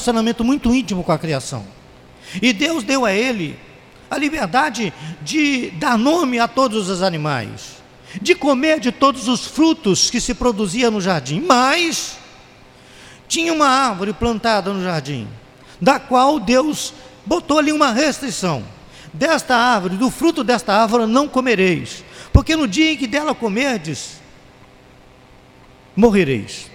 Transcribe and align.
relacionamento 0.00 0.42
muito 0.42 0.74
íntimo 0.74 1.04
com 1.04 1.12
a 1.12 1.18
criação. 1.18 1.64
E 2.40 2.52
Deus 2.52 2.82
deu 2.82 3.04
a 3.04 3.12
ele 3.12 3.58
a 4.10 4.16
liberdade 4.16 4.92
de 5.22 5.70
dar 5.72 5.98
nome 5.98 6.38
a 6.38 6.48
todos 6.48 6.88
os 6.88 7.02
animais, 7.02 7.76
de 8.20 8.34
comer 8.34 8.80
de 8.80 8.90
todos 8.90 9.28
os 9.28 9.46
frutos 9.46 10.10
que 10.10 10.20
se 10.20 10.34
produzia 10.34 10.90
no 10.90 11.00
jardim. 11.00 11.44
Mas 11.46 12.16
tinha 13.28 13.52
uma 13.52 13.68
árvore 13.68 14.12
plantada 14.12 14.72
no 14.72 14.82
jardim, 14.82 15.28
da 15.80 16.00
qual 16.00 16.40
Deus 16.40 16.94
botou 17.24 17.58
ali 17.58 17.72
uma 17.72 17.92
restrição. 17.92 18.64
Desta 19.12 19.56
árvore, 19.56 19.96
do 19.96 20.10
fruto 20.10 20.42
desta 20.42 20.72
árvore 20.72 21.06
não 21.06 21.28
comereis, 21.28 22.04
porque 22.32 22.56
no 22.56 22.66
dia 22.66 22.92
em 22.92 22.96
que 22.96 23.08
dela 23.08 23.34
comerdes, 23.34 24.20
morrereis. 25.96 26.70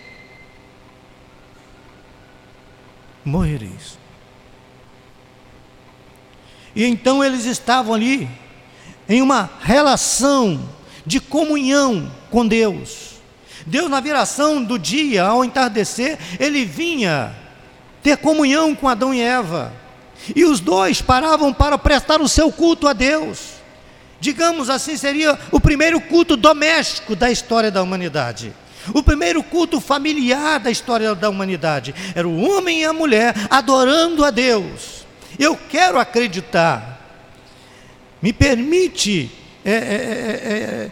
Morrereis. 3.26 3.98
E 6.75 6.86
então 6.86 7.24
eles 7.24 7.46
estavam 7.46 7.93
ali 7.93 8.29
em 9.10 9.21
uma 9.21 9.50
relação 9.61 10.70
de 11.06 11.20
comunhão 11.20 12.11
com 12.29 12.48
Deus. 12.48 13.15
Deus, 13.65 13.89
na 13.89 14.00
viração 14.00 14.64
do 14.64 14.78
dia, 14.78 15.24
ao 15.24 15.43
entardecer, 15.43 16.20
ele 16.39 16.65
vinha 16.65 17.36
ter 18.04 18.18
comunhão 18.18 18.75
com 18.75 18.88
Adão 18.88 19.14
e 19.14 19.21
Eva. 19.21 19.73
E 20.36 20.46
os 20.46 20.60
dois 20.60 21.01
paravam 21.01 21.51
para 21.51 21.78
prestar 21.78 22.21
o 22.21 22.29
seu 22.29 22.51
culto 22.51 22.87
a 22.87 22.93
Deus. 22.93 23.56
Digamos 24.20 24.70
assim, 24.70 24.96
seria 24.98 25.37
o 25.51 25.60
primeiro 25.60 26.00
culto 26.00 26.37
doméstico 26.37 27.15
da 27.15 27.32
história 27.32 27.71
da 27.71 27.82
humanidade. 27.82 28.54
O 28.94 29.02
primeiro 29.02 29.42
culto 29.44 29.80
familiar 29.80 30.60
da 30.60 30.71
história 30.71 31.14
da 31.16 31.30
humanidade 31.30 31.93
era 32.14 32.28
o 32.28 32.42
homem 32.42 32.81
e 32.81 32.86
a 32.86 32.94
mulher 32.94 33.34
adorando 33.50 34.23
a 34.23 34.31
Deus. 34.31 35.06
Eu 35.38 35.58
quero 35.58 36.00
acreditar. 36.00 36.94
Me 38.22 38.32
permite 38.32 39.32
é, 39.64 39.72
é, 39.72 39.76
é, 39.76 39.78
é, 39.78 40.92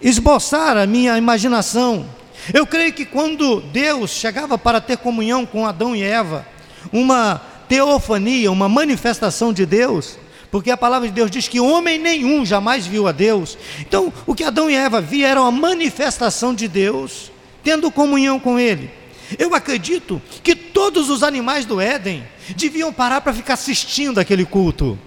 esboçar 0.00 0.76
a 0.76 0.86
minha 0.86 1.16
imaginação. 1.16 2.06
Eu 2.52 2.66
creio 2.66 2.92
que 2.92 3.04
quando 3.04 3.60
Deus 3.60 4.10
chegava 4.10 4.56
para 4.56 4.80
ter 4.80 4.98
comunhão 4.98 5.44
com 5.44 5.66
Adão 5.66 5.96
e 5.96 6.02
Eva, 6.02 6.46
uma 6.92 7.40
teofania, 7.68 8.52
uma 8.52 8.68
manifestação 8.68 9.52
de 9.52 9.66
Deus, 9.66 10.18
porque 10.50 10.70
a 10.70 10.76
palavra 10.76 11.08
de 11.08 11.14
Deus 11.14 11.30
diz 11.30 11.48
que 11.48 11.60
homem 11.60 11.98
nenhum 11.98 12.44
jamais 12.44 12.86
viu 12.86 13.06
a 13.06 13.12
Deus. 13.12 13.58
Então, 13.80 14.12
o 14.26 14.34
que 14.34 14.44
Adão 14.44 14.70
e 14.70 14.74
Eva 14.74 15.04
era 15.22 15.40
uma 15.40 15.50
manifestação 15.50 16.54
de 16.54 16.68
Deus, 16.68 17.30
tendo 17.62 17.90
comunhão 17.90 18.38
com 18.38 18.58
Ele. 18.58 18.90
Eu 19.38 19.54
acredito 19.54 20.22
que 20.42 20.54
todos 20.54 21.10
os 21.10 21.22
animais 21.22 21.66
do 21.66 21.80
Éden 21.80 22.24
deviam 22.56 22.92
parar 22.92 23.20
para 23.20 23.34
ficar 23.34 23.54
assistindo 23.54 24.20
aquele 24.20 24.44
culto. 24.44 24.98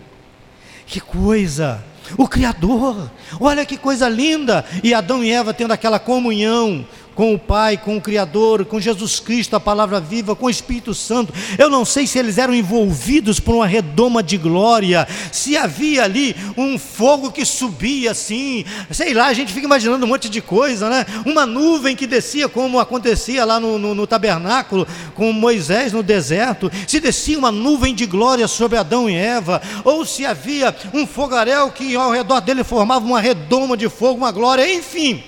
Que 0.86 1.00
coisa! 1.00 1.84
O 2.18 2.28
Criador, 2.28 3.10
olha 3.40 3.66
que 3.66 3.78
coisa 3.78 4.10
linda! 4.10 4.66
E 4.84 4.94
Adão 4.94 5.24
e 5.24 5.32
Eva 5.32 5.54
tendo 5.54 5.72
aquela 5.72 6.00
comunhão, 6.00 6.86
com 7.20 7.34
o 7.34 7.38
Pai, 7.38 7.76
com 7.76 7.98
o 7.98 8.02
Criador, 8.02 8.64
com 8.64 8.80
Jesus 8.80 9.20
Cristo, 9.20 9.54
a 9.54 9.60
palavra 9.60 10.00
viva, 10.00 10.38
com 10.38 10.46
o 10.46 10.50
Espírito 10.50 10.94
Santo. 10.94 11.34
Eu 11.58 11.70
não 11.70 11.84
sei 11.84 12.08
se 12.08 12.18
eles 12.18 12.38
eram 12.38 12.56
envolvidos 12.56 13.42
por 13.42 13.56
uma 13.56 13.68
redoma 13.68 14.24
de 14.24 14.38
glória, 14.38 15.06
se 15.30 15.58
havia 15.58 16.06
ali 16.06 16.34
um 16.56 16.80
fogo 16.80 17.30
que 17.30 17.44
subia 17.44 18.12
assim, 18.12 18.64
sei 18.90 19.14
lá, 19.14 19.26
a 19.26 19.34
gente 19.34 19.52
fica 19.52 19.66
imaginando 19.66 20.06
um 20.06 20.08
monte 20.08 20.30
de 20.30 20.40
coisa, 20.40 20.90
né? 20.90 21.06
Uma 21.26 21.46
nuvem 21.46 21.94
que 21.94 22.08
descia, 22.08 22.48
como 22.48 22.80
acontecia 22.80 23.44
lá 23.44 23.60
no, 23.60 23.78
no, 23.78 23.94
no 23.94 24.08
tabernáculo 24.08 24.88
com 25.14 25.34
Moisés 25.34 25.92
no 25.92 26.02
deserto, 26.02 26.72
se 26.88 27.02
descia 27.02 27.38
uma 27.38 27.52
nuvem 27.52 27.94
de 27.94 28.06
glória 28.06 28.48
sobre 28.48 28.78
Adão 28.78 29.10
e 29.10 29.16
Eva, 29.16 29.62
ou 29.84 30.06
se 30.06 30.26
havia 30.26 30.74
um 30.94 31.06
fogaréu 31.06 31.70
que 31.70 31.98
ao 31.98 32.12
redor 32.12 32.40
dele 32.40 32.64
formava 32.64 33.06
uma 33.06 33.20
redoma 33.20 33.76
de 33.76 33.90
fogo, 33.90 34.20
uma 34.20 34.32
glória, 34.32 34.74
enfim. 34.74 35.22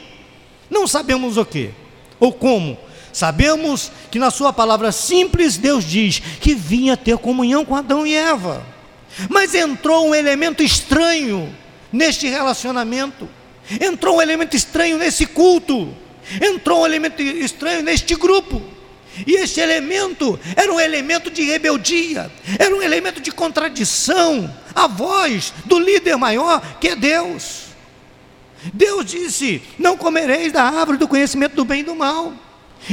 Não 0.70 0.88
sabemos 0.88 1.36
o 1.36 1.44
que 1.44 1.82
ou 2.22 2.32
como. 2.32 2.78
Sabemos 3.12 3.92
que 4.10 4.18
na 4.18 4.32
sua 4.32 4.54
palavra 4.54 4.94
simples 4.94 5.58
Deus 5.58 5.84
diz 5.84 6.20
que 6.20 6.56
vinha 6.56 6.96
ter 6.96 7.18
comunhão 7.18 7.66
com 7.66 7.76
Adão 7.76 8.08
e 8.08 8.16
Eva. 8.16 8.66
Mas 9.28 9.54
entrou 9.54 10.08
um 10.08 10.16
elemento 10.16 10.64
estranho 10.64 11.54
neste 11.92 12.30
relacionamento. 12.30 13.28
Entrou 13.82 14.18
um 14.18 14.22
elemento 14.22 14.56
estranho 14.56 14.98
nesse 14.98 15.26
culto. 15.26 15.94
Entrou 16.42 16.84
um 16.84 16.86
elemento 16.86 17.22
estranho 17.22 17.82
neste 17.82 18.16
grupo. 18.16 18.62
E 19.28 19.34
esse 19.34 19.60
elemento 19.60 20.40
era 20.56 20.72
um 20.72 20.80
elemento 20.80 21.30
de 21.30 21.44
rebeldia, 21.44 22.32
era 22.58 22.74
um 22.74 22.82
elemento 22.82 23.20
de 23.20 23.30
contradição 23.30 24.50
à 24.74 24.88
voz 24.88 25.54
do 25.66 25.78
líder 25.78 26.16
maior, 26.16 26.78
que 26.80 26.88
é 26.88 26.96
Deus. 26.96 27.61
Deus 28.74 29.06
disse: 29.06 29.62
Não 29.78 29.98
comereis 29.98 30.52
da 30.52 30.64
árvore 30.64 30.98
do 30.98 31.08
conhecimento 31.08 31.56
do 31.56 31.66
bem 31.66 31.82
e 31.82 31.84
do 31.84 31.96
mal. 31.96 32.34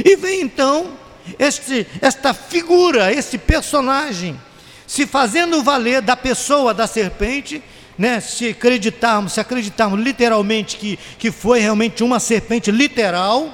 E 0.03 0.15
vem 0.15 0.41
então 0.41 0.97
este, 1.37 1.85
esta 2.01 2.33
figura, 2.33 3.11
esse 3.11 3.37
personagem, 3.37 4.39
se 4.87 5.05
fazendo 5.05 5.63
valer 5.63 6.01
da 6.01 6.15
pessoa 6.15 6.73
da 6.73 6.87
serpente, 6.87 7.61
né, 7.97 8.19
se 8.19 8.49
acreditarmos, 8.49 9.33
se 9.33 9.39
acreditarmos 9.39 9.99
literalmente 9.99 10.77
que, 10.77 10.97
que 11.17 11.31
foi 11.31 11.59
realmente 11.59 12.03
uma 12.03 12.19
serpente 12.19 12.71
literal, 12.71 13.53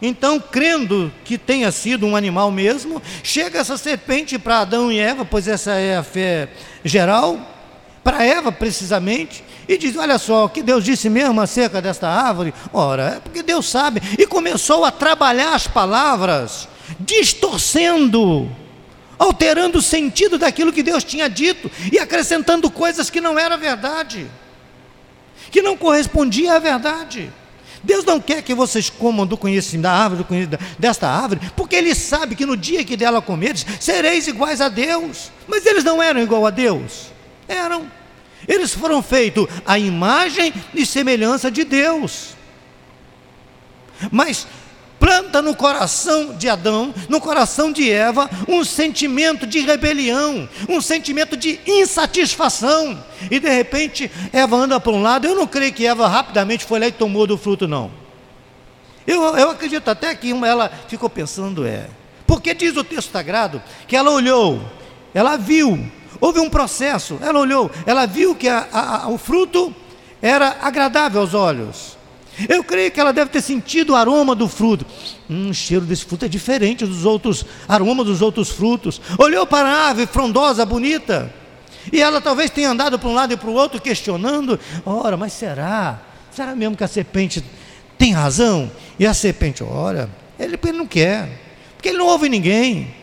então, 0.00 0.38
crendo 0.38 1.10
que 1.24 1.38
tenha 1.38 1.72
sido 1.72 2.06
um 2.06 2.14
animal 2.14 2.50
mesmo, 2.50 3.02
chega 3.22 3.60
essa 3.60 3.78
serpente 3.78 4.38
para 4.38 4.60
Adão 4.60 4.92
e 4.92 4.98
Eva, 4.98 5.24
pois 5.24 5.48
essa 5.48 5.72
é 5.72 5.96
a 5.96 6.02
fé 6.02 6.48
geral, 6.84 7.55
para 8.06 8.24
Eva 8.24 8.52
precisamente, 8.52 9.42
e 9.66 9.76
diz: 9.76 9.96
Olha 9.96 10.16
só, 10.16 10.44
o 10.44 10.48
que 10.48 10.62
Deus 10.62 10.84
disse 10.84 11.10
mesmo 11.10 11.40
acerca 11.40 11.82
desta 11.82 12.06
árvore? 12.08 12.54
Ora, 12.72 13.16
é 13.16 13.20
porque 13.20 13.42
Deus 13.42 13.68
sabe. 13.68 14.00
E 14.16 14.24
começou 14.24 14.84
a 14.84 14.92
trabalhar 14.92 15.56
as 15.56 15.66
palavras, 15.66 16.68
distorcendo, 17.00 18.48
alterando 19.18 19.78
o 19.78 19.82
sentido 19.82 20.38
daquilo 20.38 20.72
que 20.72 20.84
Deus 20.84 21.02
tinha 21.02 21.28
dito 21.28 21.68
e 21.92 21.98
acrescentando 21.98 22.70
coisas 22.70 23.10
que 23.10 23.20
não 23.20 23.36
era 23.36 23.56
verdade, 23.56 24.30
que 25.50 25.60
não 25.60 25.76
correspondia 25.76 26.54
à 26.54 26.58
verdade. 26.60 27.28
Deus 27.82 28.04
não 28.04 28.20
quer 28.20 28.40
que 28.40 28.54
vocês 28.54 28.88
comam 28.88 29.26
do 29.26 29.36
conhecimento 29.36 29.82
da 29.82 29.92
árvore, 29.92 30.22
do 30.22 30.24
conhecimento 30.24 30.64
desta 30.78 31.08
árvore, 31.08 31.40
porque 31.56 31.74
Ele 31.74 31.92
sabe 31.92 32.36
que 32.36 32.46
no 32.46 32.56
dia 32.56 32.84
que 32.84 32.96
dela 32.96 33.20
comeres, 33.20 33.66
sereis 33.80 34.28
iguais 34.28 34.60
a 34.60 34.68
Deus. 34.68 35.32
Mas 35.48 35.66
eles 35.66 35.82
não 35.82 36.00
eram 36.00 36.20
igual 36.20 36.46
a 36.46 36.50
Deus, 36.50 37.15
eram. 37.48 37.90
Eles 38.46 38.74
foram 38.74 39.02
feitos 39.02 39.46
à 39.64 39.78
imagem 39.78 40.52
e 40.74 40.86
semelhança 40.86 41.50
de 41.50 41.64
Deus. 41.64 42.36
Mas 44.10 44.46
planta 44.98 45.42
no 45.42 45.54
coração 45.54 46.34
de 46.34 46.48
Adão, 46.48 46.94
no 47.08 47.20
coração 47.20 47.72
de 47.72 47.90
Eva, 47.90 48.28
um 48.48 48.64
sentimento 48.64 49.46
de 49.46 49.60
rebelião, 49.60 50.48
um 50.68 50.80
sentimento 50.80 51.36
de 51.36 51.60
insatisfação. 51.66 53.02
E 53.30 53.38
de 53.38 53.48
repente, 53.48 54.10
Eva 54.32 54.56
anda 54.56 54.80
para 54.80 54.92
um 54.92 55.02
lado. 55.02 55.26
Eu 55.26 55.34
não 55.34 55.46
creio 55.46 55.72
que 55.72 55.86
Eva 55.86 56.06
rapidamente 56.08 56.64
foi 56.64 56.80
lá 56.80 56.86
e 56.86 56.92
tomou 56.92 57.26
do 57.26 57.38
fruto, 57.38 57.66
não. 57.66 57.90
Eu, 59.06 59.22
eu 59.36 59.50
acredito 59.50 59.88
até 59.88 60.14
que 60.14 60.30
ela 60.30 60.70
ficou 60.88 61.08
pensando, 61.08 61.66
é. 61.66 61.88
Porque 62.26 62.52
diz 62.52 62.76
o 62.76 62.82
texto 62.82 63.12
sagrado 63.12 63.62
que 63.86 63.94
ela 63.94 64.10
olhou, 64.10 64.60
ela 65.14 65.36
viu 65.36 65.88
Houve 66.20 66.40
um 66.40 66.50
processo, 66.50 67.18
ela 67.20 67.38
olhou, 67.38 67.70
ela 67.84 68.06
viu 68.06 68.34
que 68.34 68.48
a, 68.48 68.66
a, 68.72 69.08
o 69.08 69.18
fruto 69.18 69.74
era 70.20 70.56
agradável 70.62 71.20
aos 71.20 71.34
olhos. 71.34 71.96
Eu 72.48 72.62
creio 72.62 72.90
que 72.90 73.00
ela 73.00 73.12
deve 73.12 73.30
ter 73.30 73.40
sentido 73.40 73.90
o 73.90 73.96
aroma 73.96 74.34
do 74.34 74.46
fruto. 74.46 74.84
Hum, 75.28 75.50
o 75.50 75.54
cheiro 75.54 75.84
desse 75.84 76.04
fruto 76.04 76.26
é 76.26 76.28
diferente 76.28 76.84
dos 76.84 77.04
outros 77.04 77.46
aromas 77.66 78.06
dos 78.06 78.20
outros 78.20 78.50
frutos. 78.50 79.00
Olhou 79.18 79.46
para 79.46 79.68
a 79.68 79.88
árvore 79.88 80.06
frondosa, 80.06 80.66
bonita. 80.66 81.32
E 81.90 82.02
ela 82.02 82.20
talvez 82.20 82.50
tenha 82.50 82.70
andado 82.70 82.98
para 82.98 83.08
um 83.08 83.14
lado 83.14 83.32
e 83.32 83.36
para 83.36 83.48
o 83.48 83.54
outro 83.54 83.80
questionando: 83.80 84.60
ora, 84.84 85.16
mas 85.16 85.32
será? 85.32 86.02
Será 86.30 86.54
mesmo 86.54 86.76
que 86.76 86.84
a 86.84 86.88
serpente 86.88 87.42
tem 87.96 88.12
razão? 88.12 88.70
E 88.98 89.06
a 89.06 89.14
serpente, 89.14 89.64
ora, 89.64 90.10
ele, 90.38 90.58
ele 90.62 90.78
não 90.78 90.86
quer, 90.86 91.40
porque 91.74 91.88
ele 91.88 91.98
não 91.98 92.06
ouve 92.06 92.28
ninguém. 92.28 92.94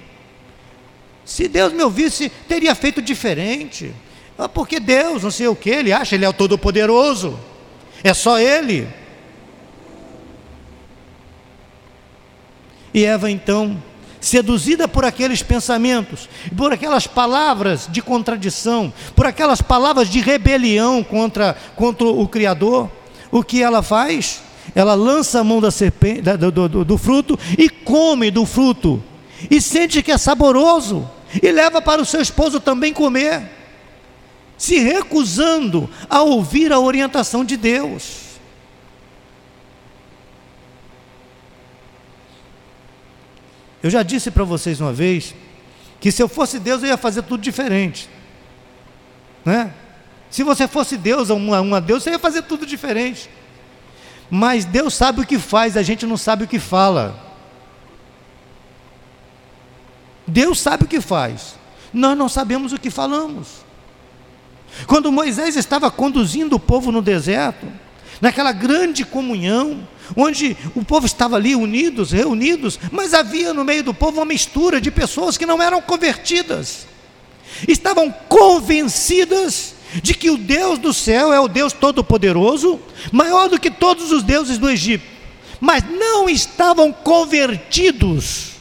Se 1.26 1.48
Deus 1.48 1.72
me 1.72 1.84
ouvisse, 1.84 2.30
teria 2.48 2.76
feito 2.76 3.02
diferente. 3.02 3.94
Ah, 4.38 4.50
porque 4.50 4.80
Deus, 4.80 5.24
não 5.24 5.32
sei 5.32 5.48
o 5.48 5.56
que, 5.56 5.70
ele 5.70 5.94
acha, 5.94 6.16
ele 6.16 6.26
é 6.26 6.30
o 6.30 6.34
Todo-Poderoso. 6.34 7.40
É 8.04 8.14
só 8.14 8.40
ele. 8.40 8.88
E 12.94 13.06
Eva 13.06 13.32
então, 13.32 13.82
seduzida 14.20 14.88
por 14.88 15.06
aqueles 15.06 15.42
pensamentos, 15.42 16.30
por 16.56 16.72
aquelas 16.74 17.08
palavras 17.08 17.88
de 17.90 18.02
contradição, 18.02 18.94
por 19.16 19.26
aquelas 19.26 19.62
palavras 19.62 20.10
de 20.10 20.20
rebelião 20.20 21.04
contra, 21.04 21.56
contra 21.76 22.08
o 22.08 22.28
Criador, 22.28 22.90
o 23.32 23.44
que 23.44 23.64
ela 23.64 23.82
faz? 23.82 24.42
Ela 24.76 24.94
lança 24.94 25.40
a 25.40 25.44
mão 25.44 25.60
da 25.60 25.72
serpente, 25.72 26.22
do, 26.22 26.52
do, 26.52 26.86
do 26.86 26.98
fruto 26.98 27.38
e 27.58 27.70
come 27.70 28.30
do 28.30 28.46
fruto 28.46 29.02
e 29.50 29.62
sente 29.62 30.02
que 30.02 30.12
é 30.12 30.18
saboroso 30.18 31.10
e 31.42 31.52
leva 31.52 31.82
para 31.82 32.02
o 32.02 32.06
seu 32.06 32.22
esposo 32.22 32.60
também 32.60 32.94
comer, 32.94 33.50
se 34.58 34.78
recusando 34.80 35.90
a 36.10 36.22
ouvir 36.22 36.72
a 36.72 36.80
orientação 36.80 37.44
de 37.44 37.58
Deus. 37.58 38.24
Eu 43.82 43.90
já 43.90 44.02
disse 44.02 44.32
para 44.32 44.44
vocês 44.44 44.80
uma 44.80 44.94
vez 44.94 45.36
que 46.00 46.12
se 46.12 46.22
eu 46.22 46.30
fosse 46.30 46.60
Deus 46.60 46.82
eu 46.82 46.90
ia 46.90 46.98
fazer 46.98 47.24
tudo 47.24 47.42
diferente, 47.42 48.10
né? 49.44 49.74
Se 50.30 50.42
você 50.42 50.68
fosse 50.68 50.98
Deus, 50.98 51.30
uma, 51.30 51.62
uma 51.62 51.80
Deus, 51.80 52.02
você 52.02 52.10
ia 52.10 52.18
fazer 52.18 52.42
tudo 52.42 52.66
diferente. 52.66 53.30
Mas 54.32 54.66
Deus 54.66 54.96
sabe 54.96 55.22
o 55.22 55.26
que 55.28 55.38
faz, 55.38 55.78
a 55.78 55.84
gente 55.84 56.08
não 56.08 56.18
sabe 56.18 56.46
o 56.46 56.48
que 56.48 56.58
fala. 56.58 57.23
Deus 60.26 60.60
sabe 60.60 60.86
o 60.86 60.88
que 60.88 61.02
faz, 61.02 61.56
nós 61.94 62.18
não 62.18 62.30
sabemos 62.30 62.74
o 62.74 62.80
que 62.80 62.90
falamos. 62.90 63.64
Quando 64.88 65.12
Moisés 65.12 65.56
estava 65.56 65.92
conduzindo 65.92 66.56
o 66.56 66.60
povo 66.60 66.92
no 66.92 67.02
deserto, 67.02 67.68
naquela 68.20 68.52
grande 68.52 69.06
comunhão, 69.06 69.88
onde 70.16 70.58
o 70.76 70.84
povo 70.84 71.06
estava 71.06 71.36
ali 71.36 71.56
unidos, 71.56 72.12
reunidos, 72.12 72.80
mas 72.92 73.14
havia 73.14 73.54
no 73.54 73.64
meio 73.64 73.84
do 73.84 73.94
povo 73.94 74.20
uma 74.20 74.26
mistura 74.26 74.82
de 74.82 74.90
pessoas 74.90 75.38
que 75.38 75.46
não 75.46 75.62
eram 75.62 75.82
convertidas, 75.82 76.88
estavam 77.68 78.12
convencidas 78.28 79.76
de 80.02 80.16
que 80.16 80.32
o 80.32 80.38
Deus 80.38 80.80
do 80.80 80.92
céu 80.92 81.32
é 81.32 81.40
o 81.40 81.48
Deus 81.48 81.72
Todo-Poderoso, 81.72 82.80
maior 83.12 83.48
do 83.48 83.60
que 83.60 83.70
todos 83.70 84.12
os 84.12 84.24
deuses 84.24 84.58
do 84.58 84.70
Egito, 84.70 85.06
mas 85.62 85.84
não 85.84 86.28
estavam 86.28 86.92
convertidos 86.92 88.53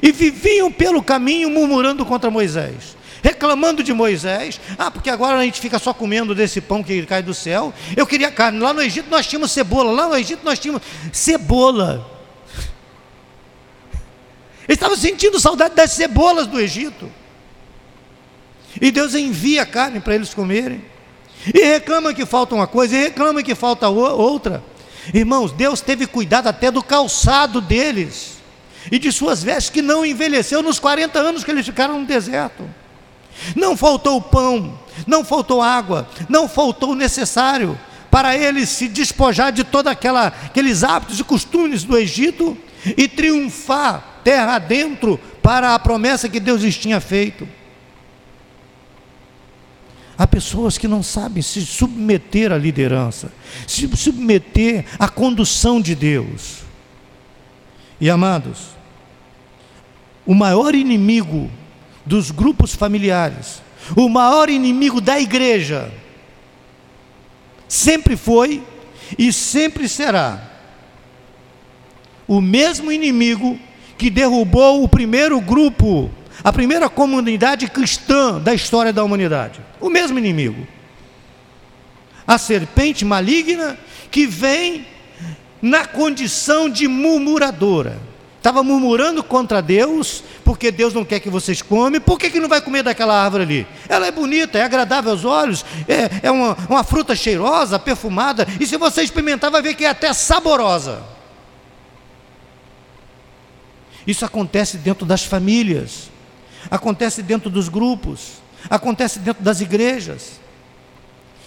e 0.00 0.12
viviam 0.12 0.70
pelo 0.70 1.02
caminho 1.02 1.50
murmurando 1.50 2.06
contra 2.06 2.30
Moisés, 2.30 2.96
reclamando 3.22 3.82
de 3.82 3.92
Moisés. 3.92 4.60
Ah, 4.78 4.90
porque 4.90 5.10
agora 5.10 5.38
a 5.38 5.44
gente 5.44 5.60
fica 5.60 5.78
só 5.78 5.92
comendo 5.92 6.34
desse 6.34 6.60
pão 6.60 6.82
que 6.82 7.04
cai 7.04 7.22
do 7.22 7.34
céu. 7.34 7.74
Eu 7.96 8.06
queria 8.06 8.30
carne. 8.30 8.58
Lá 8.60 8.72
no 8.72 8.82
Egito 8.82 9.10
nós 9.10 9.26
tínhamos 9.26 9.50
cebola, 9.50 9.92
lá 9.92 10.08
no 10.08 10.16
Egito 10.16 10.44
nós 10.44 10.58
tínhamos 10.58 10.82
cebola. 11.12 12.08
Eles 14.68 14.76
estavam 14.76 14.96
sentindo 14.96 15.40
saudade 15.40 15.74
das 15.74 15.90
cebolas 15.90 16.46
do 16.46 16.58
Egito. 16.60 17.10
E 18.80 18.90
Deus 18.90 19.14
envia 19.14 19.66
carne 19.66 20.00
para 20.00 20.14
eles 20.14 20.32
comerem. 20.32 20.82
E 21.52 21.64
reclama 21.64 22.14
que 22.14 22.24
falta 22.24 22.54
uma 22.54 22.66
coisa, 22.66 22.96
e 22.96 23.00
reclama 23.00 23.42
que 23.42 23.54
falta 23.54 23.88
outra. 23.88 24.62
Irmãos, 25.12 25.50
Deus 25.50 25.80
teve 25.80 26.06
cuidado 26.06 26.46
até 26.46 26.70
do 26.70 26.82
calçado 26.82 27.60
deles 27.60 28.41
e 28.90 28.98
de 28.98 29.12
suas 29.12 29.42
vestes 29.42 29.70
que 29.70 29.82
não 29.82 30.04
envelheceu 30.04 30.62
nos 30.62 30.78
40 30.78 31.18
anos 31.18 31.44
que 31.44 31.50
eles 31.50 31.66
ficaram 31.66 32.00
no 32.00 32.06
deserto. 32.06 32.68
Não 33.56 33.76
faltou 33.76 34.20
pão, 34.20 34.78
não 35.06 35.24
faltou 35.24 35.62
água, 35.62 36.08
não 36.28 36.48
faltou 36.48 36.92
o 36.92 36.96
necessário 36.96 37.78
para 38.10 38.36
eles 38.36 38.68
se 38.68 38.88
despojar 38.88 39.52
de 39.52 39.64
todos 39.64 39.90
aqueles 39.90 40.84
hábitos 40.84 41.18
e 41.18 41.24
costumes 41.24 41.82
do 41.82 41.96
Egito 41.96 42.56
e 42.96 43.08
triunfar 43.08 44.20
terra 44.22 44.56
adentro 44.56 45.18
para 45.42 45.74
a 45.74 45.78
promessa 45.78 46.28
que 46.28 46.38
Deus 46.38 46.62
lhes 46.62 46.76
tinha 46.76 47.00
feito. 47.00 47.48
Há 50.16 50.26
pessoas 50.26 50.76
que 50.76 50.86
não 50.86 51.02
sabem 51.02 51.42
se 51.42 51.62
submeter 51.62 52.52
à 52.52 52.58
liderança, 52.58 53.32
se 53.66 53.88
submeter 53.96 54.84
à 54.98 55.08
condução 55.08 55.80
de 55.80 55.94
Deus. 55.94 56.58
E 58.00 58.10
amados, 58.10 58.71
o 60.26 60.34
maior 60.34 60.74
inimigo 60.74 61.50
dos 62.04 62.30
grupos 62.30 62.74
familiares, 62.74 63.62
o 63.96 64.08
maior 64.08 64.48
inimigo 64.48 65.00
da 65.00 65.18
igreja, 65.20 65.92
sempre 67.68 68.16
foi 68.16 68.62
e 69.18 69.32
sempre 69.32 69.88
será 69.88 70.50
o 72.26 72.40
mesmo 72.40 72.90
inimigo 72.90 73.58
que 73.98 74.08
derrubou 74.08 74.82
o 74.82 74.88
primeiro 74.88 75.40
grupo 75.40 76.10
a 76.44 76.52
primeira 76.52 76.88
comunidade 76.88 77.68
cristã 77.68 78.40
da 78.40 78.52
história 78.54 78.92
da 78.92 79.04
humanidade. 79.04 79.60
O 79.80 79.88
mesmo 79.88 80.18
inimigo. 80.18 80.66
A 82.26 82.38
serpente 82.38 83.04
maligna 83.04 83.78
que 84.10 84.26
vem 84.26 84.86
na 85.60 85.86
condição 85.86 86.68
de 86.68 86.88
murmuradora. 86.88 88.00
Estava 88.42 88.62
murmurando 88.64 89.22
contra 89.22 89.62
Deus, 89.62 90.24
porque 90.44 90.72
Deus 90.72 90.92
não 90.92 91.04
quer 91.04 91.20
que 91.20 91.30
vocês 91.30 91.62
comem, 91.62 92.00
por 92.00 92.18
que, 92.18 92.28
que 92.28 92.40
não 92.40 92.48
vai 92.48 92.60
comer 92.60 92.82
daquela 92.82 93.22
árvore 93.22 93.44
ali? 93.44 93.66
Ela 93.88 94.08
é 94.08 94.10
bonita, 94.10 94.58
é 94.58 94.64
agradável 94.64 95.12
aos 95.12 95.24
olhos, 95.24 95.64
é, 95.86 96.26
é 96.26 96.30
uma, 96.30 96.56
uma 96.68 96.82
fruta 96.82 97.14
cheirosa, 97.14 97.78
perfumada, 97.78 98.46
e 98.58 98.66
se 98.66 98.76
você 98.76 99.02
experimentar, 99.02 99.50
vai 99.50 99.62
ver 99.62 99.74
que 99.74 99.84
é 99.84 99.88
até 99.90 100.12
saborosa. 100.12 101.04
Isso 104.04 104.24
acontece 104.24 104.76
dentro 104.76 105.06
das 105.06 105.22
famílias 105.22 106.10
acontece 106.70 107.22
dentro 107.22 107.50
dos 107.50 107.68
grupos, 107.68 108.42
acontece 108.68 109.18
dentro 109.18 109.42
das 109.42 109.60
igrejas. 109.60 110.40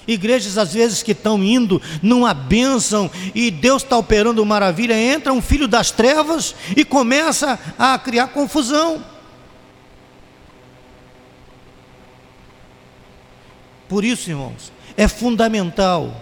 Igrejas 0.07 0.57
às 0.57 0.74
vezes 0.74 1.02
que 1.02 1.12
estão 1.12 1.44
indo 1.44 1.81
numa 2.02 2.34
bênção 2.34 3.10
e 3.34 3.50
Deus 3.50 3.84
está 3.84 3.98
operando 3.98 4.46
maravilha, 4.46 4.94
entra 5.00 5.34
um 5.34 5.42
filho 5.42 5.68
das 5.68 5.92
trevas 5.92 6.56
e 6.75 6.86
começa 6.86 7.60
a 7.78 7.98
criar 7.98 8.28
confusão. 8.28 9.04
Por 13.88 14.04
isso, 14.04 14.30
irmãos, 14.30 14.72
é 14.98 15.07
fundamental 15.07 16.22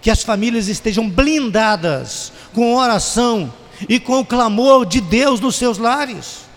que 0.00 0.10
as 0.10 0.22
famílias 0.22 0.68
estejam 0.68 1.08
blindadas 1.08 2.32
com 2.54 2.74
oração 2.74 3.52
e 3.88 4.00
com 4.00 4.20
o 4.20 4.24
clamor 4.24 4.86
de 4.86 5.00
Deus 5.00 5.40
nos 5.40 5.56
seus 5.56 5.78
lares 5.78 6.51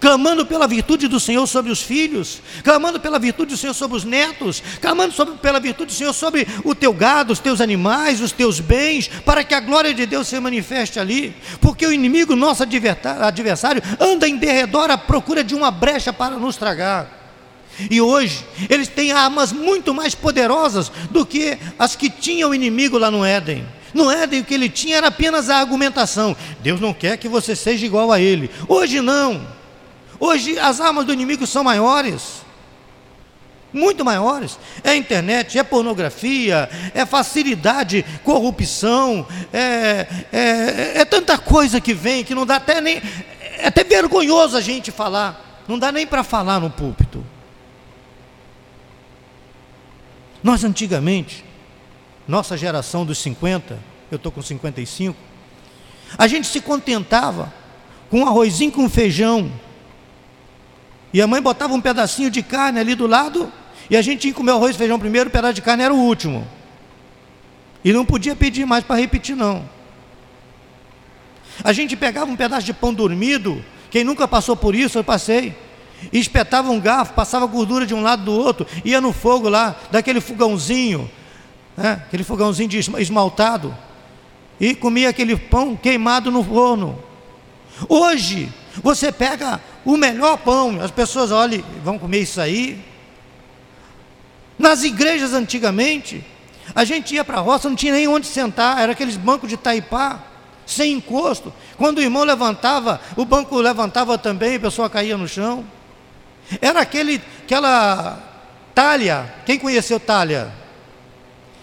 clamando 0.00 0.46
pela 0.46 0.66
virtude 0.66 1.08
do 1.08 1.18
Senhor 1.18 1.46
sobre 1.46 1.70
os 1.72 1.82
filhos, 1.82 2.40
clamando 2.62 3.00
pela 3.00 3.18
virtude 3.18 3.54
do 3.54 3.56
Senhor 3.56 3.74
sobre 3.74 3.96
os 3.96 4.04
netos, 4.04 4.62
clamando 4.80 5.12
sobre, 5.12 5.34
pela 5.36 5.60
virtude 5.60 5.92
do 5.92 5.96
Senhor 5.96 6.12
sobre 6.12 6.46
o 6.64 6.74
teu 6.74 6.92
gado, 6.92 7.32
os 7.32 7.38
teus 7.38 7.60
animais, 7.60 8.20
os 8.20 8.32
teus 8.32 8.60
bens, 8.60 9.08
para 9.08 9.44
que 9.44 9.54
a 9.54 9.60
glória 9.60 9.92
de 9.92 10.06
Deus 10.06 10.28
se 10.28 10.38
manifeste 10.40 10.98
ali, 10.98 11.34
porque 11.60 11.86
o 11.86 11.92
inimigo, 11.92 12.36
nosso 12.36 12.62
adversário, 12.62 13.82
anda 13.98 14.28
em 14.28 14.36
derredor 14.36 14.90
à 14.90 14.98
procura 14.98 15.42
de 15.42 15.54
uma 15.54 15.70
brecha 15.70 16.12
para 16.12 16.36
nos 16.36 16.56
tragar. 16.56 17.16
E 17.90 18.00
hoje 18.00 18.44
eles 18.70 18.88
têm 18.88 19.12
armas 19.12 19.52
muito 19.52 19.92
mais 19.92 20.14
poderosas 20.14 20.90
do 21.10 21.26
que 21.26 21.58
as 21.78 21.94
que 21.94 22.08
tinha 22.08 22.48
o 22.48 22.54
inimigo 22.54 22.96
lá 22.96 23.10
no 23.10 23.24
Éden. 23.24 23.66
No 23.92 24.10
Éden 24.10 24.40
o 24.40 24.44
que 24.44 24.54
ele 24.54 24.68
tinha 24.68 24.96
era 24.96 25.08
apenas 25.08 25.50
a 25.50 25.56
argumentação. 25.56 26.34
Deus 26.60 26.80
não 26.80 26.94
quer 26.94 27.18
que 27.18 27.28
você 27.28 27.54
seja 27.54 27.84
igual 27.84 28.10
a 28.10 28.20
ele. 28.20 28.50
Hoje 28.68 29.00
não. 29.00 29.46
Hoje 30.18 30.58
as 30.58 30.80
armas 30.80 31.04
do 31.04 31.12
inimigo 31.12 31.46
são 31.46 31.62
maiores, 31.62 32.42
muito 33.72 34.04
maiores. 34.04 34.58
É 34.82 34.96
internet, 34.96 35.58
é 35.58 35.62
pornografia, 35.62 36.68
é 36.94 37.04
facilidade, 37.04 38.04
corrupção, 38.24 39.26
é, 39.52 40.06
é, 40.32 41.00
é 41.00 41.04
tanta 41.04 41.36
coisa 41.36 41.80
que 41.80 41.92
vem 41.92 42.24
que 42.24 42.34
não 42.34 42.46
dá 42.46 42.56
até 42.56 42.80
nem. 42.80 43.02
É 43.58 43.68
até 43.68 43.84
vergonhoso 43.84 44.56
a 44.56 44.60
gente 44.60 44.90
falar. 44.90 45.64
Não 45.68 45.78
dá 45.78 45.90
nem 45.90 46.06
para 46.06 46.22
falar 46.22 46.60
no 46.60 46.70
púlpito. 46.70 47.24
Nós 50.42 50.62
antigamente, 50.62 51.44
nossa 52.28 52.56
geração 52.56 53.04
dos 53.04 53.18
50, 53.18 53.78
eu 54.10 54.16
estou 54.16 54.30
com 54.30 54.40
55, 54.40 55.16
a 56.16 56.28
gente 56.28 56.46
se 56.46 56.60
contentava 56.60 57.52
com 58.08 58.20
um 58.20 58.26
arrozinho 58.26 58.70
com 58.70 58.88
feijão, 58.88 59.50
e 61.12 61.22
a 61.22 61.26
mãe 61.26 61.40
botava 61.40 61.74
um 61.74 61.80
pedacinho 61.80 62.30
de 62.30 62.42
carne 62.42 62.78
ali 62.78 62.94
do 62.94 63.06
lado, 63.06 63.52
e 63.88 63.96
a 63.96 64.02
gente 64.02 64.28
que 64.28 64.34
comer 64.34 64.52
arroz 64.52 64.74
e 64.74 64.78
feijão 64.78 64.98
primeiro, 64.98 65.28
o 65.28 65.32
pedaço 65.32 65.54
de 65.54 65.62
carne 65.62 65.82
era 65.82 65.94
o 65.94 65.98
último. 65.98 66.46
E 67.84 67.92
não 67.92 68.04
podia 68.04 68.34
pedir 68.34 68.66
mais 68.66 68.84
para 68.84 68.96
repetir, 68.96 69.36
não. 69.36 69.68
A 71.62 71.72
gente 71.72 71.96
pegava 71.96 72.30
um 72.30 72.36
pedaço 72.36 72.66
de 72.66 72.72
pão 72.72 72.92
dormido, 72.92 73.64
quem 73.90 74.04
nunca 74.04 74.26
passou 74.26 74.56
por 74.56 74.74
isso, 74.74 74.98
eu 74.98 75.04
passei. 75.04 75.56
E 76.12 76.18
espetava 76.18 76.70
um 76.70 76.80
garfo, 76.80 77.14
passava 77.14 77.46
gordura 77.46 77.86
de 77.86 77.94
um 77.94 78.02
lado 78.02 78.24
do 78.24 78.32
outro, 78.32 78.66
ia 78.84 79.00
no 79.00 79.12
fogo 79.12 79.48
lá, 79.48 79.74
daquele 79.90 80.20
fogãozinho, 80.20 81.10
né, 81.76 82.02
aquele 82.06 82.24
fogãozinho 82.24 82.68
de 82.68 82.78
esmaltado, 82.78 83.74
e 84.60 84.74
comia 84.74 85.08
aquele 85.08 85.36
pão 85.36 85.76
queimado 85.76 86.30
no 86.30 86.42
forno. 86.42 86.98
Hoje, 87.88 88.52
você 88.82 89.10
pega 89.12 89.60
o 89.86 89.96
melhor 89.96 90.36
pão, 90.38 90.80
as 90.80 90.90
pessoas 90.90 91.30
olham, 91.30 91.62
vão 91.84 91.96
comer 91.96 92.18
isso 92.18 92.40
aí. 92.40 92.84
Nas 94.58 94.82
igrejas 94.82 95.32
antigamente, 95.32 96.24
a 96.74 96.84
gente 96.84 97.14
ia 97.14 97.24
para 97.24 97.38
a 97.38 97.40
roça, 97.40 97.68
não 97.68 97.76
tinha 97.76 97.92
nem 97.92 98.08
onde 98.08 98.26
sentar, 98.26 98.80
era 98.80 98.90
aqueles 98.90 99.16
bancos 99.16 99.48
de 99.48 99.56
taipá, 99.56 100.24
sem 100.66 100.94
encosto. 100.94 101.54
Quando 101.76 101.98
o 101.98 102.02
irmão 102.02 102.24
levantava, 102.24 103.00
o 103.16 103.24
banco 103.24 103.56
levantava 103.60 104.18
também, 104.18 104.56
a 104.56 104.60
pessoa 104.60 104.90
caía 104.90 105.16
no 105.16 105.28
chão. 105.28 105.64
Era 106.60 106.80
aquele, 106.80 107.22
aquela 107.44 108.18
talha, 108.74 109.32
quem 109.46 109.56
conheceu 109.56 110.00
talha? 110.00 110.52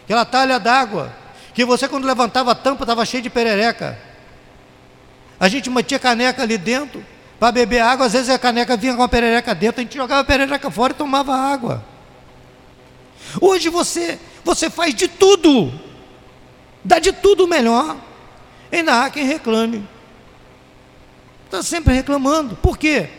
Aquela 0.06 0.24
talha 0.24 0.62
d'água, 0.62 1.14
que 1.54 1.66
você 1.66 1.90
quando 1.90 2.08
levantava 2.08 2.54
a 2.54 2.56
tampa 2.56 2.86
estava 2.86 3.06
cheia 3.06 3.22
de 3.22 3.30
perereca. 3.30 4.00
A 5.38 5.50
gente 5.50 5.70
mantinha 5.70 6.00
caneca 6.00 6.42
ali 6.42 6.58
dentro 6.58 7.04
para 7.44 7.52
beber 7.52 7.82
água, 7.82 8.06
às 8.06 8.14
vezes 8.14 8.30
a 8.30 8.40
caneca 8.40 8.78
vinha 8.78 8.96
com 8.96 9.04
a 9.04 9.10
perereca 9.10 9.54
dentro, 9.54 9.82
a 9.82 9.84
gente 9.84 9.98
jogava 9.98 10.22
a 10.22 10.24
perereca 10.24 10.72
fora 10.72 10.94
e 10.94 10.96
tomava 10.96 11.36
água. 11.36 11.84
Hoje 13.42 13.68
você, 13.68 14.18
você 14.46 14.70
faz 14.70 14.96
de 14.96 15.10
tudo, 15.10 15.70
dá 16.82 17.00
de 17.00 17.12
tudo 17.12 17.46
melhor. 17.46 17.98
Ainda 18.72 19.04
há 19.04 19.10
quem 19.10 19.26
reclame. 19.26 19.86
Está 21.44 21.62
sempre 21.62 21.94
reclamando. 21.94 22.56
Por 22.56 22.78
quê? 22.78 23.10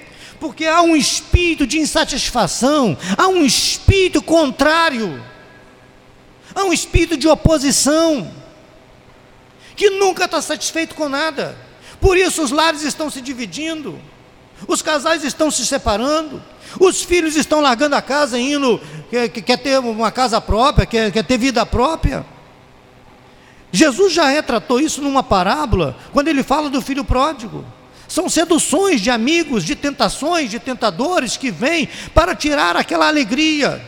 Porque 0.40 0.64
há 0.64 0.80
um 0.80 0.96
espírito 0.96 1.66
de 1.66 1.78
insatisfação, 1.78 2.96
há 3.18 3.28
um 3.28 3.44
espírito 3.44 4.22
contrário, 4.22 5.22
há 6.54 6.64
um 6.64 6.72
espírito 6.72 7.18
de 7.18 7.28
oposição, 7.28 8.32
que 9.76 9.90
nunca 9.90 10.24
está 10.24 10.40
satisfeito 10.40 10.94
com 10.94 11.10
nada. 11.10 11.58
Por 12.00 12.16
isso 12.16 12.42
os 12.42 12.50
lares 12.50 12.84
estão 12.84 13.10
se 13.10 13.20
dividindo, 13.20 14.00
os 14.66 14.82
casais 14.82 15.24
estão 15.24 15.50
se 15.50 15.66
separando, 15.66 16.42
os 16.80 17.02
filhos 17.02 17.36
estão 17.36 17.60
largando 17.60 17.96
a 17.96 18.02
casa, 18.02 18.38
indo, 18.38 18.80
quer, 19.10 19.28
quer 19.28 19.58
ter 19.58 19.78
uma 19.78 20.10
casa 20.10 20.40
própria, 20.40 20.86
quer, 20.86 21.12
quer 21.12 21.24
ter 21.24 21.38
vida 21.38 21.64
própria. 21.64 22.24
Jesus 23.70 24.12
já 24.12 24.26
retratou 24.26 24.78
isso 24.80 25.02
numa 25.02 25.22
parábola, 25.22 25.96
quando 26.12 26.28
ele 26.28 26.42
fala 26.42 26.70
do 26.70 26.80
filho 26.80 27.04
pródigo. 27.04 27.64
São 28.06 28.28
seduções 28.28 29.00
de 29.00 29.10
amigos, 29.10 29.64
de 29.64 29.74
tentações, 29.74 30.50
de 30.50 30.60
tentadores 30.60 31.36
que 31.36 31.50
vêm 31.50 31.88
para 32.14 32.34
tirar 32.34 32.76
aquela 32.76 33.08
alegria. 33.08 33.84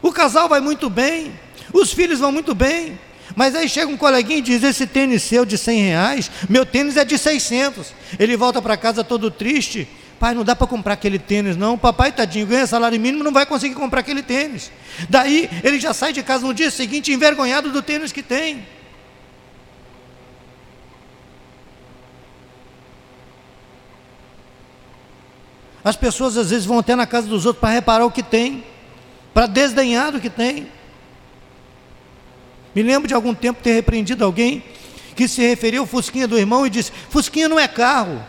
O 0.00 0.12
casal 0.12 0.48
vai 0.48 0.60
muito 0.60 0.88
bem, 0.88 1.38
os 1.72 1.92
filhos 1.92 2.20
vão 2.20 2.30
muito 2.30 2.54
bem, 2.54 2.98
mas 3.38 3.54
aí 3.54 3.68
chega 3.68 3.88
um 3.88 3.96
coleguinha 3.96 4.40
e 4.40 4.42
diz: 4.42 4.64
Esse 4.64 4.84
tênis 4.84 5.22
seu 5.22 5.44
de 5.44 5.56
100 5.56 5.80
reais, 5.82 6.30
meu 6.48 6.66
tênis 6.66 6.96
é 6.96 7.04
de 7.04 7.16
600. 7.16 7.94
Ele 8.18 8.36
volta 8.36 8.60
para 8.60 8.76
casa 8.76 9.04
todo 9.04 9.30
triste, 9.30 9.86
Pai, 10.18 10.34
não 10.34 10.42
dá 10.42 10.56
para 10.56 10.66
comprar 10.66 10.94
aquele 10.94 11.20
tênis, 11.20 11.56
não. 11.56 11.78
Papai, 11.78 12.10
tadinho, 12.10 12.48
ganha 12.48 12.66
salário 12.66 12.98
mínimo, 12.98 13.22
não 13.22 13.32
vai 13.32 13.46
conseguir 13.46 13.76
comprar 13.76 14.00
aquele 14.00 14.24
tênis. 14.24 14.72
Daí 15.08 15.48
ele 15.62 15.78
já 15.78 15.94
sai 15.94 16.12
de 16.12 16.20
casa 16.20 16.44
no 16.44 16.52
dia 16.52 16.68
seguinte 16.68 17.12
envergonhado 17.12 17.70
do 17.70 17.80
tênis 17.80 18.10
que 18.10 18.24
tem. 18.24 18.66
As 25.84 25.94
pessoas 25.94 26.36
às 26.36 26.50
vezes 26.50 26.66
vão 26.66 26.80
até 26.80 26.96
na 26.96 27.06
casa 27.06 27.28
dos 27.28 27.46
outros 27.46 27.60
para 27.60 27.70
reparar 27.70 28.04
o 28.04 28.10
que 28.10 28.24
tem, 28.24 28.64
para 29.32 29.46
desdenhar 29.46 30.10
do 30.10 30.18
que 30.18 30.28
tem. 30.28 30.76
Me 32.78 32.84
lembro 32.84 33.08
de 33.08 33.14
algum 33.14 33.34
tempo 33.34 33.60
ter 33.60 33.72
repreendido 33.72 34.24
alguém 34.24 34.62
que 35.16 35.26
se 35.26 35.40
referiu 35.40 35.80
ao 35.80 35.86
Fusquinha 35.88 36.28
do 36.28 36.38
irmão 36.38 36.64
e 36.64 36.70
disse: 36.70 36.92
Fusquinha 37.10 37.48
não 37.48 37.58
é 37.58 37.66
carro. 37.66 38.24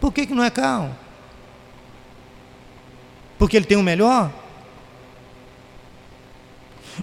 Por 0.00 0.12
que, 0.12 0.26
que 0.26 0.32
não 0.32 0.44
é 0.44 0.48
carro? 0.48 0.96
Porque 3.36 3.56
ele 3.56 3.66
tem 3.66 3.76
o 3.76 3.82
melhor? 3.82 4.32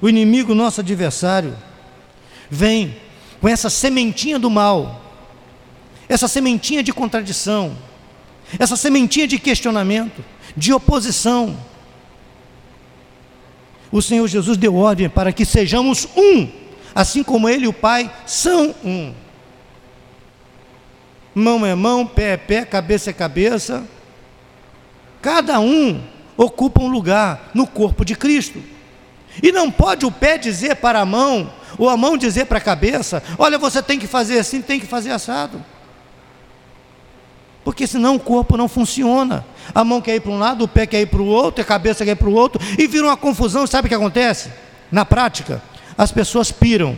O 0.01 0.07
inimigo, 0.07 0.55
nosso 0.55 0.79
adversário, 0.79 1.53
vem 2.49 2.95
com 3.41 3.49
essa 3.49 3.69
sementinha 3.69 4.39
do 4.39 4.49
mal, 4.49 5.03
essa 6.07 6.29
sementinha 6.29 6.81
de 6.81 6.93
contradição, 6.93 7.77
essa 8.57 8.77
sementinha 8.77 9.27
de 9.27 9.37
questionamento, 9.37 10.23
de 10.55 10.71
oposição. 10.71 11.59
O 13.91 14.01
Senhor 14.01 14.27
Jesus 14.27 14.57
deu 14.57 14.75
ordem 14.75 15.09
para 15.09 15.31
que 15.31 15.45
sejamos 15.45 16.07
um, 16.15 16.47
assim 16.93 17.23
como 17.23 17.49
Ele 17.49 17.65
e 17.65 17.67
o 17.67 17.73
Pai 17.73 18.11
são 18.25 18.75
um. 18.83 19.13
Mão 21.33 21.65
é 21.65 21.75
mão, 21.75 22.05
pé 22.05 22.33
é 22.33 22.37
pé, 22.37 22.65
cabeça 22.65 23.09
é 23.09 23.13
cabeça. 23.13 23.87
Cada 25.21 25.59
um 25.59 26.01
ocupa 26.35 26.81
um 26.81 26.89
lugar 26.89 27.51
no 27.53 27.67
corpo 27.67 28.03
de 28.03 28.15
Cristo. 28.15 28.61
E 29.41 29.51
não 29.51 29.71
pode 29.71 30.05
o 30.05 30.11
pé 30.11 30.37
dizer 30.37 30.75
para 30.77 30.99
a 30.99 31.05
mão, 31.05 31.51
ou 31.77 31.87
a 31.87 31.95
mão 31.95 32.17
dizer 32.17 32.45
para 32.45 32.57
a 32.57 32.61
cabeça: 32.61 33.23
olha, 33.37 33.57
você 33.57 33.81
tem 33.81 33.99
que 33.99 34.07
fazer 34.07 34.39
assim, 34.39 34.61
tem 34.61 34.79
que 34.79 34.85
fazer 34.85 35.11
assado. 35.11 35.63
Porque 37.69 37.85
senão 37.85 38.15
o 38.15 38.19
corpo 38.19 38.57
não 38.57 38.67
funciona. 38.67 39.45
A 39.75 39.83
mão 39.83 40.01
quer 40.01 40.15
ir 40.15 40.21
para 40.21 40.31
um 40.31 40.39
lado, 40.39 40.63
o 40.63 40.67
pé 40.67 40.87
quer 40.87 41.01
ir 41.01 41.05
para 41.05 41.21
o 41.21 41.27
outro, 41.27 41.61
a 41.61 41.63
cabeça 41.63 42.03
quer 42.03 42.13
ir 42.13 42.15
para 42.15 42.27
o 42.27 42.33
outro, 42.33 42.59
e 42.79 42.87
vira 42.87 43.05
uma 43.05 43.15
confusão. 43.15 43.67
Sabe 43.67 43.85
o 43.85 43.89
que 43.89 43.93
acontece? 43.93 44.51
Na 44.91 45.05
prática, 45.05 45.61
as 45.95 46.11
pessoas 46.11 46.51
piram, 46.51 46.97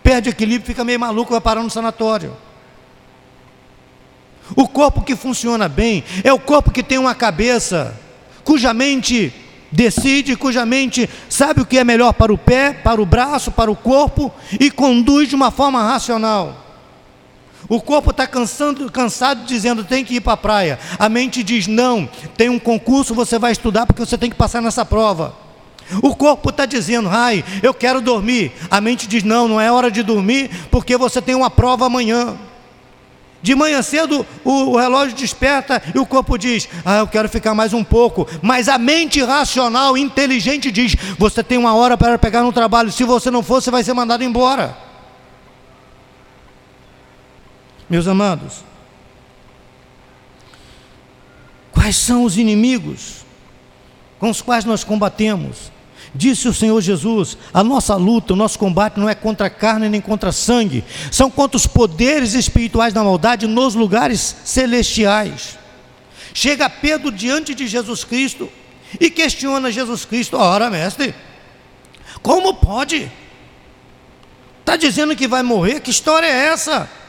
perde 0.00 0.28
equilíbrio, 0.28 0.64
fica 0.64 0.84
meio 0.84 1.00
maluco, 1.00 1.32
vai 1.32 1.40
parar 1.40 1.60
no 1.60 1.68
sanatório. 1.68 2.36
O 4.54 4.68
corpo 4.68 5.02
que 5.02 5.16
funciona 5.16 5.68
bem 5.68 6.04
é 6.22 6.32
o 6.32 6.38
corpo 6.38 6.70
que 6.70 6.84
tem 6.84 6.98
uma 6.98 7.12
cabeça, 7.12 7.98
cuja 8.44 8.72
mente 8.72 9.34
decide, 9.72 10.36
cuja 10.36 10.64
mente 10.64 11.10
sabe 11.28 11.62
o 11.62 11.66
que 11.66 11.78
é 11.78 11.82
melhor 11.82 12.12
para 12.12 12.32
o 12.32 12.38
pé, 12.38 12.72
para 12.72 13.02
o 13.02 13.06
braço, 13.06 13.50
para 13.50 13.72
o 13.72 13.74
corpo 13.74 14.32
e 14.60 14.70
conduz 14.70 15.28
de 15.28 15.34
uma 15.34 15.50
forma 15.50 15.82
racional. 15.82 16.61
O 17.68 17.80
corpo 17.80 18.10
está 18.10 18.26
cansando, 18.26 18.90
cansado 18.90 19.44
dizendo 19.44 19.84
tem 19.84 20.04
que 20.04 20.16
ir 20.16 20.20
para 20.20 20.32
a 20.32 20.36
praia. 20.36 20.78
A 20.98 21.08
mente 21.08 21.42
diz 21.42 21.66
não, 21.66 22.08
tem 22.36 22.48
um 22.48 22.58
concurso, 22.58 23.14
você 23.14 23.38
vai 23.38 23.52
estudar 23.52 23.86
porque 23.86 24.04
você 24.04 24.18
tem 24.18 24.30
que 24.30 24.36
passar 24.36 24.60
nessa 24.60 24.84
prova. 24.84 25.34
O 26.02 26.14
corpo 26.14 26.50
está 26.50 26.64
dizendo, 26.64 27.08
ai, 27.10 27.44
eu 27.62 27.74
quero 27.74 28.00
dormir. 28.00 28.52
A 28.70 28.80
mente 28.80 29.06
diz 29.06 29.22
não, 29.22 29.48
não 29.48 29.60
é 29.60 29.70
hora 29.70 29.90
de 29.90 30.02
dormir 30.02 30.50
porque 30.70 30.96
você 30.96 31.20
tem 31.20 31.34
uma 31.34 31.50
prova 31.50 31.86
amanhã. 31.86 32.36
De 33.42 33.56
manhã 33.56 33.82
cedo 33.82 34.24
o, 34.44 34.76
relógio 34.76 35.16
desperta 35.16 35.82
e 35.92 35.98
o 35.98 36.06
corpo 36.06 36.38
diz: 36.38 36.68
Ah, 36.84 36.98
eu 36.98 37.08
quero 37.08 37.28
ficar 37.28 37.54
mais 37.54 37.72
um 37.72 37.82
pouco. 37.82 38.26
Mas 38.40 38.68
a 38.68 38.78
mente 38.78 39.20
racional, 39.20 39.98
inteligente, 39.98 40.70
diz: 40.70 40.94
Você 41.18 41.42
tem 41.42 41.58
uma 41.58 41.74
hora 41.74 41.98
para 41.98 42.16
pegar 42.16 42.42
no 42.42 42.52
trabalho. 42.52 42.92
Se 42.92 43.02
você 43.02 43.32
não 43.32 43.42
for, 43.42 43.60
você 43.60 43.70
vai 43.70 43.82
ser 43.82 43.94
mandado 43.94 44.22
embora. 44.22 44.91
Meus 47.92 48.08
amados, 48.08 48.64
quais 51.72 51.94
são 51.94 52.24
os 52.24 52.38
inimigos 52.38 53.16
com 54.18 54.30
os 54.30 54.40
quais 54.40 54.64
nós 54.64 54.82
combatemos? 54.82 55.70
Disse 56.14 56.48
o 56.48 56.54
Senhor 56.54 56.80
Jesus: 56.80 57.36
a 57.52 57.62
nossa 57.62 57.94
luta, 57.96 58.32
o 58.32 58.36
nosso 58.36 58.58
combate 58.58 58.98
não 58.98 59.10
é 59.10 59.14
contra 59.14 59.50
carne 59.50 59.90
nem 59.90 60.00
contra 60.00 60.32
sangue, 60.32 60.82
são 61.10 61.30
contra 61.30 61.58
os 61.58 61.66
poderes 61.66 62.32
espirituais 62.32 62.94
da 62.94 63.04
maldade 63.04 63.46
nos 63.46 63.74
lugares 63.74 64.36
celestiais. 64.42 65.58
Chega 66.32 66.70
Pedro 66.70 67.12
diante 67.12 67.54
de 67.54 67.66
Jesus 67.66 68.04
Cristo 68.04 68.48
e 68.98 69.10
questiona 69.10 69.70
Jesus 69.70 70.06
Cristo: 70.06 70.38
ora, 70.38 70.70
mestre, 70.70 71.14
como 72.22 72.54
pode? 72.54 73.12
Está 74.60 74.76
dizendo 74.76 75.14
que 75.14 75.28
vai 75.28 75.42
morrer? 75.42 75.80
Que 75.80 75.90
história 75.90 76.26
é 76.26 76.46
essa? 76.46 77.01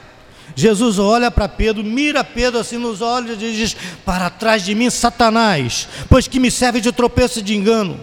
Jesus 0.56 1.00
olha 1.00 1.32
para 1.32 1.50
Pedro, 1.50 1.84
mira 1.84 2.24
Pedro 2.24 2.60
assim 2.60 2.78
nos 2.78 3.02
olhos 3.02 3.42
e 3.42 3.52
diz: 3.52 3.76
Para 4.06 4.30
trás 4.30 4.64
de 4.64 4.76
mim, 4.76 4.90
Satanás, 4.90 5.88
pois 6.10 6.28
que 6.28 6.40
me 6.40 6.52
serve 6.52 6.80
de 6.80 6.92
tropeço 6.92 7.40
e 7.40 7.42
de 7.42 7.56
engano. 7.56 8.00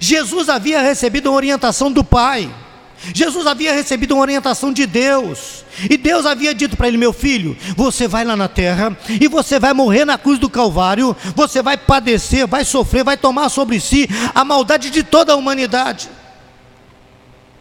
Jesus 0.00 0.48
havia 0.48 0.82
recebido 0.82 1.30
uma 1.30 1.36
orientação 1.36 1.90
do 1.90 2.04
Pai. 2.04 2.50
Jesus 3.12 3.46
havia 3.46 3.74
recebido 3.74 4.12
uma 4.12 4.22
orientação 4.22 4.72
de 4.72 4.86
Deus. 4.86 5.64
E 5.90 5.96
Deus 5.96 6.24
havia 6.24 6.54
dito 6.54 6.76
para 6.76 6.88
ele: 6.88 6.96
Meu 6.96 7.12
filho, 7.12 7.56
você 7.76 8.06
vai 8.06 8.24
lá 8.24 8.36
na 8.36 8.48
terra 8.48 8.96
e 9.20 9.28
você 9.28 9.58
vai 9.58 9.72
morrer 9.72 10.04
na 10.04 10.16
cruz 10.16 10.38
do 10.38 10.48
Calvário. 10.48 11.16
Você 11.34 11.62
vai 11.62 11.76
padecer, 11.76 12.46
vai 12.46 12.64
sofrer, 12.64 13.04
vai 13.04 13.16
tomar 13.16 13.48
sobre 13.48 13.80
si 13.80 14.08
a 14.34 14.44
maldade 14.44 14.90
de 14.90 15.02
toda 15.02 15.32
a 15.32 15.36
humanidade. 15.36 16.08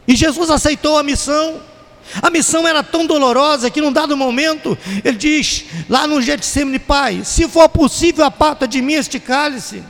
E 0.07 0.15
Jesus 0.15 0.49
aceitou 0.49 0.97
a 0.97 1.03
missão. 1.03 1.72
A 2.21 2.29
missão 2.29 2.67
era 2.67 2.83
tão 2.83 3.05
dolorosa 3.05 3.69
que 3.69 3.81
num 3.81 3.91
dado 3.91 4.15
momento 4.15 4.77
ele 5.03 5.17
diz 5.17 5.65
lá 5.89 6.05
no 6.05 6.21
Getsemane, 6.21 6.79
Pai, 6.79 7.21
se 7.23 7.47
for 7.47 7.67
possível 7.69 8.25
aparta 8.25 8.67
de 8.67 8.81
mim 8.81 8.93
este 8.93 9.19
cálice. 9.19 9.83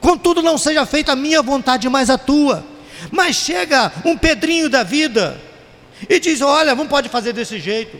Contudo, 0.00 0.42
não 0.42 0.56
seja 0.56 0.86
feita 0.86 1.12
a 1.12 1.16
minha 1.16 1.42
vontade, 1.42 1.88
mas 1.88 2.08
a 2.08 2.16
tua. 2.16 2.64
Mas 3.10 3.36
chega 3.36 3.92
um 4.04 4.16
Pedrinho 4.16 4.68
da 4.68 4.82
vida 4.82 5.40
e 6.08 6.18
diz: 6.20 6.40
Olha, 6.40 6.74
não 6.74 6.86
pode 6.86 7.08
fazer 7.08 7.32
desse 7.32 7.58
jeito. 7.58 7.96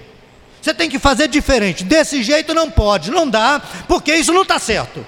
Você 0.60 0.74
tem 0.74 0.88
que 0.88 0.98
fazer 0.98 1.28
diferente. 1.28 1.84
Desse 1.84 2.22
jeito 2.22 2.54
não 2.54 2.70
pode, 2.70 3.10
não 3.10 3.28
dá, 3.28 3.60
porque 3.86 4.14
isso 4.14 4.32
não 4.32 4.42
está 4.42 4.58
certo. 4.58 5.04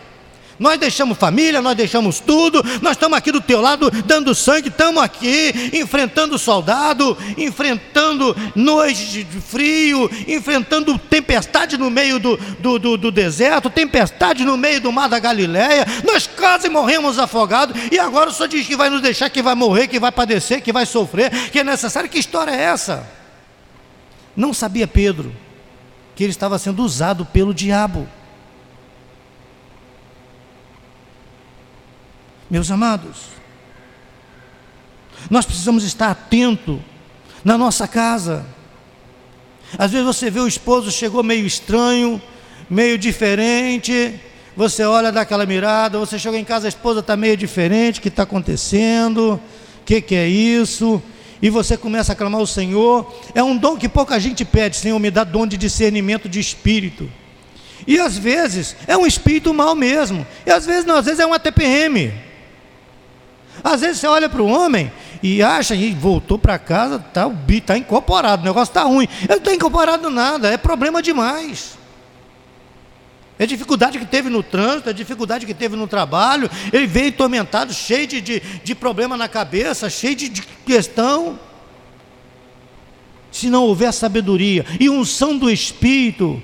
Nós 0.61 0.79
deixamos 0.79 1.17
família, 1.17 1.63
nós 1.63 1.75
deixamos 1.75 2.21
tudo, 2.21 2.63
nós 2.83 2.93
estamos 2.93 3.17
aqui 3.17 3.33
do 3.33 3.41
teu 3.41 3.63
lado 3.63 3.91
dando 4.05 4.35
sangue, 4.35 4.69
estamos 4.69 5.03
aqui 5.03 5.71
enfrentando 5.73 6.39
soldado, 6.39 7.17
enfrentando 7.39 8.37
noite 8.55 9.25
de 9.25 9.41
frio, 9.41 10.11
enfrentando 10.29 10.99
tempestade 10.99 11.79
no 11.79 11.91
meio 11.91 12.19
do, 12.19 12.37
do, 12.37 12.79
do, 12.79 12.97
do 12.99 13.11
deserto, 13.11 13.71
tempestade 13.71 14.45
no 14.45 14.59
meio 14.59 14.83
do 14.83 14.93
mar 14.93 15.09
da 15.09 15.19
Galileia, 15.19 15.87
nós 16.05 16.27
quase 16.27 16.69
morremos 16.69 17.19
afogados, 17.19 17.75
e 17.91 17.99
agora 17.99 18.29
o 18.29 18.33
Senhor 18.33 18.49
diz 18.49 18.67
que 18.67 18.77
vai 18.77 18.91
nos 18.91 19.01
deixar, 19.01 19.31
que 19.31 19.41
vai 19.41 19.55
morrer, 19.55 19.89
que 19.89 19.99
vai 19.99 20.13
padecer, 20.13 20.61
que 20.61 20.75
vai 20.75 20.85
sofrer, 20.85 21.31
que 21.51 21.61
é 21.61 21.65
necessário. 21.65 22.11
Que 22.11 22.19
história 22.19 22.51
é 22.51 22.65
essa? 22.65 23.09
Não 24.37 24.53
sabia 24.53 24.87
Pedro 24.87 25.35
que 26.15 26.23
ele 26.23 26.33
estava 26.33 26.59
sendo 26.59 26.85
usado 26.85 27.25
pelo 27.25 27.55
diabo. 27.55 28.07
Meus 32.51 32.69
amados, 32.69 33.27
nós 35.31 35.47
precisamos 35.47 35.85
estar 35.85 36.11
atento 36.11 36.83
na 37.45 37.57
nossa 37.57 37.87
casa. 37.87 38.45
Às 39.79 39.93
vezes 39.93 40.05
você 40.05 40.31
vê 40.31 40.41
o 40.41 40.49
esposo 40.49 40.91
chegou 40.91 41.23
meio 41.23 41.47
estranho, 41.47 42.21
meio 42.69 42.99
diferente, 42.99 44.19
você 44.57 44.83
olha 44.83 45.13
daquela 45.13 45.47
mirada, 45.47 45.97
você 45.99 46.19
chega 46.19 46.37
em 46.37 46.45
casa, 46.45 46.67
a 46.67 46.69
esposa 46.69 46.99
está 46.99 47.17
meio 47.17 47.37
diferente, 47.37 48.01
o 48.01 48.03
que 48.03 48.09
está 48.09 48.25
acontecendo? 48.25 49.35
O 49.35 49.85
que, 49.85 50.01
que 50.01 50.17
é 50.17 50.27
isso? 50.27 51.01
E 51.41 51.49
você 51.49 51.77
começa 51.77 52.13
a 52.13 52.17
clamar 52.17 52.41
ao 52.41 52.47
Senhor. 52.49 53.15
É 53.33 53.45
um 53.45 53.57
dom 53.57 53.77
que 53.77 53.89
pouca 53.89 54.19
gente 54.19 54.45
pede, 54.45 54.77
Senhor, 54.77 54.99
me 54.99 55.11
dá 55.11 55.23
dom 55.23 55.47
de 55.47 55.57
discernimento 55.57 56.29
de 56.29 56.41
espírito. 56.41 57.09
E 57.87 58.01
às 58.01 58.19
vezes 58.19 58.75
é 58.89 58.97
um 58.97 59.07
espírito 59.07 59.55
mau 59.55 59.77
mesmo. 59.77 60.27
E 60.45 60.51
às 60.51 60.67
vezes 60.67 60.85
não, 60.85 60.97
às 60.97 61.05
vezes 61.05 61.21
é 61.21 61.27
uma 61.27 61.39
TPM. 61.39 62.13
Às 63.63 63.81
vezes 63.81 63.99
você 63.99 64.07
olha 64.07 64.29
para 64.29 64.43
o 64.43 64.47
homem 64.47 64.91
e 65.23 65.43
acha, 65.43 65.75
e 65.75 65.93
voltou 65.93 66.39
para 66.39 66.59
casa, 66.59 66.97
está 66.97 67.31
tá 67.67 67.77
incorporado, 67.77 68.43
o 68.43 68.45
negócio 68.45 68.71
está 68.71 68.83
ruim. 68.83 69.09
Ele 69.21 69.29
não 69.29 69.37
está 69.37 69.55
incorporado 69.55 70.11
nada, 70.11 70.49
é 70.51 70.57
problema 70.57 71.03
demais. 71.03 71.79
É 73.39 73.47
dificuldade 73.47 73.99
que 73.99 74.05
teve 74.05 74.29
no 74.29 74.43
trânsito, 74.43 74.91
é 74.91 74.93
dificuldade 74.93 75.47
que 75.47 75.55
teve 75.55 75.75
no 75.75 75.87
trabalho. 75.87 76.51
Ele 76.73 76.87
veio 76.87 77.11
tormentado, 77.11 77.73
cheio 77.73 78.07
de, 78.07 78.21
de, 78.21 78.41
de 78.41 78.75
problema 78.75 79.17
na 79.17 79.29
cabeça, 79.29 79.89
cheio 79.89 80.15
de, 80.15 80.29
de 80.29 80.43
questão. 80.43 81.39
Se 83.33 83.49
não 83.49 83.65
houver 83.65 83.93
sabedoria 83.93 84.67
e 84.79 84.91
unção 84.91 85.39
do 85.39 85.51
Espírito, 85.51 86.43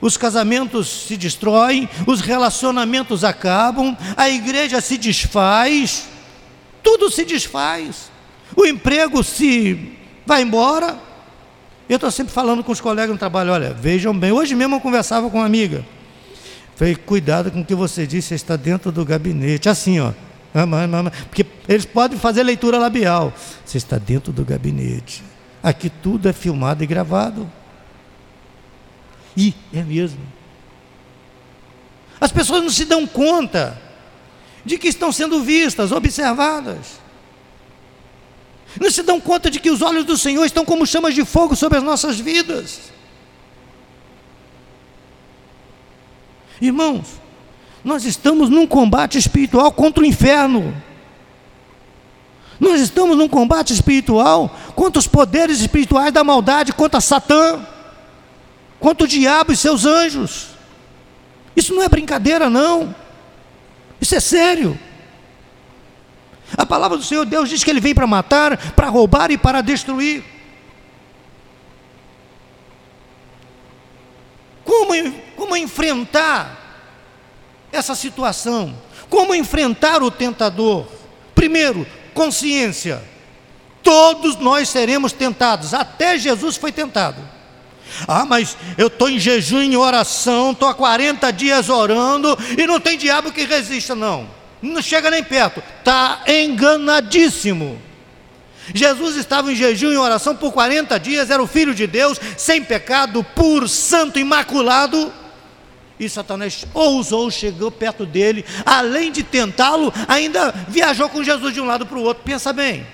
os 0.00 0.16
casamentos 0.16 1.06
se 1.06 1.16
destroem, 1.16 1.88
os 2.04 2.20
relacionamentos 2.20 3.22
acabam, 3.22 3.96
a 4.16 4.28
igreja 4.28 4.80
se 4.80 4.98
desfaz 4.98 6.08
tudo 6.84 7.10
se 7.10 7.24
desfaz. 7.24 8.12
O 8.54 8.64
emprego 8.64 9.24
se 9.24 9.96
vai 10.24 10.42
embora. 10.42 10.96
Eu 11.88 11.96
estou 11.96 12.10
sempre 12.10 12.32
falando 12.32 12.62
com 12.62 12.70
os 12.70 12.80
colegas 12.80 13.10
no 13.10 13.18
trabalho, 13.18 13.52
olha, 13.52 13.74
vejam 13.74 14.16
bem, 14.16 14.30
hoje 14.30 14.54
mesmo 14.54 14.76
eu 14.76 14.80
conversava 14.80 15.28
com 15.28 15.38
uma 15.38 15.46
amiga. 15.46 15.84
Falei, 16.76 16.94
cuidado 16.94 17.50
com 17.50 17.60
o 17.60 17.64
que 17.64 17.74
você 17.74 18.06
disse, 18.06 18.28
você 18.28 18.34
está 18.34 18.56
dentro 18.56 18.92
do 18.92 19.04
gabinete. 19.04 19.68
Assim, 19.68 20.00
ó. 20.00 20.12
Porque 21.28 21.44
eles 21.68 21.84
podem 21.84 22.18
fazer 22.18 22.42
leitura 22.42 22.78
labial. 22.78 23.32
Você 23.64 23.78
está 23.78 23.98
dentro 23.98 24.32
do 24.32 24.44
gabinete. 24.44 25.22
Aqui 25.62 25.88
tudo 25.88 26.28
é 26.28 26.32
filmado 26.32 26.82
e 26.82 26.86
gravado. 26.86 27.50
E 29.36 29.54
é 29.72 29.82
mesmo. 29.82 30.20
As 32.20 32.32
pessoas 32.32 32.62
não 32.62 32.70
se 32.70 32.84
dão 32.84 33.06
conta 33.06 33.80
de 34.64 34.78
que 34.78 34.88
estão 34.88 35.12
sendo 35.12 35.42
vistas, 35.42 35.92
observadas. 35.92 37.00
Não 38.80 38.90
se 38.90 39.02
dão 39.02 39.20
conta 39.20 39.50
de 39.50 39.60
que 39.60 39.70
os 39.70 39.82
olhos 39.82 40.04
do 40.04 40.16
Senhor 40.16 40.44
estão 40.44 40.64
como 40.64 40.86
chamas 40.86 41.14
de 41.14 41.24
fogo 41.24 41.54
sobre 41.54 41.78
as 41.78 41.84
nossas 41.84 42.18
vidas. 42.18 42.92
Irmãos, 46.60 47.06
nós 47.84 48.04
estamos 48.04 48.48
num 48.48 48.66
combate 48.66 49.18
espiritual 49.18 49.70
contra 49.70 50.02
o 50.02 50.06
inferno. 50.06 50.74
Nós 52.58 52.80
estamos 52.80 53.16
num 53.16 53.28
combate 53.28 53.72
espiritual 53.72 54.56
contra 54.74 54.98
os 54.98 55.06
poderes 55.06 55.60
espirituais 55.60 56.12
da 56.12 56.24
maldade, 56.24 56.72
contra 56.72 57.00
Satã, 57.00 57.64
contra 58.80 59.04
o 59.04 59.08
diabo 59.08 59.52
e 59.52 59.56
seus 59.56 59.84
anjos. 59.84 60.48
Isso 61.54 61.74
não 61.74 61.82
é 61.82 61.88
brincadeira, 61.88 62.48
não. 62.48 62.94
Isso 64.00 64.14
é 64.14 64.20
sério. 64.20 64.78
A 66.56 66.66
palavra 66.66 66.96
do 66.96 67.02
Senhor 67.02 67.24
Deus 67.24 67.48
diz 67.48 67.64
que 67.64 67.70
Ele 67.70 67.80
vem 67.80 67.94
para 67.94 68.06
matar, 68.06 68.56
para 68.72 68.88
roubar 68.88 69.30
e 69.30 69.38
para 69.38 69.60
destruir. 69.60 70.22
Como, 74.64 75.12
como 75.36 75.56
enfrentar 75.56 76.86
essa 77.72 77.94
situação? 77.94 78.76
Como 79.08 79.34
enfrentar 79.34 80.02
o 80.02 80.10
tentador? 80.10 80.86
Primeiro, 81.34 81.86
consciência. 82.12 83.02
Todos 83.82 84.36
nós 84.36 84.68
seremos 84.68 85.12
tentados, 85.12 85.74
até 85.74 86.16
Jesus 86.18 86.56
foi 86.56 86.72
tentado. 86.72 87.33
Ah, 88.08 88.24
mas 88.24 88.56
eu 88.76 88.88
estou 88.88 89.08
em 89.08 89.18
jejum, 89.18 89.60
em 89.60 89.76
oração, 89.76 90.52
estou 90.52 90.68
há 90.68 90.74
40 90.74 91.30
dias 91.32 91.68
orando 91.68 92.36
e 92.58 92.66
não 92.66 92.80
tem 92.80 92.98
diabo 92.98 93.32
que 93.32 93.44
resista, 93.44 93.94
não. 93.94 94.28
Não 94.60 94.80
chega 94.80 95.10
nem 95.10 95.22
perto. 95.22 95.62
Está 95.80 96.22
enganadíssimo. 96.26 97.80
Jesus 98.72 99.16
estava 99.16 99.52
em 99.52 99.54
jejum 99.54 99.92
e 99.92 99.96
oração 99.96 100.34
por 100.34 100.52
40 100.52 100.98
dias, 100.98 101.30
era 101.30 101.42
o 101.42 101.46
Filho 101.46 101.74
de 101.74 101.86
Deus, 101.86 102.18
sem 102.36 102.62
pecado, 102.62 103.22
puro, 103.22 103.68
santo, 103.68 104.18
imaculado. 104.18 105.12
E 105.98 106.08
Satanás 106.08 106.64
ousou, 106.72 107.30
chegou 107.30 107.70
perto 107.70 108.06
dele, 108.06 108.44
além 108.64 109.12
de 109.12 109.22
tentá-lo, 109.22 109.92
ainda 110.08 110.52
viajou 110.68 111.08
com 111.08 111.22
Jesus 111.22 111.52
de 111.52 111.60
um 111.60 111.66
lado 111.66 111.86
para 111.86 111.98
o 111.98 112.02
outro. 112.02 112.24
Pensa 112.24 112.52
bem, 112.52 112.86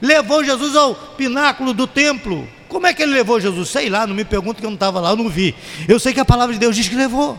levou 0.00 0.44
Jesus 0.44 0.76
ao 0.76 0.94
pináculo 0.94 1.72
do 1.72 1.86
templo, 1.86 2.46
como 2.68 2.86
é 2.86 2.92
que 2.92 3.02
ele 3.02 3.12
levou 3.12 3.40
Jesus? 3.40 3.70
Sei 3.70 3.88
lá, 3.88 4.06
não 4.06 4.14
me 4.14 4.24
pergunta 4.24 4.60
que 4.60 4.66
eu 4.66 4.70
não 4.70 4.74
estava 4.76 5.00
lá, 5.00 5.10
eu 5.10 5.16
não 5.16 5.28
vi. 5.28 5.54
Eu 5.88 5.98
sei 5.98 6.12
que 6.12 6.20
a 6.20 6.24
palavra 6.24 6.52
de 6.52 6.60
Deus 6.60 6.76
diz 6.76 6.88
que 6.88 6.94
levou. 6.94 7.38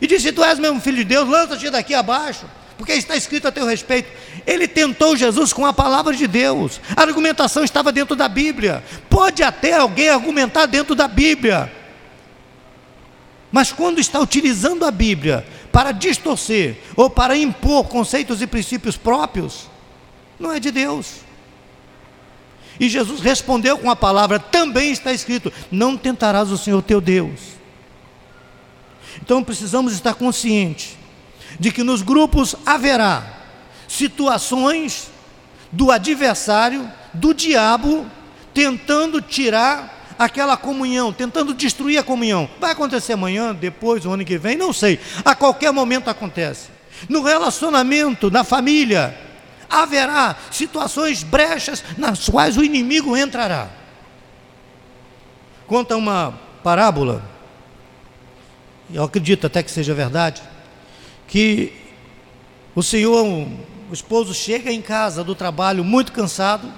E 0.00 0.06
disse: 0.06 0.32
Tu 0.32 0.42
és 0.42 0.58
mesmo 0.58 0.80
filho 0.80 0.98
de 0.98 1.04
Deus, 1.04 1.28
lança-te 1.28 1.70
daqui 1.70 1.94
abaixo, 1.94 2.44
porque 2.76 2.92
está 2.92 3.16
escrito 3.16 3.46
a 3.46 3.52
teu 3.52 3.64
respeito. 3.64 4.10
Ele 4.46 4.66
tentou 4.66 5.16
Jesus 5.16 5.52
com 5.52 5.64
a 5.64 5.72
palavra 5.72 6.14
de 6.14 6.26
Deus. 6.26 6.80
A 6.96 7.02
argumentação 7.02 7.62
estava 7.62 7.92
dentro 7.92 8.16
da 8.16 8.28
Bíblia. 8.28 8.82
Pode 9.08 9.42
até 9.42 9.74
alguém 9.74 10.08
argumentar 10.08 10.66
dentro 10.66 10.94
da 10.94 11.06
Bíblia. 11.06 11.72
Mas 13.50 13.72
quando 13.72 13.98
está 13.98 14.20
utilizando 14.20 14.84
a 14.84 14.90
Bíblia 14.90 15.46
para 15.72 15.92
distorcer 15.92 16.76
ou 16.96 17.08
para 17.08 17.36
impor 17.36 17.88
conceitos 17.88 18.42
e 18.42 18.46
princípios 18.46 18.96
próprios, 18.96 19.70
não 20.38 20.52
é 20.52 20.60
de 20.60 20.70
Deus. 20.70 21.27
E 22.80 22.88
Jesus 22.88 23.20
respondeu 23.20 23.78
com 23.78 23.90
a 23.90 23.96
palavra: 23.96 24.38
também 24.38 24.92
está 24.92 25.12
escrito: 25.12 25.52
não 25.70 25.96
tentarás 25.96 26.50
o 26.50 26.58
Senhor 26.58 26.82
teu 26.82 27.00
Deus. 27.00 27.58
Então 29.22 29.42
precisamos 29.42 29.92
estar 29.92 30.14
conscientes 30.14 30.96
de 31.58 31.72
que 31.72 31.82
nos 31.82 32.02
grupos 32.02 32.54
haverá 32.64 33.38
situações 33.88 35.10
do 35.72 35.90
adversário, 35.90 36.90
do 37.12 37.34
diabo, 37.34 38.06
tentando 38.54 39.20
tirar 39.20 40.14
aquela 40.18 40.56
comunhão, 40.56 41.12
tentando 41.12 41.54
destruir 41.54 41.98
a 41.98 42.02
comunhão. 42.02 42.48
Vai 42.60 42.72
acontecer 42.72 43.12
amanhã, 43.12 43.54
depois, 43.54 44.04
o 44.04 44.10
ano 44.10 44.24
que 44.24 44.38
vem, 44.38 44.56
não 44.56 44.72
sei. 44.72 44.98
A 45.24 45.34
qualquer 45.34 45.72
momento 45.72 46.08
acontece. 46.08 46.68
No 47.08 47.22
relacionamento, 47.22 48.30
na 48.30 48.42
família, 48.42 49.16
haverá 49.68 50.36
situações 50.50 51.22
brechas 51.22 51.84
nas 51.96 52.28
quais 52.28 52.56
o 52.56 52.64
inimigo 52.64 53.16
entrará. 53.16 53.68
Conta 55.66 55.96
uma 55.96 56.38
parábola, 56.62 57.22
eu 58.92 59.02
acredito 59.02 59.46
até 59.46 59.62
que 59.62 59.70
seja 59.70 59.92
verdade, 59.92 60.42
que 61.26 61.72
o 62.74 62.82
senhor, 62.82 63.24
o 63.24 63.92
esposo 63.92 64.32
chega 64.32 64.72
em 64.72 64.80
casa 64.80 65.22
do 65.22 65.34
trabalho 65.34 65.84
muito 65.84 66.12
cansado, 66.12 66.72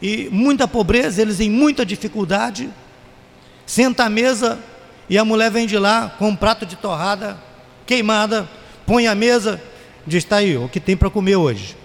e 0.00 0.28
muita 0.30 0.68
pobreza, 0.68 1.20
eles 1.20 1.40
em 1.40 1.50
muita 1.50 1.84
dificuldade, 1.84 2.70
senta 3.66 4.04
à 4.04 4.08
mesa 4.08 4.58
e 5.08 5.18
a 5.18 5.24
mulher 5.24 5.50
vem 5.50 5.66
de 5.66 5.76
lá 5.76 6.14
com 6.18 6.28
um 6.28 6.36
prato 6.36 6.64
de 6.64 6.76
torrada 6.76 7.36
queimada, 7.84 8.48
põe 8.86 9.08
a 9.08 9.14
mesa 9.14 9.60
diz: 10.08 10.24
está 10.24 10.36
aí, 10.36 10.56
o 10.56 10.68
que 10.68 10.80
tem 10.80 10.96
para 10.96 11.10
comer 11.10 11.36
hoje. 11.36 11.76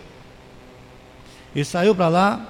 E 1.56 1.64
saiu 1.64 1.94
para 1.94 2.08
lá, 2.08 2.42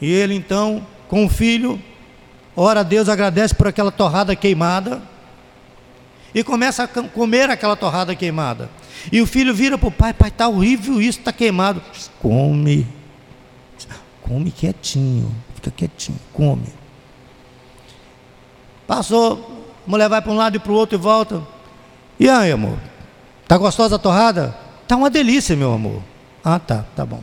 e 0.00 0.10
ele 0.10 0.34
então, 0.34 0.84
com 1.06 1.24
o 1.24 1.28
filho, 1.28 1.80
ora 2.56 2.80
a 2.80 2.82
Deus, 2.82 3.08
agradece 3.08 3.54
por 3.54 3.68
aquela 3.68 3.92
torrada 3.92 4.34
queimada. 4.34 5.02
e 6.34 6.42
começa 6.42 6.84
a 6.84 6.88
comer 6.88 7.50
aquela 7.50 7.76
torrada 7.76 8.14
queimada. 8.14 8.70
E 9.12 9.20
o 9.20 9.26
filho 9.26 9.54
vira 9.54 9.78
para 9.78 9.88
o 9.88 9.92
pai: 9.92 10.12
pai, 10.12 10.28
está 10.28 10.48
horrível 10.48 11.00
isso, 11.00 11.18
está 11.18 11.32
queimado. 11.32 11.82
Come, 12.20 12.86
come 14.22 14.50
quietinho, 14.50 15.34
fica 15.54 15.70
quietinho, 15.70 16.18
come. 16.32 16.80
Passou, 18.86 19.64
a 19.86 19.90
mulher 19.90 20.08
vai 20.08 20.20
para 20.20 20.32
um 20.32 20.36
lado 20.36 20.56
e 20.56 20.58
para 20.58 20.72
o 20.72 20.74
outro 20.74 20.98
e 20.98 21.00
volta. 21.00 21.42
E 22.18 22.28
aí, 22.28 22.50
amor? 22.50 22.78
Tá 23.46 23.56
gostosa 23.56 23.96
a 23.96 23.98
torrada? 23.98 24.56
Tá 24.90 24.96
uma 24.96 25.08
delícia, 25.08 25.54
meu 25.54 25.72
amor. 25.72 26.02
Ah, 26.42 26.58
tá, 26.58 26.84
tá 26.96 27.06
bom. 27.06 27.22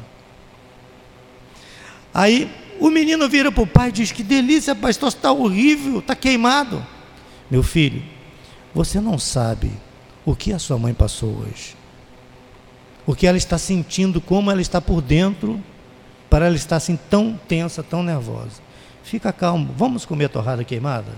Aí 2.14 2.50
o 2.80 2.90
menino 2.90 3.28
vira 3.28 3.52
para 3.52 3.62
o 3.62 3.68
pai 3.68 3.90
e 3.90 3.92
diz: 3.92 4.10
Que 4.10 4.24
delícia, 4.24 4.74
pastor, 4.74 5.10
está 5.10 5.34
horrível, 5.34 6.00
está 6.00 6.16
queimado. 6.16 6.82
Meu 7.52 7.62
filho, 7.62 8.02
você 8.74 9.02
não 9.02 9.20
sabe 9.20 9.70
o 10.26 10.34
que 10.34 10.54
a 10.54 10.60
sua 10.60 10.78
mãe 10.80 10.94
passou 10.94 11.40
hoje. 11.40 11.76
O 13.06 13.14
que 13.14 13.28
ela 13.28 13.38
está 13.38 13.58
sentindo, 13.58 14.22
como 14.22 14.50
ela 14.50 14.62
está 14.62 14.80
por 14.80 15.02
dentro, 15.02 15.62
para 16.30 16.46
ela 16.46 16.56
estar 16.56 16.78
assim 16.78 16.98
tão 17.10 17.38
tensa, 17.50 17.84
tão 17.84 18.02
nervosa. 18.02 18.62
Fica 19.04 19.34
calmo, 19.34 19.74
vamos 19.76 20.06
comer 20.06 20.30
torrada 20.30 20.64
queimada? 20.64 21.12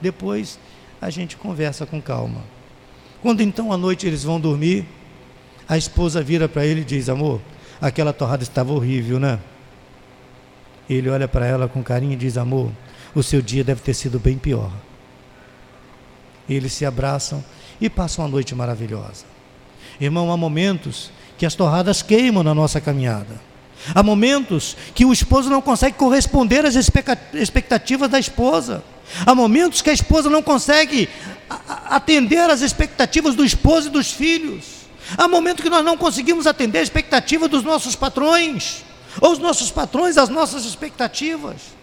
Depois 0.00 0.56
a 1.02 1.10
gente 1.10 1.36
conversa 1.36 1.84
com 1.84 2.00
calma. 2.00 2.44
Quando 3.20 3.40
então 3.40 3.72
à 3.72 3.76
noite 3.76 4.06
eles 4.06 4.22
vão 4.22 4.38
dormir, 4.38 4.86
a 5.68 5.76
esposa 5.76 6.22
vira 6.22 6.48
para 6.48 6.64
ele 6.64 6.82
e 6.82 6.84
diz: 6.84 7.08
Amor, 7.08 7.40
aquela 7.80 8.12
torrada 8.12 8.42
estava 8.42 8.72
horrível, 8.72 9.18
né? 9.18 9.38
Ele 10.88 11.08
olha 11.08 11.26
para 11.26 11.46
ela 11.46 11.68
com 11.68 11.82
carinho 11.82 12.12
e 12.12 12.16
diz: 12.16 12.36
Amor, 12.36 12.70
o 13.14 13.22
seu 13.22 13.42
dia 13.42 13.64
deve 13.64 13.80
ter 13.80 13.94
sido 13.94 14.18
bem 14.18 14.38
pior. 14.38 14.70
Eles 16.48 16.72
se 16.72 16.86
abraçam 16.86 17.44
e 17.80 17.90
passam 17.90 18.24
uma 18.24 18.30
noite 18.30 18.54
maravilhosa. 18.54 19.24
Irmão, 20.00 20.30
há 20.30 20.36
momentos 20.36 21.10
que 21.36 21.44
as 21.44 21.54
torradas 21.54 22.02
queimam 22.02 22.42
na 22.42 22.54
nossa 22.54 22.80
caminhada. 22.80 23.40
Há 23.94 24.02
momentos 24.02 24.76
que 24.94 25.04
o 25.04 25.12
esposo 25.12 25.50
não 25.50 25.60
consegue 25.60 25.96
corresponder 25.96 26.64
às 26.64 26.74
expectativas 26.74 28.08
da 28.08 28.18
esposa. 28.18 28.82
Há 29.24 29.34
momentos 29.34 29.82
que 29.82 29.90
a 29.90 29.92
esposa 29.92 30.30
não 30.30 30.42
consegue 30.42 31.08
atender 31.88 32.50
às 32.50 32.62
expectativas 32.62 33.34
do 33.34 33.44
esposo 33.44 33.88
e 33.88 33.90
dos 33.90 34.10
filhos. 34.10 34.75
Há 35.16 35.28
momentos 35.28 35.62
que 35.62 35.70
nós 35.70 35.84
não 35.84 35.96
conseguimos 35.96 36.46
atender 36.46 36.78
a 36.78 36.82
expectativa 36.82 37.46
dos 37.46 37.62
nossos 37.62 37.94
patrões, 37.94 38.84
ou 39.20 39.32
os 39.32 39.38
nossos 39.38 39.70
patrões 39.70 40.16
às 40.16 40.28
nossas 40.28 40.64
expectativas. 40.64 41.76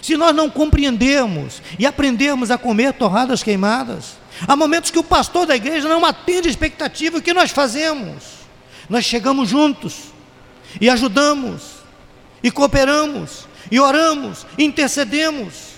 Se 0.00 0.16
nós 0.16 0.34
não 0.34 0.48
compreendermos 0.48 1.60
e 1.78 1.86
aprendermos 1.86 2.50
a 2.50 2.58
comer 2.58 2.92
torradas 2.94 3.42
queimadas, 3.42 4.16
há 4.46 4.54
momentos 4.56 4.90
que 4.90 4.98
o 4.98 5.04
pastor 5.04 5.46
da 5.46 5.56
igreja 5.56 5.88
não 5.88 6.04
atende 6.04 6.48
a 6.48 6.50
expectativa, 6.50 7.18
o 7.18 7.22
que 7.22 7.34
nós 7.34 7.50
fazemos? 7.50 8.22
Nós 8.88 9.04
chegamos 9.04 9.48
juntos 9.48 10.12
e 10.80 10.88
ajudamos, 10.88 11.62
e 12.42 12.50
cooperamos, 12.50 13.46
e 13.70 13.80
oramos, 13.80 14.46
e 14.56 14.64
intercedemos. 14.64 15.76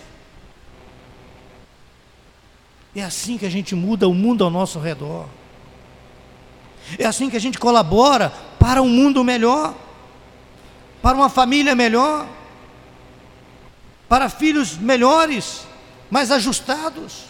É 2.95 3.03
assim 3.03 3.39
que 3.39 3.47
a 3.47 3.51
gente 3.51 3.75
muda 3.75 4.09
o 4.09 4.15
mundo 4.15 4.45
ao 4.45 4.51
nosso 4.51 4.79
redor. 4.79 5.29
É 6.97 7.05
assim 7.05 7.29
que 7.29 7.37
a 7.37 7.41
gente 7.41 7.59
colabora 7.59 8.33
para 8.59 8.81
um 8.81 8.89
mundo 8.89 9.25
melhor, 9.25 9.75
para 11.03 11.17
uma 11.17 11.29
família 11.29 11.75
melhor 11.75 12.27
para 14.09 14.31
filhos 14.31 14.77
melhores, 14.77 15.67
mais 16.11 16.31
ajustados, 16.31 17.27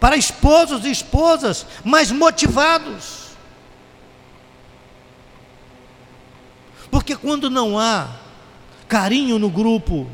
para 0.00 0.16
esposos 0.16 0.84
e 0.84 0.90
esposas 0.90 1.66
mais 1.84 2.10
motivados. 2.10 3.28
Porque 6.90 7.14
quando 7.14 7.48
não 7.48 7.78
há 7.78 8.08
carinho 8.88 9.38
no 9.38 9.48
grupo, 9.48 10.10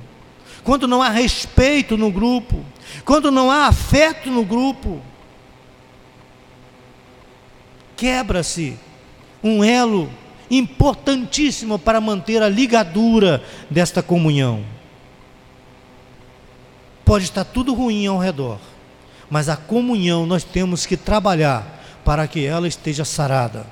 quando 0.63 0.87
não 0.87 1.03
há 1.03 1.09
respeito 1.09 1.97
no 1.97 2.11
grupo, 2.11 2.65
quando 3.05 3.31
não 3.31 3.51
há 3.51 3.67
afeto 3.67 4.31
no 4.31 4.45
grupo, 4.45 5.01
quebra-se 8.05 8.77
um 9.43 9.64
elo 9.64 10.11
importantíssimo 10.51 11.79
para 11.79 12.03
manter 12.03 12.43
a 12.43 12.51
ligadura 12.51 13.43
desta 13.71 14.03
comunhão. 14.03 14.62
Pode 17.03 17.25
estar 17.25 17.45
tudo 17.45 17.73
ruim 17.73 18.07
ao 18.07 18.19
redor, 18.19 18.59
mas 19.31 19.49
a 19.49 19.57
comunhão 19.57 20.27
nós 20.27 20.45
temos 20.45 20.85
que 20.85 20.99
trabalhar 20.99 21.83
para 22.05 22.29
que 22.29 22.45
ela 22.45 22.69
esteja 22.69 23.07
sarada. 23.07 23.67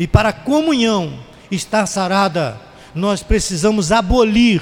E 0.00 0.04
para 0.04 0.30
a 0.30 0.32
comunhão 0.32 1.20
estar 1.48 1.86
sarada, 1.86 2.60
nós 2.92 3.22
precisamos 3.22 3.92
abolir 3.92 4.60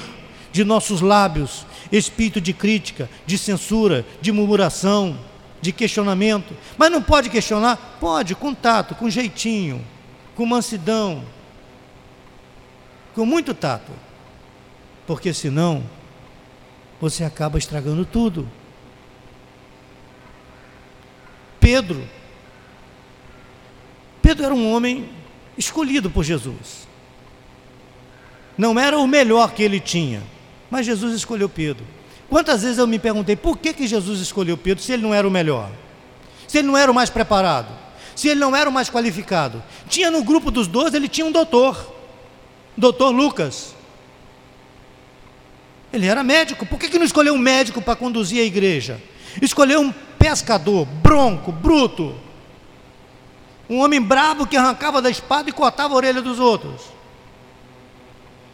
de 0.51 0.63
nossos 0.63 1.01
lábios 1.01 1.65
espírito 1.91 2.39
de 2.39 2.53
crítica, 2.53 3.09
de 3.25 3.39
censura, 3.39 4.05
de 4.21 4.31
murmuração, 4.31 5.17
de 5.61 5.71
questionamento. 5.71 6.55
Mas 6.77 6.91
não 6.91 7.01
pode 7.01 7.29
questionar? 7.29 7.97
Pode, 7.99 8.35
com 8.35 8.53
tato, 8.53 8.95
com 8.95 9.09
jeitinho, 9.09 9.85
com 10.35 10.45
mansidão, 10.45 11.23
com 13.13 13.25
muito 13.25 13.53
tato. 13.53 13.91
Porque 15.05 15.33
senão 15.33 15.83
você 17.01 17.23
acaba 17.23 17.57
estragando 17.57 18.05
tudo. 18.05 18.47
Pedro. 21.59 22.07
Pedro 24.21 24.45
era 24.45 24.53
um 24.53 24.71
homem 24.71 25.09
escolhido 25.57 26.09
por 26.09 26.23
Jesus. 26.23 26.87
Não 28.57 28.77
era 28.79 28.97
o 28.97 29.07
melhor 29.07 29.53
que 29.53 29.63
ele 29.63 29.79
tinha, 29.79 30.21
mas 30.69 30.85
Jesus 30.85 31.13
escolheu 31.13 31.47
Pedro. 31.47 31.85
Quantas 32.29 32.61
vezes 32.61 32.77
eu 32.77 32.85
me 32.85 32.99
perguntei 32.99 33.35
por 33.35 33.57
que, 33.57 33.73
que 33.73 33.87
Jesus 33.87 34.19
escolheu 34.19 34.55
Pedro 34.55 34.83
se 34.83 34.91
ele 34.93 35.01
não 35.01 35.13
era 35.13 35.27
o 35.27 35.31
melhor? 35.31 35.69
Se 36.47 36.59
ele 36.59 36.67
não 36.67 36.77
era 36.77 36.91
o 36.91 36.93
mais 36.93 37.09
preparado? 37.09 37.67
Se 38.15 38.27
ele 38.27 38.39
não 38.39 38.55
era 38.55 38.69
o 38.69 38.73
mais 38.73 38.89
qualificado? 38.89 39.63
Tinha 39.87 40.11
no 40.11 40.23
grupo 40.23 40.51
dos 40.51 40.67
doze, 40.67 40.95
ele 40.95 41.07
tinha 41.07 41.25
um 41.25 41.31
doutor, 41.31 41.93
doutor 42.77 43.09
Lucas. 43.09 43.73
Ele 45.91 46.05
era 46.05 46.23
médico. 46.23 46.65
Por 46.65 46.77
que, 46.77 46.89
que 46.89 46.99
não 46.99 47.05
escolheu 47.05 47.33
um 47.33 47.37
médico 47.37 47.81
para 47.81 47.95
conduzir 47.95 48.41
a 48.41 48.45
igreja? 48.45 49.01
Escolheu 49.41 49.81
um 49.81 49.91
pescador, 50.19 50.85
bronco, 50.85 51.51
bruto. 51.51 52.15
Um 53.67 53.79
homem 53.79 54.01
brabo 54.01 54.45
que 54.45 54.57
arrancava 54.57 55.01
da 55.01 55.09
espada 55.09 55.49
e 55.49 55.53
cortava 55.53 55.93
a 55.93 55.97
orelha 55.97 56.21
dos 56.21 56.39
outros. 56.39 56.81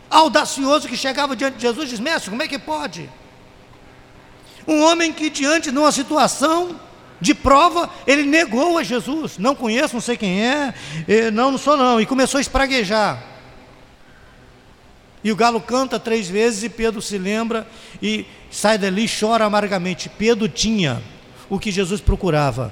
Audacioso 0.10 0.88
que 0.88 0.96
chegava 0.96 1.36
diante 1.36 1.56
de 1.56 1.62
Jesus 1.62 1.88
e 1.88 1.92
diz: 1.92 2.00
Mestre, 2.00 2.30
como 2.30 2.44
é 2.44 2.48
que 2.48 2.60
pode? 2.60 3.10
Um 4.67 4.82
homem 4.84 5.13
que, 5.13 5.30
diante 5.30 5.71
de 5.71 5.78
uma 5.78 5.91
situação 5.91 6.80
de 7.21 7.34
prova, 7.34 7.89
ele 8.06 8.23
negou 8.23 8.78
a 8.78 8.84
Jesus. 8.84 9.38
Não 9.38 9.56
conheço, 9.56 9.93
não 9.93 10.01
sei 10.01 10.17
quem 10.17 10.43
é, 10.43 10.73
não, 11.32 11.51
não 11.51 11.58
sou 11.58 11.78
não. 11.78 11.99
E 11.99 12.06
começou 12.06 12.38
a 12.38 12.41
espraguejar. 12.41 13.23
E 15.23 15.32
o 15.32 15.36
galo 15.36 15.60
canta 15.60 15.99
três 15.99 16.30
vezes 16.30 16.63
e 16.63 16.69
Pedro 16.69 17.01
se 17.01 17.17
lembra 17.17 17.67
e 17.99 18.28
sai 18.51 18.78
dali 18.78 19.06
e 19.06 19.10
chora 19.10 19.43
amargamente. 19.45 20.08
Pedro 20.08 20.47
tinha 20.47 21.01
o 21.49 21.58
que 21.58 21.71
Jesus 21.71 21.99
procurava: 21.99 22.71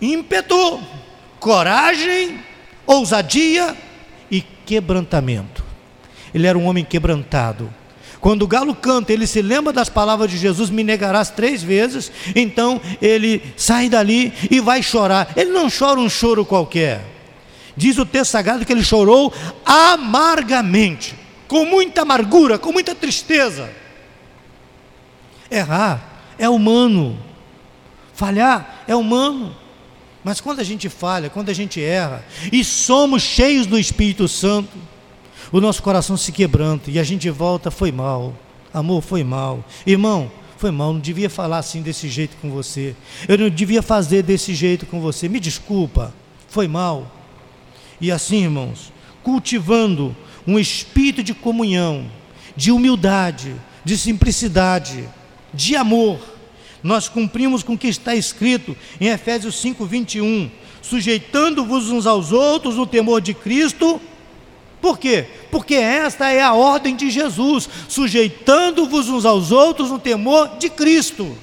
ímpeto, 0.00 0.80
coragem, 1.40 2.38
ousadia 2.86 3.76
e 4.30 4.40
quebrantamento. 4.40 5.64
Ele 6.32 6.46
era 6.46 6.56
um 6.56 6.66
homem 6.66 6.84
quebrantado. 6.84 7.74
Quando 8.20 8.42
o 8.42 8.46
galo 8.46 8.74
canta, 8.74 9.12
ele 9.12 9.26
se 9.26 9.40
lembra 9.40 9.72
das 9.72 9.88
palavras 9.88 10.30
de 10.30 10.36
Jesus: 10.36 10.68
Me 10.68 10.84
negarás 10.84 11.30
três 11.30 11.62
vezes. 11.62 12.12
Então 12.36 12.80
ele 13.00 13.42
sai 13.56 13.88
dali 13.88 14.32
e 14.50 14.60
vai 14.60 14.82
chorar. 14.82 15.32
Ele 15.36 15.50
não 15.50 15.68
chora 15.70 15.98
um 15.98 16.08
choro 16.08 16.44
qualquer. 16.44 17.04
Diz 17.76 17.96
o 17.96 18.04
texto 18.04 18.32
sagrado 18.32 18.66
que 18.66 18.72
ele 18.72 18.84
chorou 18.84 19.32
amargamente 19.64 21.14
com 21.48 21.64
muita 21.64 22.02
amargura, 22.02 22.58
com 22.58 22.72
muita 22.72 22.94
tristeza. 22.94 23.70
Errar 25.50 26.22
é 26.38 26.48
humano, 26.48 27.18
falhar 28.12 28.84
é 28.86 28.94
humano. 28.94 29.56
Mas 30.22 30.40
quando 30.40 30.60
a 30.60 30.64
gente 30.64 30.90
falha, 30.90 31.30
quando 31.30 31.48
a 31.48 31.54
gente 31.54 31.82
erra, 31.82 32.22
e 32.52 32.62
somos 32.62 33.22
cheios 33.22 33.66
do 33.66 33.78
Espírito 33.78 34.28
Santo, 34.28 34.76
o 35.52 35.60
nosso 35.60 35.82
coração 35.82 36.16
se 36.16 36.32
quebranta 36.32 36.90
e 36.90 36.98
a 36.98 37.02
gente 37.02 37.28
volta, 37.30 37.70
foi 37.70 37.90
mal, 37.90 38.34
amor, 38.72 39.02
foi 39.02 39.24
mal, 39.24 39.64
irmão, 39.86 40.30
foi 40.56 40.70
mal, 40.70 40.92
não 40.92 41.00
devia 41.00 41.30
falar 41.30 41.58
assim 41.58 41.82
desse 41.82 42.08
jeito 42.08 42.36
com 42.40 42.50
você, 42.50 42.94
eu 43.26 43.38
não 43.38 43.50
devia 43.50 43.82
fazer 43.82 44.22
desse 44.22 44.54
jeito 44.54 44.86
com 44.86 45.00
você, 45.00 45.28
me 45.28 45.40
desculpa, 45.40 46.14
foi 46.48 46.68
mal. 46.68 47.10
E 48.00 48.10
assim, 48.10 48.42
irmãos, 48.42 48.92
cultivando 49.22 50.16
um 50.46 50.58
espírito 50.58 51.22
de 51.22 51.34
comunhão, 51.34 52.10
de 52.56 52.70
humildade, 52.70 53.54
de 53.84 53.96
simplicidade, 53.96 55.08
de 55.52 55.76
amor, 55.76 56.18
nós 56.82 57.08
cumprimos 57.08 57.62
com 57.62 57.74
o 57.74 57.78
que 57.78 57.88
está 57.88 58.14
escrito 58.14 58.76
em 59.00 59.08
Efésios 59.08 59.60
5, 59.60 59.84
21, 59.84 60.50
sujeitando-vos 60.80 61.90
uns 61.90 62.06
aos 62.06 62.32
outros 62.32 62.76
no 62.76 62.86
temor 62.86 63.20
de 63.20 63.34
Cristo. 63.34 64.00
Por 64.80 64.98
quê? 64.98 65.26
Porque 65.50 65.74
esta 65.74 66.30
é 66.30 66.40
a 66.40 66.54
ordem 66.54 66.96
de 66.96 67.10
Jesus, 67.10 67.68
sujeitando-vos 67.88 69.08
uns 69.08 69.24
aos 69.24 69.52
outros 69.52 69.90
no 69.90 69.98
temor 69.98 70.56
de 70.58 70.70
Cristo. 70.70 71.36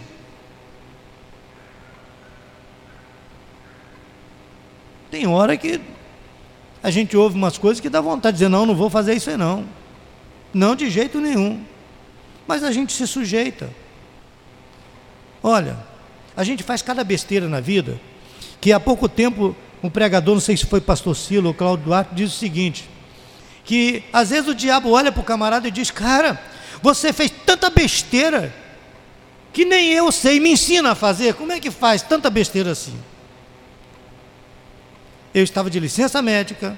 Tem 5.12 5.28
hora 5.28 5.56
que 5.56 5.80
a 6.82 6.90
gente 6.90 7.16
ouve 7.16 7.36
umas 7.36 7.58
coisas 7.58 7.80
que 7.80 7.90
dá 7.90 8.02
vontade 8.02 8.36
de 8.36 8.40
dizer: 8.40 8.50
não, 8.50 8.66
não 8.66 8.76
vou 8.76 8.90
fazer 8.90 9.14
isso 9.14 9.30
aí 9.30 9.38
não. 9.38 9.66
Não 10.54 10.76
de 10.76 10.90
jeito 10.90 11.20
nenhum. 11.20 11.64
Mas 12.48 12.64
a 12.64 12.72
gente 12.72 12.94
se 12.94 13.06
sujeita. 13.06 13.70
Olha, 15.44 15.78
a 16.36 16.44
gente 16.44 16.64
faz 16.64 16.82
cada 16.82 17.04
besteira 17.04 17.48
na 17.48 17.60
vida, 17.60 18.00
que 18.60 18.72
há 18.72 18.80
pouco 18.80 19.08
tempo 19.08 19.56
um 19.84 19.90
pregador, 19.90 20.34
não 20.34 20.42
sei 20.42 20.58
se 20.58 20.66
foi 20.66 20.82
pastor 20.82 21.16
Silo 21.16 21.50
ou 21.50 21.54
Cláudio 21.54 21.86
Duarte, 21.86 22.16
diz 22.16 22.34
o 22.34 22.38
seguinte: 22.38 22.90
que 23.68 24.02
às 24.14 24.30
vezes 24.30 24.48
o 24.48 24.56
diabo 24.56 24.90
olha 24.92 25.12
para 25.12 25.20
o 25.20 25.26
camarada 25.26 25.68
e 25.68 25.72
diz, 25.72 25.92
cara, 25.92 26.42
você 26.82 27.12
fez 27.12 27.30
tanta 27.46 27.70
besteira 27.70 28.54
que 29.52 29.66
nem 29.66 29.92
eu 29.92 30.10
sei, 30.10 30.40
me 30.40 30.52
ensina 30.52 30.92
a 30.92 30.96
fazer. 30.96 31.34
Como 31.34 31.52
é 31.52 31.60
que 31.60 31.70
faz 31.70 32.02
tanta 32.02 32.30
besteira 32.30 32.72
assim? 32.72 32.98
Eu 35.34 35.44
estava 35.44 35.70
de 35.70 35.80
licença 35.82 36.22
médica, 36.22 36.78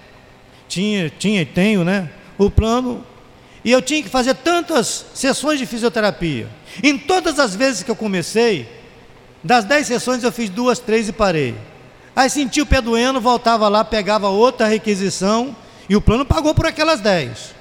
tinha, 0.67 1.11
tinha 1.11 1.43
e 1.43 1.45
tenho, 1.45 1.83
né? 1.83 2.09
O 2.39 2.49
plano 2.49 3.05
e 3.63 3.71
eu 3.71 3.81
tinha 3.81 4.01
que 4.01 4.09
fazer 4.09 4.33
tantas 4.35 5.05
sessões 5.13 5.59
de 5.59 5.65
fisioterapia. 5.67 6.47
Em 6.81 6.97
todas 6.97 7.37
as 7.37 7.55
vezes 7.55 7.83
que 7.83 7.91
eu 7.91 7.95
comecei, 7.95 8.67
das 9.43 9.63
dez 9.63 9.85
sessões 9.85 10.23
eu 10.23 10.31
fiz 10.31 10.49
duas, 10.49 10.79
três 10.79 11.07
e 11.07 11.13
parei. 11.13 11.55
Aí 12.15 12.29
senti 12.31 12.61
o 12.61 12.65
pé 12.65 12.81
doendo, 12.81 13.21
voltava 13.21 13.67
lá, 13.67 13.83
pegava 13.83 14.29
outra 14.29 14.65
requisição 14.65 15.55
e 15.89 15.95
o 15.95 16.01
plano 16.01 16.23
pagou 16.25 16.53
por 16.53 16.67
aquelas 16.67 17.01
dez. 17.01 17.53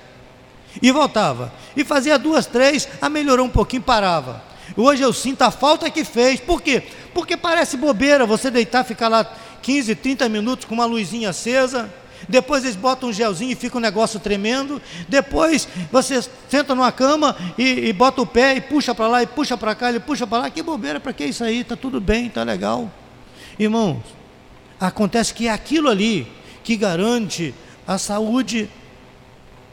E 0.82 0.92
voltava. 0.92 1.52
E 1.76 1.84
fazia 1.84 2.18
duas, 2.18 2.46
três, 2.46 2.88
a 3.00 3.08
melhorou 3.08 3.46
um 3.46 3.50
pouquinho, 3.50 3.82
parava. 3.82 4.42
Hoje 4.76 5.02
eu 5.02 5.12
sinto 5.12 5.42
a 5.42 5.50
falta 5.50 5.90
que 5.90 6.04
fez. 6.04 6.38
Por 6.38 6.60
quê? 6.60 6.82
Porque 7.14 7.36
parece 7.36 7.76
bobeira 7.76 8.26
você 8.26 8.50
deitar, 8.50 8.84
ficar 8.84 9.08
lá 9.08 9.24
15, 9.62 9.94
30 9.94 10.28
minutos 10.28 10.66
com 10.66 10.74
uma 10.74 10.84
luzinha 10.84 11.30
acesa 11.30 11.90
depois 12.26 12.64
eles 12.64 12.76
botam 12.76 13.10
um 13.10 13.12
gelzinho 13.12 13.52
e 13.52 13.54
fica 13.54 13.76
um 13.76 13.80
negócio 13.80 14.18
tremendo. 14.18 14.80
Depois 15.08 15.68
você 15.92 16.22
senta 16.48 16.74
numa 16.74 16.90
cama 16.90 17.36
e, 17.56 17.88
e 17.88 17.92
bota 17.92 18.22
o 18.22 18.26
pé 18.26 18.56
e 18.56 18.60
puxa 18.60 18.94
para 18.94 19.06
lá 19.06 19.22
e 19.22 19.26
puxa 19.26 19.56
para 19.56 19.74
cá, 19.74 19.90
ele 19.90 20.00
puxa 20.00 20.26
para 20.26 20.38
lá. 20.38 20.50
Que 20.50 20.62
bobeira, 20.62 20.98
para 20.98 21.12
que 21.12 21.24
isso 21.24 21.44
aí? 21.44 21.60
Está 21.60 21.76
tudo 21.76 22.00
bem, 22.00 22.26
está 22.26 22.42
legal. 22.42 22.90
Irmãos, 23.58 24.02
acontece 24.80 25.34
que 25.34 25.46
é 25.48 25.52
aquilo 25.52 25.88
ali 25.88 26.26
que 26.64 26.76
garante 26.76 27.54
a 27.88 27.96
saúde 27.96 28.68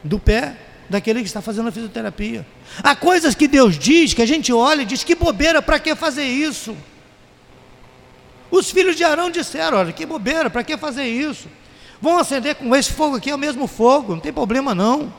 do 0.01 0.17
pé 0.17 0.55
daquele 0.89 1.19
que 1.19 1.27
está 1.27 1.41
fazendo 1.41 1.67
a 1.67 1.71
fisioterapia. 1.71 2.47
Há 2.81 2.95
coisas 2.95 3.35
que 3.35 3.45
Deus 3.45 3.77
diz, 3.77 4.13
que 4.13 4.21
a 4.21 4.25
gente 4.25 4.53
olha 4.53 4.83
e 4.83 4.85
diz: 4.85 5.03
que 5.03 5.13
bobeira, 5.13 5.61
para 5.61 5.77
que 5.77 5.93
fazer 5.95 6.23
isso? 6.23 6.75
Os 8.49 8.71
filhos 8.71 8.95
de 8.95 9.03
Arão 9.03 9.29
disseram: 9.29 9.77
olha, 9.77 9.91
que 9.91 10.05
bobeira, 10.05 10.49
para 10.49 10.63
que 10.63 10.77
fazer 10.77 11.03
isso? 11.03 11.49
Vão 12.01 12.17
acender 12.17 12.55
com 12.55 12.73
esse 12.73 12.91
fogo 12.91 13.17
aqui, 13.17 13.29
é 13.29 13.35
o 13.35 13.37
mesmo 13.37 13.67
fogo, 13.67 14.13
não 14.13 14.21
tem 14.21 14.31
problema 14.31 14.73
não. 14.73 15.13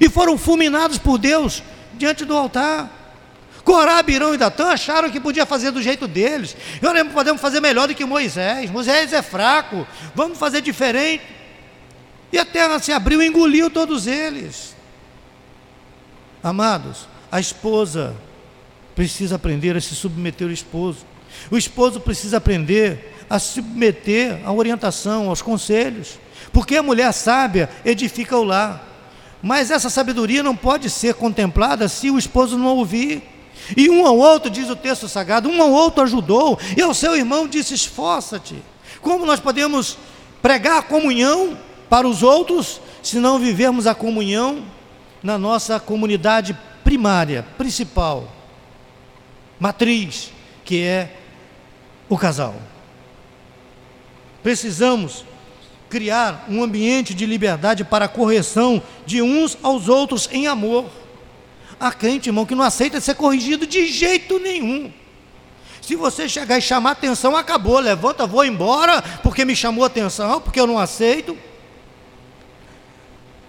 E 0.00 0.08
foram 0.08 0.38
fulminados 0.38 0.96
por 0.96 1.18
Deus 1.18 1.62
diante 1.94 2.24
do 2.24 2.34
altar. 2.34 2.94
Corá, 3.64 4.02
Birão 4.02 4.32
e 4.32 4.38
Datã 4.38 4.68
acharam 4.68 5.10
que 5.10 5.20
podia 5.20 5.44
fazer 5.44 5.70
do 5.70 5.82
jeito 5.82 6.08
deles. 6.08 6.56
Eu 6.80 7.04
podemos 7.06 7.42
fazer 7.42 7.60
melhor 7.60 7.88
do 7.88 7.94
que 7.94 8.04
Moisés. 8.06 8.70
Moisés 8.70 9.12
é 9.12 9.20
fraco, 9.20 9.86
vamos 10.14 10.38
fazer 10.38 10.62
diferente. 10.62 11.37
E 12.32 12.38
a 12.38 12.44
terra 12.44 12.78
se 12.78 12.92
abriu 12.92 13.22
e 13.22 13.26
engoliu 13.26 13.70
todos 13.70 14.06
eles. 14.06 14.76
Amados, 16.42 17.08
a 17.30 17.40
esposa 17.40 18.14
precisa 18.94 19.36
aprender 19.36 19.76
a 19.76 19.80
se 19.80 19.94
submeter 19.94 20.46
ao 20.46 20.52
esposo. 20.52 21.06
O 21.50 21.56
esposo 21.56 22.00
precisa 22.00 22.38
aprender 22.38 23.14
a 23.28 23.38
se 23.38 23.54
submeter 23.54 24.40
à 24.44 24.52
orientação, 24.52 25.28
aos 25.28 25.42
conselhos. 25.42 26.18
Porque 26.52 26.76
a 26.76 26.82
mulher 26.82 27.12
sábia 27.12 27.68
edifica 27.84 28.36
o 28.36 28.44
lar. 28.44 28.84
Mas 29.42 29.70
essa 29.70 29.88
sabedoria 29.88 30.42
não 30.42 30.56
pode 30.56 30.90
ser 30.90 31.14
contemplada 31.14 31.88
se 31.88 32.10
o 32.10 32.18
esposo 32.18 32.58
não 32.58 32.76
ouvir. 32.76 33.22
E 33.76 33.88
um 33.88 34.06
ao 34.06 34.16
outro, 34.16 34.50
diz 34.50 34.68
o 34.70 34.76
texto 34.76 35.08
sagrado, 35.08 35.48
um 35.48 35.60
ao 35.60 35.70
outro 35.70 36.02
ajudou, 36.02 36.58
e 36.76 36.80
ao 36.80 36.94
seu 36.94 37.14
irmão 37.14 37.46
disse: 37.46 37.74
esforça-te. 37.74 38.56
Como 39.00 39.26
nós 39.26 39.40
podemos 39.40 39.98
pregar 40.40 40.78
a 40.78 40.82
comunhão 40.82 41.56
para 41.88 42.06
os 42.06 42.22
outros 42.22 42.80
se 43.02 43.18
não 43.18 43.38
vivermos 43.38 43.86
a 43.86 43.94
comunhão 43.94 44.64
na 45.22 45.38
nossa 45.38 45.80
comunidade 45.80 46.56
primária, 46.84 47.44
principal, 47.56 48.28
matriz, 49.58 50.30
que 50.64 50.82
é 50.82 51.16
o 52.08 52.16
casal? 52.16 52.54
Precisamos 54.42 55.24
criar 55.88 56.46
um 56.48 56.62
ambiente 56.62 57.14
de 57.14 57.26
liberdade 57.26 57.84
para 57.84 58.04
a 58.04 58.08
correção 58.08 58.82
de 59.06 59.22
uns 59.22 59.56
aos 59.62 59.88
outros 59.88 60.28
em 60.30 60.46
amor. 60.46 60.86
Há 61.80 61.92
crente, 61.92 62.28
irmão, 62.28 62.44
que 62.44 62.54
não 62.54 62.64
aceita 62.64 63.00
ser 63.00 63.14
corrigido 63.14 63.66
de 63.66 63.86
jeito 63.86 64.38
nenhum. 64.38 64.92
Se 65.80 65.96
você 65.96 66.28
chegar 66.28 66.58
e 66.58 66.62
chamar 66.62 66.90
atenção, 66.90 67.34
acabou, 67.34 67.78
levanta, 67.78 68.26
vou 68.26 68.44
embora, 68.44 69.00
porque 69.22 69.44
me 69.44 69.56
chamou 69.56 69.84
atenção, 69.84 70.40
porque 70.40 70.60
eu 70.60 70.66
não 70.66 70.78
aceito. 70.78 71.36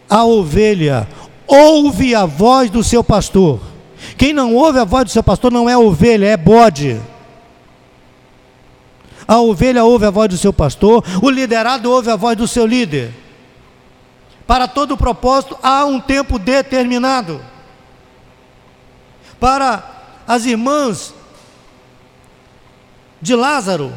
A 0.10 0.24
ovelha 0.26 1.08
ouve 1.46 2.16
a 2.16 2.26
voz 2.26 2.70
do 2.70 2.84
seu 2.84 3.04
pastor. 3.04 3.60
Quem 4.18 4.34
não 4.34 4.56
ouve 4.56 4.80
a 4.80 4.84
voz 4.84 5.06
do 5.06 5.12
seu 5.12 5.24
pastor 5.24 5.52
não 5.52 5.70
é 5.70 5.78
ovelha, 5.78 6.26
é 6.26 6.38
bode. 6.38 7.00
A 9.28 9.40
ovelha 9.40 9.84
ouve 9.84 10.06
a 10.06 10.10
voz 10.10 10.30
do 10.30 10.38
seu 10.38 10.52
pastor, 10.52 11.04
o 11.22 11.30
liderado 11.30 11.92
ouve 11.92 12.10
a 12.10 12.16
voz 12.16 12.36
do 12.36 12.48
seu 12.48 12.66
líder. 12.66 13.14
Para 14.48 14.68
todo 14.68 14.98
propósito 14.98 15.56
há 15.62 15.86
um 15.86 16.00
tempo 16.00 16.40
determinado. 16.40 17.40
Para 19.40 19.84
as 20.28 20.46
irmãs 20.46 21.14
de 23.22 23.36
Lázaro, 23.36 23.94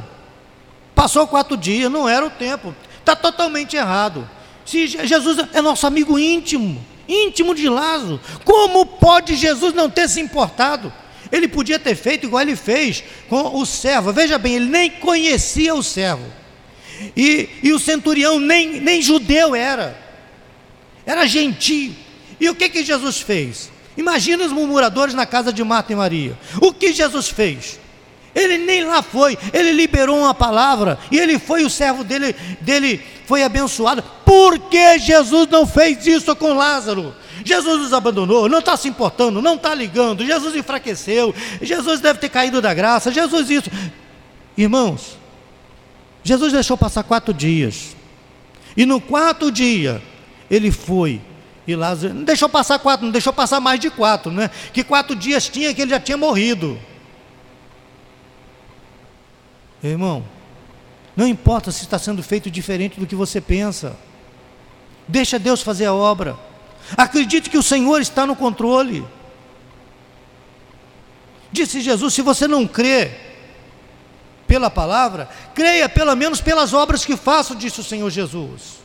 passou 0.94 1.26
quatro 1.26 1.56
dias, 1.56 1.90
não 1.90 2.06
era 2.06 2.26
o 2.26 2.30
tempo, 2.30 2.74
está 2.98 3.16
totalmente 3.16 3.76
errado. 3.76 4.28
Se 4.72 4.86
Jesus 4.86 5.36
é 5.52 5.60
nosso 5.60 5.86
amigo 5.86 6.18
íntimo, 6.18 6.82
íntimo 7.06 7.54
de 7.54 7.68
Lázaro, 7.68 8.18
como 8.42 8.86
pode 8.86 9.36
Jesus 9.36 9.74
não 9.74 9.90
ter 9.90 10.08
se 10.08 10.18
importado? 10.18 10.90
Ele 11.30 11.46
podia 11.46 11.78
ter 11.78 11.94
feito 11.94 12.24
igual 12.24 12.40
ele 12.40 12.56
fez 12.56 13.04
com 13.28 13.54
o 13.54 13.66
servo. 13.66 14.14
Veja 14.14 14.38
bem, 14.38 14.54
ele 14.54 14.70
nem 14.70 14.90
conhecia 14.90 15.74
o 15.74 15.82
servo. 15.82 16.24
E, 17.14 17.50
e 17.62 17.70
o 17.70 17.78
centurião 17.78 18.40
nem, 18.40 18.80
nem 18.80 19.02
judeu 19.02 19.54
era. 19.54 19.94
Era 21.04 21.26
gentio. 21.26 21.94
E 22.40 22.48
o 22.48 22.54
que, 22.54 22.70
que 22.70 22.82
Jesus 22.82 23.20
fez? 23.20 23.70
Imagina 23.94 24.42
os 24.42 24.52
murmuradores 24.52 25.14
na 25.14 25.26
casa 25.26 25.52
de 25.52 25.62
Marta 25.62 25.92
e 25.92 25.96
Maria. 25.96 26.38
O 26.62 26.72
que 26.72 26.94
Jesus 26.94 27.28
fez? 27.28 27.78
Ele 28.34 28.56
nem 28.56 28.84
lá 28.84 29.02
foi, 29.02 29.36
ele 29.52 29.72
liberou 29.72 30.18
uma 30.18 30.32
palavra 30.32 30.98
e 31.10 31.18
ele 31.18 31.38
foi, 31.38 31.64
o 31.64 31.70
servo 31.70 32.02
dele, 32.02 32.34
dele 32.60 33.00
foi 33.26 33.42
abençoado. 33.42 34.02
Por 34.24 34.58
que 34.58 34.98
Jesus 34.98 35.48
não 35.50 35.66
fez 35.66 36.06
isso 36.06 36.34
com 36.34 36.54
Lázaro? 36.54 37.14
Jesus 37.44 37.80
nos 37.80 37.92
abandonou, 37.92 38.48
não 38.48 38.60
está 38.60 38.76
se 38.76 38.88
importando, 38.88 39.42
não 39.42 39.56
está 39.56 39.74
ligando, 39.74 40.24
Jesus 40.24 40.54
enfraqueceu, 40.54 41.34
Jesus 41.60 42.00
deve 42.00 42.20
ter 42.20 42.28
caído 42.28 42.62
da 42.62 42.72
graça, 42.72 43.12
Jesus 43.12 43.50
isso. 43.50 43.70
Irmãos, 44.56 45.18
Jesus 46.22 46.52
deixou 46.52 46.76
passar 46.76 47.02
quatro 47.02 47.34
dias, 47.34 47.96
e 48.76 48.86
no 48.86 49.00
quarto 49.00 49.50
dia, 49.50 50.00
ele 50.50 50.70
foi, 50.70 51.20
e 51.66 51.74
Lázaro, 51.74 52.14
não 52.14 52.22
deixou 52.22 52.48
passar 52.48 52.78
quatro, 52.78 53.04
não 53.04 53.12
deixou 53.12 53.32
passar 53.32 53.60
mais 53.60 53.80
de 53.80 53.90
quatro, 53.90 54.30
né? 54.30 54.50
Que 54.72 54.84
quatro 54.84 55.16
dias 55.16 55.48
tinha 55.48 55.74
que 55.74 55.82
ele 55.82 55.90
já 55.90 56.00
tinha 56.00 56.16
morrido. 56.16 56.78
Irmão, 59.82 60.24
não 61.16 61.26
importa 61.26 61.72
se 61.72 61.82
está 61.82 61.98
sendo 61.98 62.22
feito 62.22 62.50
diferente 62.50 62.98
do 63.00 63.06
que 63.06 63.14
você 63.14 63.40
pensa, 63.40 63.96
deixa 65.08 65.38
Deus 65.38 65.62
fazer 65.62 65.86
a 65.86 65.94
obra. 65.94 66.38
Acredite 66.96 67.50
que 67.50 67.58
o 67.58 67.62
Senhor 67.62 68.00
está 68.00 68.26
no 68.26 68.36
controle. 68.36 69.04
Disse 71.50 71.80
Jesus: 71.80 72.14
se 72.14 72.22
você 72.22 72.48
não 72.48 72.66
crê 72.66 73.10
pela 74.46 74.70
palavra, 74.70 75.28
creia 75.54 75.88
pelo 75.88 76.14
menos 76.14 76.40
pelas 76.40 76.72
obras 76.72 77.04
que 77.04 77.16
faço, 77.16 77.54
disse 77.56 77.80
o 77.80 77.84
Senhor 77.84 78.10
Jesus. 78.10 78.82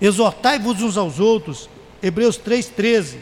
Exortai-vos 0.00 0.80
uns 0.80 0.96
aos 0.96 1.18
outros, 1.18 1.68
Hebreus 2.02 2.38
3,13. 2.38 3.18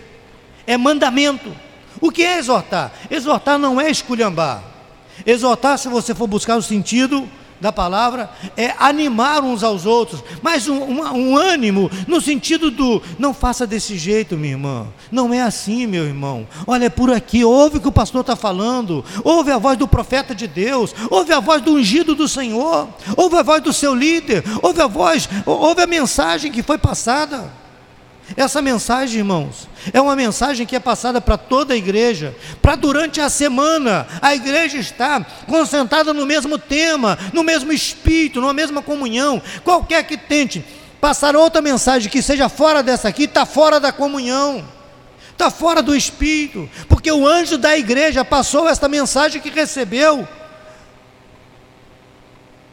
É 0.67 0.77
mandamento. 0.77 1.66
O 2.01 2.11
que 2.11 2.23
é 2.23 2.39
exortar? 2.39 2.93
Exortar 3.11 3.59
não 3.59 3.81
é 3.81 3.91
esculhambar. 3.91 4.63
Exortar, 5.25 5.79
se 5.79 5.89
você 5.89 6.15
for 6.15 6.27
buscar 6.27 6.57
o 6.57 6.63
sentido 6.63 7.29
da 7.61 7.73
palavra, 7.73 8.31
é 8.57 8.75
animar 8.79 9.43
uns 9.43 9.63
aos 9.63 9.87
outros, 9.87 10.23
mas 10.43 10.69
um, 10.69 10.77
um, 10.77 11.03
um, 11.03 11.37
ânimo 11.37 11.91
no 12.07 12.21
sentido 12.21 12.71
do 12.71 13.03
não 13.19 13.33
faça 13.33 13.67
desse 13.67 13.97
jeito, 13.97 14.37
minha 14.37 14.53
irmã. 14.53 14.87
Não 15.11 15.33
é 15.33 15.41
assim, 15.41 15.87
meu 15.87 16.05
irmão. 16.05 16.47
Olha, 16.67 16.87
é 16.87 16.91
por 16.91 17.11
aqui, 17.11 17.45
ouve 17.45 17.79
o 17.79 17.81
que 17.81 17.89
o 17.89 17.93
pastor 17.93 18.21
está 18.21 18.37
falando, 18.37 19.05
ouve 19.25 19.51
a 19.51 19.59
voz 19.59 19.79
do 19.79 19.89
profeta 19.89 20.35
de 20.35 20.47
Deus, 20.47 20.95
ouve 21.11 21.33
a 21.33 21.41
voz 21.41 21.63
do 21.63 21.73
ungido 21.73 22.15
do 22.15 22.29
Senhor, 22.29 22.89
ouve 23.17 23.37
a 23.37 23.43
voz 23.43 23.63
do 23.63 23.73
seu 23.73 23.95
líder, 23.95 24.45
ouve 24.63 24.81
a 24.83 24.87
voz, 24.87 25.29
ouve 25.47 25.81
a 25.81 25.87
mensagem 25.87 26.53
que 26.53 26.63
foi 26.63 26.77
passada. 26.77 27.51
Essa 28.35 28.61
mensagem, 28.61 29.19
irmãos, 29.19 29.69
é 29.93 30.01
uma 30.01 30.17
mensagem 30.17 30.67
que 30.67 30.75
é 30.75 30.81
passada 30.81 31.21
para 31.21 31.37
toda 31.37 31.75
a 31.75 31.77
igreja, 31.77 32.35
para 32.61 32.75
durante 32.75 33.21
a 33.21 33.29
semana 33.29 34.07
a 34.21 34.35
igreja 34.35 34.79
estar 34.79 35.45
concentrada 35.47 36.13
no 36.13 36.27
mesmo 36.27 36.59
tema, 36.59 37.17
no 37.33 37.45
mesmo 37.45 37.73
espírito, 37.73 38.41
numa 38.41 38.53
mesma 38.53 38.83
comunhão. 38.83 39.41
Qualquer 39.63 40.03
que 40.05 40.17
tente 40.17 40.65
passar 41.01 41.37
outra 41.37 41.63
mensagem 41.63 42.11
que 42.11 42.21
seja 42.21 42.49
fora 42.49 42.83
dessa 42.83 43.09
aqui, 43.09 43.25
está 43.25 43.47
fora 43.47 43.79
da 43.79 43.93
comunhão, 43.93 44.67
está 45.31 45.49
fora 45.49 45.81
do 45.81 45.95
espírito, 45.95 46.69
porque 46.89 47.13
o 47.13 47.25
anjo 47.25 47.57
da 47.57 47.79
igreja 47.79 48.25
passou 48.25 48.69
esta 48.69 48.89
mensagem 48.89 49.41
que 49.41 49.51
recebeu, 49.51 50.27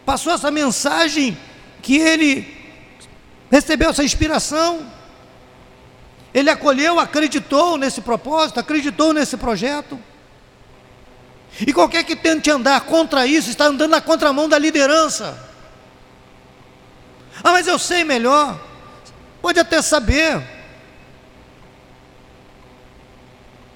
passou 0.04 0.34
essa 0.34 0.50
mensagem 0.50 1.38
que 1.80 1.98
ele 1.98 2.58
recebeu 3.52 3.92
essa 3.92 4.04
inspiração. 4.04 5.03
Ele 6.34 6.50
acolheu, 6.50 7.00
acreditou 7.00 7.78
nesse 7.78 8.02
propósito, 8.02 8.60
acreditou 8.60 9.14
nesse 9.14 9.38
projeto. 9.38 10.00
E 11.60 11.72
qualquer 11.72 12.04
que 12.04 12.16
tente 12.16 12.50
andar 12.50 12.82
contra 12.82 13.28
isso, 13.28 13.50
está 13.50 13.66
andando 13.66 13.92
na 13.92 14.02
contramão 14.02 14.50
da 14.50 14.58
liderança. 14.58 15.38
Ah, 17.44 17.52
mas 17.52 17.68
eu 17.68 17.78
sei 17.78 18.04
melhor. 18.04 18.60
Pode 19.42 19.60
até 19.60 19.82
saber. 19.82 20.42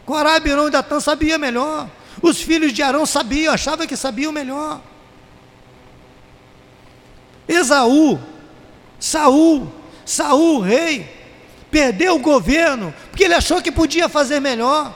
Corá, 0.06 0.40
Birão 0.40 0.68
e 0.68 0.72
Datã 0.72 1.00
sabia 1.00 1.38
melhor. 1.38 1.90
Os 2.22 2.42
filhos 2.42 2.74
de 2.74 2.82
Arão 2.82 3.06
sabiam, 3.06 3.54
achavam 3.54 3.86
que 3.86 3.96
sabiam 3.96 4.32
melhor. 4.32 4.82
Esaú, 7.48 8.20
Saul, 9.00 9.72
Saul, 10.06 10.62
rei, 10.62 11.17
perdeu 11.72 12.16
o 12.16 12.20
governo, 12.20 12.94
porque 13.10 13.24
ele 13.24 13.34
achou 13.34 13.62
que 13.62 13.72
podia 13.72 14.08
fazer 14.10 14.40
melhor. 14.40 14.94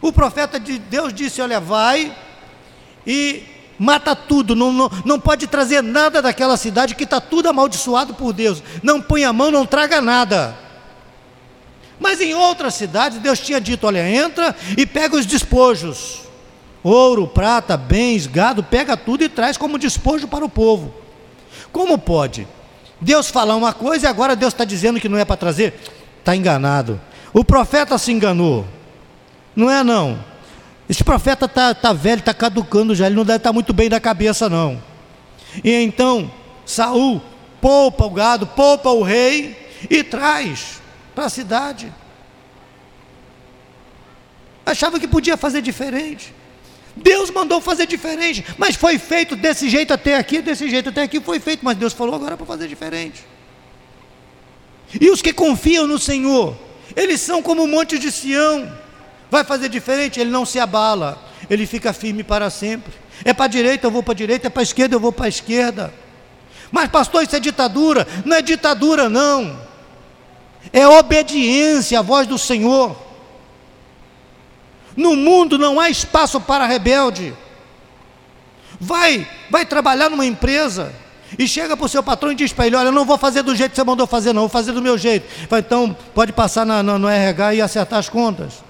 O 0.00 0.12
profeta 0.12 0.58
de 0.58 0.78
Deus 0.78 1.12
disse: 1.12 1.40
Olha, 1.40 1.60
vai 1.60 2.14
e 3.06 3.44
mata 3.78 4.14
tudo, 4.14 4.54
não, 4.54 4.72
não, 4.72 4.90
não 5.04 5.20
pode 5.20 5.46
trazer 5.46 5.82
nada 5.82 6.22
daquela 6.22 6.56
cidade 6.56 6.94
que 6.94 7.04
está 7.04 7.20
tudo 7.20 7.48
amaldiçoado 7.48 8.14
por 8.14 8.32
Deus. 8.32 8.62
Não 8.82 9.00
põe 9.00 9.24
a 9.24 9.32
mão, 9.32 9.50
não 9.50 9.66
traga 9.66 10.00
nada. 10.00 10.56
Mas 11.98 12.20
em 12.20 12.34
outras 12.34 12.74
cidades, 12.74 13.18
Deus 13.18 13.38
tinha 13.38 13.60
dito: 13.60 13.86
Olha, 13.86 14.08
entra 14.08 14.54
e 14.76 14.84
pega 14.84 15.16
os 15.16 15.26
despojos: 15.26 16.22
ouro, 16.82 17.28
prata, 17.28 17.76
bens, 17.76 18.26
gado, 18.26 18.62
pega 18.62 18.96
tudo 18.96 19.22
e 19.22 19.28
traz 19.28 19.56
como 19.56 19.78
despojo 19.78 20.26
para 20.26 20.44
o 20.44 20.48
povo. 20.48 20.92
Como 21.70 21.96
pode? 21.96 22.46
Deus 23.02 23.28
fala 23.28 23.56
uma 23.56 23.72
coisa 23.72 24.06
e 24.06 24.08
agora 24.08 24.36
Deus 24.36 24.54
está 24.54 24.64
dizendo 24.64 25.00
que 25.00 25.08
não 25.08 25.18
é 25.18 25.24
para 25.24 25.36
trazer? 25.36 25.74
Está 26.20 26.36
enganado. 26.36 27.00
O 27.32 27.44
profeta 27.44 27.98
se 27.98 28.12
enganou. 28.12 28.64
Não 29.56 29.68
é 29.68 29.82
não. 29.82 30.24
Esse 30.88 31.02
profeta 31.02 31.46
está 31.46 31.74
tá 31.74 31.92
velho, 31.92 32.20
está 32.20 32.32
caducando 32.32 32.94
já, 32.94 33.06
ele 33.06 33.16
não 33.16 33.24
deve 33.24 33.38
estar 33.38 33.48
tá 33.48 33.52
muito 33.52 33.72
bem 33.72 33.88
da 33.88 33.98
cabeça, 33.98 34.48
não. 34.48 34.80
E 35.64 35.72
então, 35.72 36.30
Saul 36.64 37.20
poupa 37.60 38.04
o 38.04 38.10
gado, 38.10 38.46
poupa 38.46 38.90
o 38.90 39.02
rei 39.02 39.56
e 39.90 40.04
traz 40.04 40.80
para 41.12 41.24
a 41.24 41.30
cidade. 41.30 41.92
Achava 44.64 45.00
que 45.00 45.08
podia 45.08 45.36
fazer 45.36 45.60
diferente. 45.60 46.32
Deus 46.94 47.30
mandou 47.30 47.60
fazer 47.60 47.86
diferente, 47.86 48.44
mas 48.58 48.76
foi 48.76 48.98
feito 48.98 49.34
desse 49.34 49.68
jeito 49.68 49.92
até 49.94 50.16
aqui, 50.16 50.42
desse 50.42 50.68
jeito 50.68 50.90
até 50.90 51.02
aqui 51.02 51.20
foi 51.20 51.40
feito, 51.40 51.64
mas 51.64 51.76
Deus 51.76 51.92
falou 51.92 52.14
agora 52.14 52.36
para 52.36 52.46
fazer 52.46 52.68
diferente. 52.68 53.24
E 55.00 55.10
os 55.10 55.22
que 55.22 55.32
confiam 55.32 55.86
no 55.86 55.98
Senhor, 55.98 56.54
eles 56.94 57.20
são 57.20 57.42
como 57.42 57.64
o 57.64 57.68
monte 57.68 57.98
de 57.98 58.12
Sião. 58.12 58.70
Vai 59.30 59.44
fazer 59.44 59.70
diferente, 59.70 60.20
ele 60.20 60.30
não 60.30 60.44
se 60.44 60.60
abala, 60.60 61.18
ele 61.48 61.66
fica 61.66 61.92
firme 61.94 62.22
para 62.22 62.50
sempre. 62.50 62.92
É 63.24 63.32
para 63.32 63.46
a 63.46 63.48
direita, 63.48 63.86
eu 63.86 63.90
vou 63.90 64.02
para 64.02 64.12
a 64.12 64.16
direita, 64.16 64.48
é 64.48 64.50
para 64.50 64.60
a 64.60 64.62
esquerda, 64.62 64.94
eu 64.94 65.00
vou 65.00 65.12
para 65.12 65.26
a 65.26 65.28
esquerda. 65.28 65.94
Mas, 66.70 66.90
pastor, 66.90 67.22
isso 67.22 67.36
é 67.36 67.40
ditadura? 67.40 68.06
Não 68.24 68.36
é 68.36 68.42
ditadura, 68.42 69.08
não. 69.08 69.58
É 70.72 70.86
obediência 70.86 71.98
à 71.98 72.02
voz 72.02 72.26
do 72.26 72.38
Senhor. 72.38 72.96
No 74.96 75.16
mundo 75.16 75.58
não 75.58 75.80
há 75.80 75.88
espaço 75.88 76.40
para 76.40 76.66
rebelde. 76.66 77.34
Vai, 78.80 79.26
vai 79.50 79.64
trabalhar 79.64 80.10
numa 80.10 80.26
empresa 80.26 80.92
e 81.38 81.48
chega 81.48 81.76
para 81.76 81.86
o 81.86 81.88
seu 81.88 82.02
patrão 82.02 82.32
e 82.32 82.34
diz 82.34 82.52
para 82.52 82.66
ele: 82.66 82.76
Olha, 82.76 82.88
eu 82.88 82.92
não 82.92 83.04
vou 83.04 83.16
fazer 83.16 83.42
do 83.42 83.54
jeito 83.54 83.70
que 83.70 83.76
você 83.76 83.84
mandou 83.84 84.06
fazer, 84.06 84.32
não, 84.32 84.42
vou 84.42 84.48
fazer 84.48 84.72
do 84.72 84.82
meu 84.82 84.98
jeito. 84.98 85.26
Então 85.50 85.96
pode 86.14 86.32
passar 86.32 86.66
na, 86.66 86.82
no, 86.82 86.98
no 86.98 87.08
RH 87.08 87.54
e 87.54 87.60
acertar 87.62 87.98
as 87.98 88.08
contas. 88.08 88.62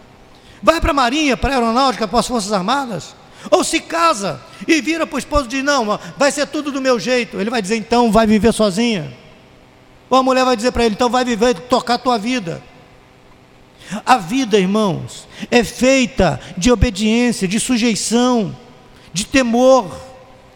Vai 0.63 0.81
para 0.81 0.93
a 0.93 0.95
Marinha, 0.95 1.37
para 1.37 1.51
a 1.51 1.57
Aeronáutica, 1.57 2.07
para 2.07 2.21
as 2.21 2.27
Forças 2.27 2.53
Armadas. 2.53 3.17
Ou 3.51 3.65
se 3.65 3.81
casa 3.81 4.41
e 4.69 4.81
vira 4.81 5.07
para 5.07 5.17
o 5.17 5.19
esposo 5.19 5.47
e 5.47 5.49
diz: 5.49 5.65
Não, 5.65 5.99
vai 6.17 6.31
ser 6.31 6.47
tudo 6.47 6.71
do 6.71 6.81
meu 6.81 7.01
jeito. 7.01 7.41
Ele 7.41 7.51
vai 7.51 7.61
dizer: 7.61 7.77
Então 7.77 8.13
vai 8.13 8.27
viver 8.27 8.53
sozinha. 8.53 9.13
Ou 10.09 10.19
a 10.19 10.23
mulher 10.23 10.45
vai 10.45 10.57
dizer 10.57 10.71
para 10.71 10.85
ele: 10.85 10.95
Então 10.95 11.11
vai 11.11 11.25
viver, 11.25 11.55
tocar 11.55 11.95
a 11.95 11.99
tua 11.99 12.19
vida. 12.19 12.63
A 14.07 14.17
vida, 14.17 14.59
irmãos, 14.59 15.29
é 15.51 15.63
feita 15.63 16.41
de 16.57 16.71
obediência, 16.73 17.47
de 17.47 17.61
sujeição, 17.61 18.57
de 19.13 19.27
temor, 19.27 20.01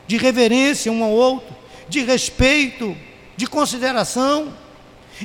de 0.06 0.16
reverência 0.16 0.90
um 0.90 1.04
ao 1.04 1.10
outro, 1.10 1.54
de 1.88 2.02
respeito, 2.02 2.96
de 3.36 3.46
consideração. 3.46 4.52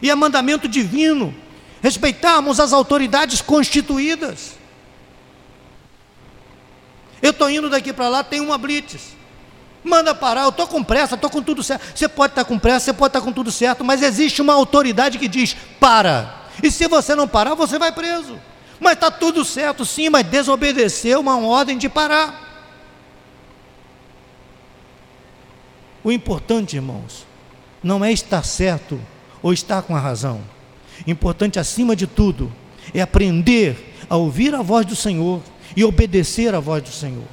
E 0.02 0.10
é 0.10 0.16
mandamento 0.16 0.68
divino 0.68 1.34
respeitarmos 1.82 2.60
as 2.60 2.74
autoridades 2.74 3.42
constituídas. 3.42 4.54
Eu 7.22 7.32
estou 7.32 7.50
indo 7.50 7.70
daqui 7.70 7.94
para 7.94 8.10
lá, 8.10 8.24
tem 8.24 8.40
uma 8.40 8.58
blitz. 8.58 9.16
Manda 9.84 10.14
parar, 10.14 10.44
eu 10.44 10.50
estou 10.50 10.68
com 10.68 10.84
pressa, 10.84 11.16
estou 11.16 11.30
com 11.30 11.42
tudo 11.42 11.64
certo. 11.64 11.84
Você 11.96 12.08
pode 12.08 12.34
estar 12.34 12.44
tá 12.44 12.48
com 12.48 12.60
pressa, 12.60 12.86
você 12.86 12.94
pode 12.94 13.10
estar 13.10 13.20
tá 13.20 13.26
com 13.26 13.32
tudo 13.32 13.52
certo, 13.52 13.84
mas 13.84 14.04
existe 14.04 14.42
uma 14.42 14.54
autoridade 14.54 15.18
que 15.18 15.28
diz: 15.28 15.56
para. 15.80 16.41
E 16.62 16.72
se 16.72 16.88
você 16.88 17.16
não 17.16 17.28
parar, 17.28 17.56
você 17.56 17.78
vai 17.78 17.92
preso. 17.92 18.38
Mas 18.80 18.94
está 18.94 19.12
tudo 19.12 19.46
certo, 19.46 19.86
sim, 19.86 20.10
mas 20.10 20.26
desobedeceu 20.26 21.20
uma 21.20 21.38
ordem 21.40 21.78
de 21.78 21.88
parar. 21.88 22.50
O 26.04 26.12
importante, 26.12 26.76
irmãos, 26.76 27.28
não 27.84 28.04
é 28.04 28.12
estar 28.12 28.44
certo 28.44 29.00
ou 29.42 29.54
estar 29.54 29.84
com 29.84 29.96
a 29.96 30.00
razão. 30.00 30.42
Importante, 31.06 31.60
acima 31.60 31.96
de 31.96 32.08
tudo, 32.08 32.52
é 32.94 33.02
aprender 33.02 33.96
a 34.10 34.16
ouvir 34.18 34.54
a 34.56 34.62
voz 34.62 34.86
do 34.86 34.96
Senhor 34.96 35.42
e 35.76 35.84
obedecer 35.84 36.54
a 36.56 36.60
voz 36.60 36.84
do 36.84 36.92
Senhor. 36.92 37.28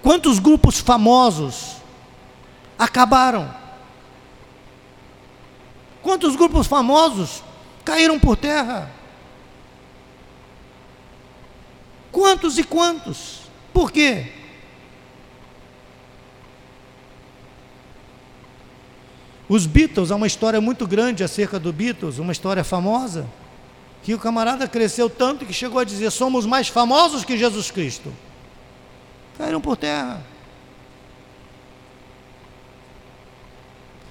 Quantos 0.00 0.38
grupos 0.38 0.78
famosos 0.78 1.76
acabaram? 2.78 3.63
Quantos 6.04 6.36
grupos 6.36 6.66
famosos 6.66 7.42
caíram 7.82 8.20
por 8.20 8.36
terra? 8.36 8.90
Quantos 12.12 12.58
e 12.58 12.62
quantos? 12.62 13.40
Por 13.72 13.90
quê? 13.90 14.30
Os 19.48 19.64
Beatles, 19.66 20.10
há 20.10 20.16
uma 20.16 20.26
história 20.26 20.60
muito 20.60 20.86
grande 20.86 21.24
acerca 21.24 21.58
do 21.58 21.72
Beatles, 21.72 22.18
uma 22.18 22.32
história 22.32 22.62
famosa, 22.62 23.26
que 24.02 24.12
o 24.12 24.18
camarada 24.18 24.68
cresceu 24.68 25.08
tanto 25.08 25.46
que 25.46 25.54
chegou 25.54 25.78
a 25.78 25.84
dizer: 25.84 26.10
somos 26.10 26.44
mais 26.44 26.68
famosos 26.68 27.24
que 27.24 27.38
Jesus 27.38 27.70
Cristo. 27.70 28.12
Caíram 29.38 29.60
por 29.60 29.78
terra. 29.78 30.22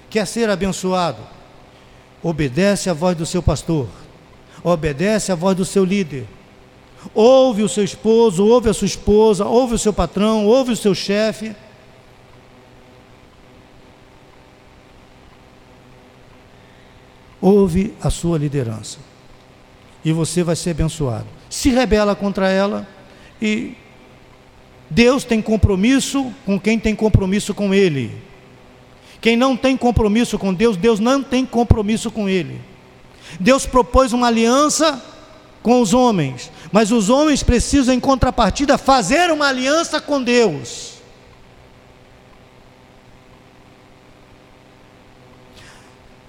Quer 0.09 0.26
ser 0.26 0.49
abençoado? 0.49 1.43
Obedece 2.24 2.89
à 2.89 2.93
voz 2.93 3.17
do 3.17 3.26
seu 3.26 3.43
pastor, 3.43 3.88
obedece 4.63 5.32
à 5.32 5.36
voz 5.36 5.55
do 5.57 5.65
seu 5.65 5.84
líder. 5.84 6.26
Ouve 7.13 7.63
o 7.63 7.69
seu 7.69 7.84
esposo, 7.84 8.45
ouve 8.45 8.69
a 8.69 8.74
sua 8.74 8.86
esposa, 8.86 9.45
ouve 9.45 9.74
o 9.74 9.78
seu 9.78 9.91
patrão, 9.91 10.45
ouve 10.45 10.71
o 10.71 10.78
seu 10.78 10.95
chefe. 10.95 11.53
Ouve 17.41 17.93
a 18.01 18.09
sua 18.09 18.38
liderança. 18.38 18.99
E 20.05 20.13
você 20.13 20.43
vai 20.43 20.55
ser 20.55 20.69
abençoado. 20.69 21.28
se 21.49 21.69
rebela 21.69 22.15
contra 22.15 22.49
ela 22.49 22.88
e 23.41 23.76
Deus 24.89 25.26
tem 25.26 25.41
compromisso 25.41 26.32
com 26.45 26.57
quem 26.57 26.80
tem 26.80 26.95
compromisso 26.95 27.53
com 27.53 27.74
Ele. 27.74 28.11
Quem 29.24 29.38
não 29.38 29.55
tem 29.55 29.78
compromisso 29.78 30.38
com 30.38 30.53
Deus, 30.53 30.76
Deus 30.76 30.99
não 30.99 31.24
tem 31.24 31.45
compromisso 31.45 32.11
com 32.11 32.28
Ele. 32.28 32.59
Deus 33.39 33.65
propôs 33.65 34.11
uma 34.11 34.28
aliança 34.28 35.01
com 35.61 35.80
os 35.80 35.93
homens, 35.93 36.51
mas 36.74 36.91
os 36.91 37.09
homens 37.09 37.41
precisam, 37.41 37.95
em 37.95 38.01
contrapartida, 38.01 38.78
fazer 38.78 39.32
uma 39.32 39.47
aliança 39.47 40.01
com 40.01 40.21
Deus. 40.21 40.95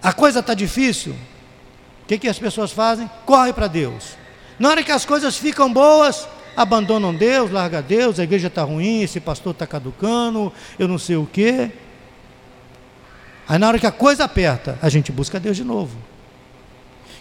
A 0.01 0.13
coisa 0.13 0.39
está 0.39 0.55
difícil, 0.55 1.15
o 2.05 2.07
que, 2.07 2.17
que 2.17 2.29
as 2.29 2.39
pessoas 2.39 2.71
fazem? 2.71 3.11
Corre 3.27 3.53
para 3.53 3.67
Deus. 3.67 4.17
Na 4.57 4.69
hora 4.69 4.85
que 4.85 4.93
as 4.93 5.05
coisas 5.05 5.37
ficam 5.37 5.73
boas, 5.73 6.29
abandonam 6.57 7.13
Deus, 7.13 7.51
larga 7.51 7.83
Deus, 7.83 8.21
a 8.21 8.23
igreja 8.23 8.47
está 8.47 8.63
ruim, 8.63 9.03
esse 9.03 9.19
pastor 9.19 9.51
está 9.51 9.67
caducando, 9.67 10.53
eu 10.79 10.87
não 10.87 10.97
sei 10.97 11.17
o 11.17 11.27
quê. 11.27 11.73
Aí 13.49 13.59
na 13.59 13.69
hora 13.69 13.79
que 13.79 13.87
a 13.87 13.93
coisa 13.93 14.25
aperta, 14.25 14.79
a 14.81 14.89
gente 14.89 15.13
busca 15.13 15.39
Deus 15.39 15.57
de 15.57 15.65
novo. 15.65 15.97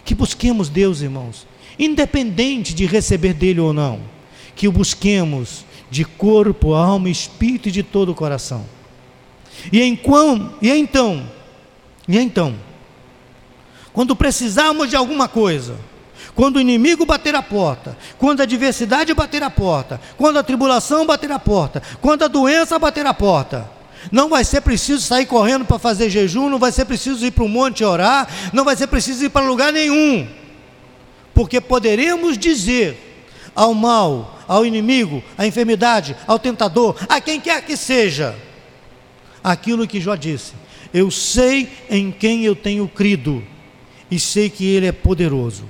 Que 0.04 0.14
busquemos 0.14 0.68
Deus, 0.68 1.00
irmãos, 1.00 1.46
independente 1.78 2.74
de 2.74 2.86
receber 2.86 3.34
dele 3.34 3.60
ou 3.60 3.72
não, 3.72 4.00
que 4.54 4.68
o 4.68 4.72
busquemos 4.72 5.64
de 5.90 6.04
corpo, 6.04 6.74
alma, 6.74 7.08
espírito 7.08 7.68
e 7.68 7.72
de 7.72 7.82
todo 7.82 8.12
o 8.12 8.14
coração. 8.14 8.64
E, 9.72 9.82
enquanto, 9.82 10.54
e 10.60 10.70
então, 10.70 11.28
e 12.08 12.18
então, 12.18 12.54
quando 13.92 14.16
precisarmos 14.16 14.90
de 14.90 14.96
alguma 14.96 15.28
coisa, 15.28 15.76
quando 16.34 16.56
o 16.56 16.60
inimigo 16.60 17.06
bater 17.06 17.34
a 17.34 17.42
porta, 17.42 17.96
quando 18.18 18.40
a 18.40 18.42
adversidade 18.42 19.14
bater 19.14 19.42
a 19.42 19.50
porta, 19.50 20.00
quando 20.16 20.38
a 20.38 20.42
tribulação 20.42 21.06
bater 21.06 21.30
a 21.30 21.38
porta, 21.38 21.82
quando 22.00 22.24
a 22.24 22.28
doença 22.28 22.78
bater 22.78 23.06
a 23.06 23.14
porta, 23.14 23.70
não 24.10 24.28
vai 24.28 24.44
ser 24.44 24.60
preciso 24.60 25.00
sair 25.00 25.26
correndo 25.26 25.64
para 25.64 25.78
fazer 25.78 26.10
jejum, 26.10 26.48
não 26.48 26.58
vai 26.58 26.72
ser 26.72 26.84
preciso 26.84 27.24
ir 27.24 27.30
para 27.30 27.44
o 27.44 27.48
monte 27.48 27.84
orar, 27.84 28.28
não 28.52 28.64
vai 28.64 28.76
ser 28.76 28.86
preciso 28.86 29.24
ir 29.24 29.30
para 29.30 29.46
lugar 29.46 29.72
nenhum, 29.72 30.26
porque 31.32 31.60
poderemos 31.60 32.38
dizer 32.38 32.96
ao 33.54 33.72
mal, 33.72 34.38
ao 34.48 34.66
inimigo, 34.66 35.22
à 35.38 35.46
enfermidade, 35.46 36.16
ao 36.26 36.38
tentador, 36.38 36.96
a 37.08 37.20
quem 37.20 37.40
quer 37.40 37.62
que 37.64 37.76
seja, 37.76 38.34
aquilo 39.42 39.86
que 39.86 40.00
Jó 40.00 40.14
disse: 40.14 40.52
Eu 40.92 41.10
sei 41.10 41.68
em 41.90 42.10
quem 42.10 42.44
eu 42.44 42.56
tenho 42.56 42.88
crido 42.88 43.44
e 44.10 44.18
sei 44.18 44.48
que 44.50 44.64
Ele 44.64 44.86
é 44.86 44.92
poderoso. 44.92 45.64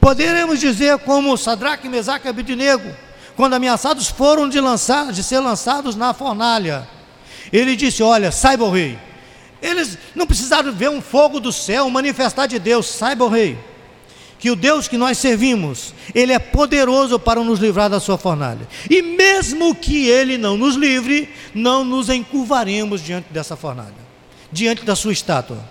Poderemos 0.00 0.60
dizer 0.60 0.98
como 0.98 1.36
Sadraque, 1.36 1.88
Mesaque 1.88 2.26
e 2.26 2.30
Abidinego, 2.30 2.90
quando 3.36 3.54
ameaçados 3.54 4.08
foram 4.08 4.48
de, 4.48 4.60
lançar, 4.60 5.12
de 5.12 5.22
ser 5.22 5.40
lançados 5.40 5.94
na 5.94 6.12
fornalha. 6.12 6.88
Ele 7.52 7.76
disse: 7.76 8.02
Olha, 8.02 8.30
saiba 8.30 8.64
o 8.64 8.70
rei. 8.70 8.98
Eles 9.60 9.98
não 10.14 10.26
precisaram 10.26 10.72
ver 10.72 10.90
um 10.90 11.00
fogo 11.00 11.40
do 11.40 11.52
céu, 11.52 11.88
manifestar 11.88 12.46
de 12.46 12.58
Deus, 12.58 12.86
saiba 12.86 13.24
o 13.24 13.28
rei, 13.28 13.58
que 14.38 14.50
o 14.50 14.56
Deus 14.56 14.86
que 14.86 14.98
nós 14.98 15.18
servimos, 15.18 15.94
Ele 16.14 16.32
é 16.32 16.38
poderoso 16.38 17.18
para 17.18 17.42
nos 17.42 17.58
livrar 17.58 17.88
da 17.88 17.98
sua 17.98 18.18
fornalha. 18.18 18.68
E 18.88 19.00
mesmo 19.00 19.74
que 19.74 20.06
Ele 20.06 20.36
não 20.36 20.56
nos 20.56 20.76
livre, 20.76 21.28
não 21.54 21.84
nos 21.84 22.10
encurvaremos 22.10 23.02
diante 23.02 23.32
dessa 23.32 23.56
fornalha, 23.56 23.94
diante 24.52 24.84
da 24.84 24.94
sua 24.94 25.12
estátua. 25.12 25.64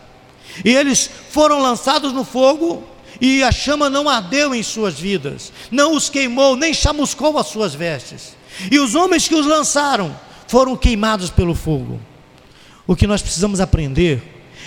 E 0.64 0.74
eles 0.74 1.10
foram 1.30 1.62
lançados 1.62 2.12
no 2.12 2.24
fogo, 2.24 2.84
e 3.20 3.44
a 3.44 3.52
chama 3.52 3.90
não 3.90 4.10
ardeu 4.10 4.54
em 4.54 4.64
suas 4.64 5.00
vidas, 5.00 5.52
não 5.72 5.96
os 5.96 6.10
queimou, 6.10 6.56
nem 6.56 6.74
chamuscou 6.74 7.38
as 7.38 7.48
suas 7.48 7.74
vestes. 7.74 8.36
E 8.72 8.80
os 8.80 8.96
homens 8.96 9.28
que 9.28 9.36
os 9.36 9.46
lançaram 9.46 10.16
foram 10.48 10.76
queimados 10.76 11.30
pelo 11.30 11.56
fogo. 11.56 12.00
O 12.88 12.96
que 12.96 13.08
nós 13.08 13.22
precisamos 13.22 13.60
aprender 13.60 14.22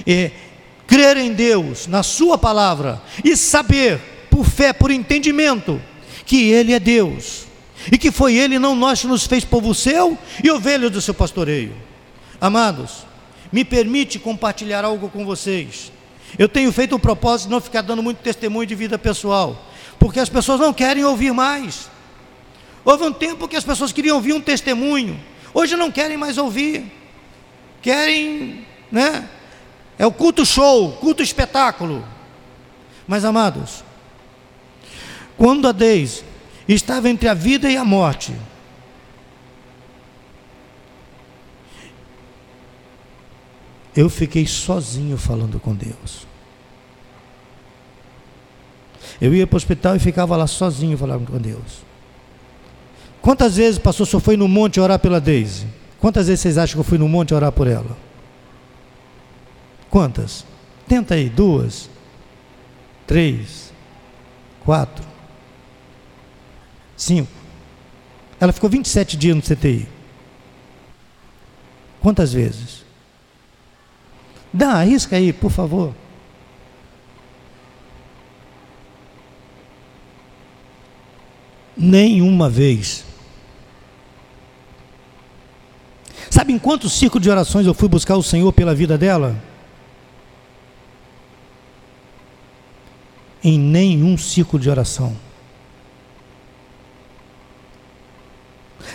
é 0.07 0.31
crer 0.87 1.17
em 1.19 1.33
Deus, 1.33 1.87
na 1.87 2.03
Sua 2.03 2.39
palavra, 2.39 3.01
e 3.23 3.37
saber, 3.37 4.01
por 4.31 4.45
fé, 4.45 4.73
por 4.73 4.91
entendimento, 4.91 5.81
que 6.25 6.51
Ele 6.51 6.73
é 6.73 6.81
Deus, 6.81 7.47
e 7.93 7.99
que 7.99 8.11
foi 8.11 8.37
Ele, 8.37 8.59
não 8.59 8.75
nós, 8.75 9.01
que 9.01 9.07
nos 9.07 9.27
fez 9.27 9.45
povo 9.45 9.75
seu 9.75 10.19
e 10.43 10.51
ovelha 10.51 10.91
do 10.91 11.01
seu 11.01 11.15
pastoreio. 11.15 11.75
Amados, 12.41 13.07
me 13.53 13.65
permite 13.65 14.19
compartilhar 14.19 14.85
algo 14.85 15.09
com 15.09 15.25
vocês. 15.25 15.93
Eu 16.39 16.49
tenho 16.49 16.73
feito 16.73 16.95
o 16.95 16.99
propósito 16.99 17.47
de 17.49 17.53
não 17.53 17.61
ficar 17.61 17.83
dando 17.83 18.03
muito 18.03 18.19
testemunho 18.19 18.67
de 18.67 18.75
vida 18.75 18.99
pessoal, 18.99 19.67
porque 19.99 20.21
as 20.21 20.29
pessoas 20.29 20.61
não 20.61 20.73
querem 20.73 21.05
ouvir 21.05 21.33
mais. 21.33 21.89
Houve 22.85 23.05
um 23.05 23.13
tempo 23.13 23.49
que 23.49 23.57
as 23.57 23.65
pessoas 23.65 23.93
queriam 23.93 24.17
ouvir 24.17 24.33
um 24.33 24.41
testemunho, 24.41 25.19
hoje 25.59 25.75
não 25.75 25.91
querem 25.91 26.17
mais 26.17 26.39
ouvir, 26.39 26.85
querem, 27.83 28.65
né? 28.93 29.29
É 29.99 30.07
o 30.07 30.13
culto 30.13 30.47
show, 30.47 30.93
culto 30.93 31.21
espetáculo. 31.21 32.07
Mas 33.09 33.25
amados, 33.25 33.83
quando 35.37 35.67
a 35.67 35.73
Deus 35.73 36.23
estava 36.69 37.09
entre 37.09 37.29
a 37.29 37.35
vida 37.35 37.69
e 37.69 37.77
a 37.77 37.85
morte, 37.85 38.33
eu 43.97 44.09
fiquei 44.09 44.47
sozinho 44.47 45.19
falando 45.19 45.59
com 45.59 45.75
Deus. 45.75 46.29
Eu 49.21 49.35
ia 49.35 49.45
para 49.45 49.57
o 49.57 49.57
hospital 49.57 49.97
e 49.97 49.99
ficava 49.99 50.37
lá 50.37 50.47
sozinho 50.47 50.97
falando 50.97 51.29
com 51.29 51.39
Deus. 51.39 51.88
Quantas 53.21 53.57
vezes, 53.57 53.79
pastor, 53.79 54.07
o 54.07 54.11
senhor 54.11 54.21
foi 54.21 54.37
no 54.37 54.49
monte 54.49 54.81
orar 54.81 54.99
pela 54.99 55.21
Deise? 55.21 55.67
Quantas 56.01 56.29
vezes 56.29 56.41
vocês 56.41 56.59
acham 56.59 56.75
que 56.75 56.81
eu 56.81 56.85
fui 56.85 56.99
no 56.99 57.09
monte 57.09 57.35
orar 57.35 57.53
por 57.53 57.67
ela? 57.67 57.97
Quantas? 59.91 60.45
Tenta 60.87 61.15
aí, 61.15 61.29
duas, 61.29 61.91
três, 63.07 63.73
quatro, 64.65 65.05
cinco. 66.97 67.31
Ela 68.41 68.53
ficou 68.53 68.71
27 68.71 69.17
dias 69.17 69.37
no 69.37 69.43
CTI. 69.43 69.89
Quantas 72.01 72.33
vezes? 72.33 72.85
Dá, 74.53 74.75
arrisca 74.75 75.17
aí, 75.17 75.33
por 75.33 75.51
favor. 75.51 75.95
Nenhuma 81.77 82.49
vez. 82.49 83.08
Sabe 86.31 86.53
em 86.53 86.59
quantos 86.59 86.93
ciclos 86.93 87.23
de 87.23 87.31
orações 87.31 87.67
eu 87.67 87.75
fui 87.75 87.89
buscar 87.89 88.17
o 88.17 88.23
Senhor 88.23 88.53
pela 88.53 88.75
vida 88.75 88.99
dela? 88.99 89.37
Em 93.43 93.59
nenhum 93.59 94.19
ciclo 94.19 94.59
de 94.59 94.69
oração. 94.69 95.17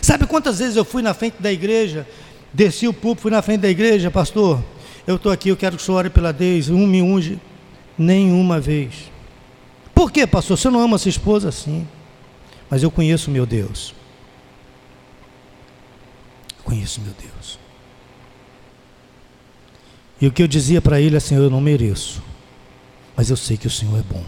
Sabe 0.01 0.25
quantas 0.27 0.59
vezes 0.59 0.75
eu 0.75 0.83
fui 0.83 1.01
na 1.01 1.13
frente 1.13 1.35
da 1.39 1.51
igreja, 1.51 2.07
desci 2.51 2.87
o 2.87 2.93
púlpito, 2.93 3.23
fui 3.23 3.31
na 3.31 3.41
frente 3.41 3.61
da 3.61 3.69
igreja, 3.69 4.11
pastor, 4.11 4.61
eu 5.05 5.15
estou 5.15 5.31
aqui, 5.31 5.49
eu 5.49 5.57
quero 5.57 5.75
que 5.75 5.81
o 5.81 5.85
senhor 5.85 5.97
ore 5.97 6.09
pela 6.09 6.31
Deise, 6.31 6.71
um 6.71 6.87
me 6.87 7.01
unge. 7.01 7.39
Nenhuma 7.97 8.59
vez. 8.59 9.11
Por 9.93 10.11
quê, 10.11 10.25
pastor? 10.25 10.57
Você 10.57 10.69
não 10.69 10.79
ama 10.79 10.97
sua 10.97 11.09
esposa? 11.09 11.51
Sim. 11.51 11.87
Mas 12.69 12.81
eu 12.81 12.89
conheço 12.89 13.29
meu 13.29 13.45
Deus. 13.45 13.93
Eu 16.73 16.77
conheço 16.77 17.01
meu 17.01 17.13
Deus. 17.13 17.59
E 20.19 20.27
o 20.27 20.31
que 20.31 20.41
eu 20.41 20.47
dizia 20.47 20.81
para 20.81 20.99
ele 20.99 21.15
assim: 21.15 21.35
eu 21.35 21.49
não 21.49 21.61
mereço. 21.61 22.23
Mas 23.15 23.29
eu 23.29 23.37
sei 23.37 23.57
que 23.57 23.67
o 23.67 23.69
Senhor 23.69 23.99
é 23.99 24.01
bom. 24.01 24.23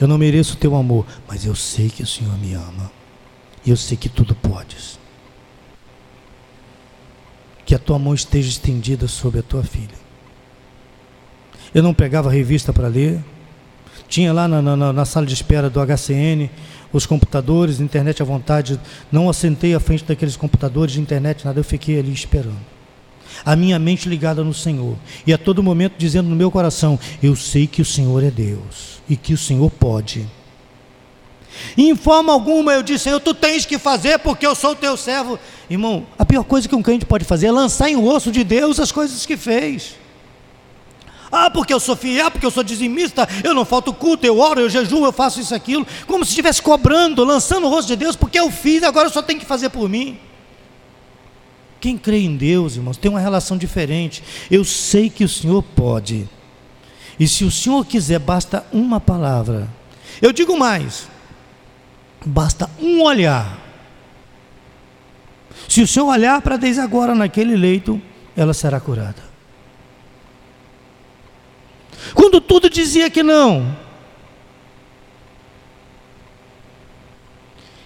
Eu 0.00 0.08
não 0.08 0.16
mereço 0.16 0.54
o 0.54 0.56
teu 0.56 0.74
amor, 0.74 1.06
mas 1.28 1.44
eu 1.44 1.54
sei 1.54 1.90
que 1.90 2.02
o 2.02 2.06
Senhor 2.06 2.36
me 2.38 2.54
ama. 2.54 2.90
E 3.64 3.70
eu 3.70 3.76
sei 3.76 3.96
que 3.96 4.08
tudo 4.08 4.34
podes 4.34 4.98
que 7.66 7.74
a 7.74 7.78
tua 7.80 7.98
mão 7.98 8.14
esteja 8.14 8.48
estendida 8.48 9.08
sobre 9.08 9.40
a 9.40 9.42
tua 9.42 9.64
filha. 9.64 9.98
Eu 11.74 11.82
não 11.82 11.92
pegava 11.92 12.30
revista 12.30 12.72
para 12.72 12.86
ler, 12.86 13.18
tinha 14.08 14.32
lá 14.32 14.46
na, 14.46 14.62
na, 14.62 14.92
na, 14.92 15.04
sala 15.04 15.26
de 15.26 15.34
espera 15.34 15.68
do 15.68 15.80
HCN 15.80 16.48
os 16.92 17.06
computadores, 17.06 17.80
internet 17.80 18.22
à 18.22 18.24
vontade, 18.24 18.80
não 19.10 19.28
assentei 19.28 19.74
à 19.74 19.80
frente 19.80 20.04
daqueles 20.04 20.36
computadores 20.36 20.94
de 20.94 21.00
internet, 21.00 21.44
nada, 21.44 21.60
eu 21.60 21.64
fiquei 21.64 21.98
ali 21.98 22.12
esperando. 22.12 22.76
A 23.44 23.54
minha 23.54 23.78
mente 23.78 24.08
ligada 24.08 24.42
no 24.42 24.54
Senhor, 24.54 24.96
e 25.26 25.32
a 25.32 25.38
todo 25.38 25.62
momento 25.62 25.94
dizendo 25.98 26.28
no 26.28 26.36
meu 26.36 26.50
coração: 26.50 26.98
Eu 27.22 27.36
sei 27.36 27.66
que 27.66 27.82
o 27.82 27.84
Senhor 27.84 28.22
é 28.22 28.30
Deus 28.30 29.00
e 29.08 29.16
que 29.16 29.34
o 29.34 29.38
Senhor 29.38 29.70
pode. 29.70 30.26
Em 31.76 31.94
forma 31.94 32.32
alguma 32.32 32.72
eu 32.72 32.82
disse, 32.82 33.04
Senhor, 33.04 33.20
tu 33.20 33.32
tens 33.34 33.64
que 33.64 33.78
fazer 33.78 34.18
porque 34.18 34.46
eu 34.46 34.54
sou 34.54 34.74
teu 34.74 34.96
servo. 34.96 35.38
Irmão, 35.70 36.06
a 36.18 36.24
pior 36.24 36.44
coisa 36.44 36.68
que 36.68 36.74
um 36.74 36.82
crente 36.82 37.04
pode 37.06 37.24
fazer 37.24 37.46
é 37.46 37.52
lançar 37.52 37.88
em 37.88 37.96
osso 37.96 38.30
de 38.30 38.44
Deus 38.44 38.78
as 38.78 38.92
coisas 38.92 39.24
que 39.24 39.36
fez. 39.36 39.96
Ah, 41.38 41.50
porque 41.50 41.74
eu 41.74 41.78
sou 41.78 41.94
fiel, 41.94 42.30
porque 42.30 42.46
eu 42.46 42.50
sou 42.50 42.62
dizimista, 42.62 43.28
eu 43.44 43.52
não 43.52 43.66
falto 43.66 43.92
culto, 43.92 44.26
eu 44.26 44.38
oro, 44.38 44.58
eu 44.58 44.70
jejuo, 44.70 45.04
eu 45.04 45.12
faço 45.12 45.38
isso, 45.38 45.54
aquilo, 45.54 45.86
como 46.06 46.24
se 46.24 46.30
estivesse 46.30 46.62
cobrando, 46.62 47.22
lançando 47.24 47.66
o 47.66 47.70
rosto 47.70 47.88
de 47.88 47.96
Deus, 47.96 48.16
porque 48.16 48.40
eu 48.40 48.50
fiz, 48.50 48.82
agora 48.82 49.08
eu 49.08 49.12
só 49.12 49.20
tenho 49.20 49.38
que 49.38 49.44
fazer 49.44 49.68
por 49.68 49.86
mim. 49.86 50.18
Quem 51.78 51.98
crê 51.98 52.20
em 52.20 52.36
Deus, 52.36 52.76
irmãos, 52.76 52.96
tem 52.96 53.10
uma 53.10 53.20
relação 53.20 53.58
diferente. 53.58 54.22
Eu 54.50 54.64
sei 54.64 55.10
que 55.10 55.24
o 55.24 55.28
Senhor 55.28 55.62
pode. 55.62 56.26
E 57.20 57.28
se 57.28 57.44
o 57.44 57.50
Senhor 57.50 57.84
quiser, 57.84 58.18
basta 58.18 58.66
uma 58.72 58.98
palavra. 58.98 59.68
Eu 60.22 60.32
digo 60.32 60.58
mais: 60.58 61.06
basta 62.24 62.70
um 62.80 63.02
olhar. 63.02 63.60
Se 65.68 65.82
o 65.82 65.86
Senhor 65.86 66.06
olhar 66.06 66.40
para 66.40 66.56
desde 66.56 66.80
agora 66.80 67.14
naquele 67.14 67.56
leito, 67.56 68.00
ela 68.34 68.54
será 68.54 68.80
curada. 68.80 69.35
Quando 72.14 72.40
tudo 72.40 72.68
dizia 72.70 73.10
que 73.10 73.22
não, 73.22 73.76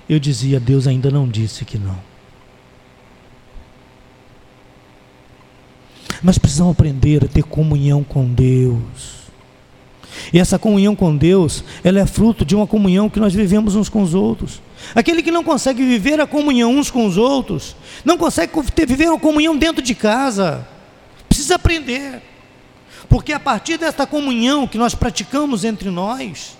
eu 0.08 0.18
dizia: 0.18 0.58
Deus 0.58 0.86
ainda 0.86 1.10
não 1.10 1.28
disse 1.28 1.64
que 1.64 1.78
não. 1.78 1.98
Mas 6.22 6.36
precisamos 6.36 6.72
aprender 6.72 7.24
a 7.24 7.28
ter 7.28 7.42
comunhão 7.42 8.04
com 8.04 8.26
Deus. 8.26 9.20
E 10.32 10.38
essa 10.38 10.58
comunhão 10.58 10.94
com 10.94 11.16
Deus, 11.16 11.64
ela 11.82 12.00
é 12.00 12.06
fruto 12.06 12.44
de 12.44 12.54
uma 12.54 12.66
comunhão 12.66 13.08
que 13.08 13.20
nós 13.20 13.32
vivemos 13.32 13.74
uns 13.74 13.88
com 13.88 14.02
os 14.02 14.14
outros. 14.14 14.60
Aquele 14.94 15.22
que 15.22 15.30
não 15.30 15.42
consegue 15.42 15.84
viver 15.84 16.20
a 16.20 16.26
comunhão 16.26 16.76
uns 16.76 16.90
com 16.90 17.06
os 17.06 17.16
outros, 17.16 17.74
não 18.04 18.18
consegue 18.18 18.52
ter, 18.72 18.86
viver 18.86 19.08
uma 19.08 19.18
comunhão 19.18 19.56
dentro 19.56 19.82
de 19.82 19.94
casa, 19.94 20.66
precisa 21.28 21.54
aprender. 21.54 22.22
Porque 23.10 23.34
a 23.34 23.38
partir 23.38 23.76
desta 23.76 24.06
comunhão 24.06 24.66
que 24.66 24.78
nós 24.78 24.94
praticamos 24.94 25.64
entre 25.64 25.90
nós, 25.90 26.56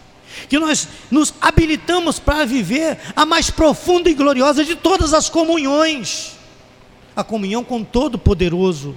que 0.51 0.59
nós 0.59 0.87
nos 1.11 1.33
habilitamos 1.41 2.19
para 2.19 2.45
viver 2.45 2.99
a 3.17 3.25
mais 3.25 3.51
profunda 3.51 4.11
e 4.11 4.15
gloriosa 4.15 4.63
de 4.63 4.77
todas 4.77 5.15
as 5.15 5.31
comunhões, 5.31 6.33
a 7.17 7.25
comunhão 7.25 7.65
com 7.65 7.83
Todo-Poderoso 7.83 8.95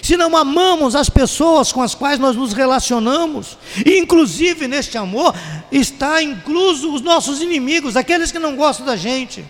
se 0.00 0.16
não 0.16 0.36
amamos 0.36 0.94
as 0.96 1.10
pessoas 1.10 1.72
com 1.72 1.82
as 1.82 1.94
quais 1.94 2.18
nós 2.18 2.36
nos 2.36 2.52
relacionamos, 2.52 3.58
e 3.84 3.98
inclusive 3.98 4.66
neste 4.66 4.96
amor 4.96 5.34
está 5.70 6.22
incluso 6.22 6.94
os 6.94 7.02
nossos 7.02 7.40
inimigos, 7.42 7.96
aqueles 7.96 8.32
que 8.32 8.38
não 8.38 8.56
gostam 8.56 8.86
da 8.86 8.96
gente. 8.96 9.44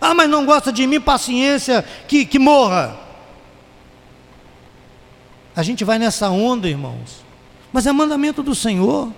Ah, 0.00 0.14
mas 0.14 0.28
não 0.28 0.46
gosta 0.46 0.72
de 0.72 0.86
mim, 0.86 1.00
paciência, 1.00 1.84
que, 2.08 2.24
que 2.24 2.38
morra. 2.38 2.98
A 5.54 5.62
gente 5.62 5.84
vai 5.84 5.98
nessa 5.98 6.30
onda, 6.30 6.68
irmãos, 6.68 7.24
mas 7.72 7.86
é 7.86 7.92
mandamento 7.92 8.42
do 8.42 8.54
Senhor: 8.54 9.12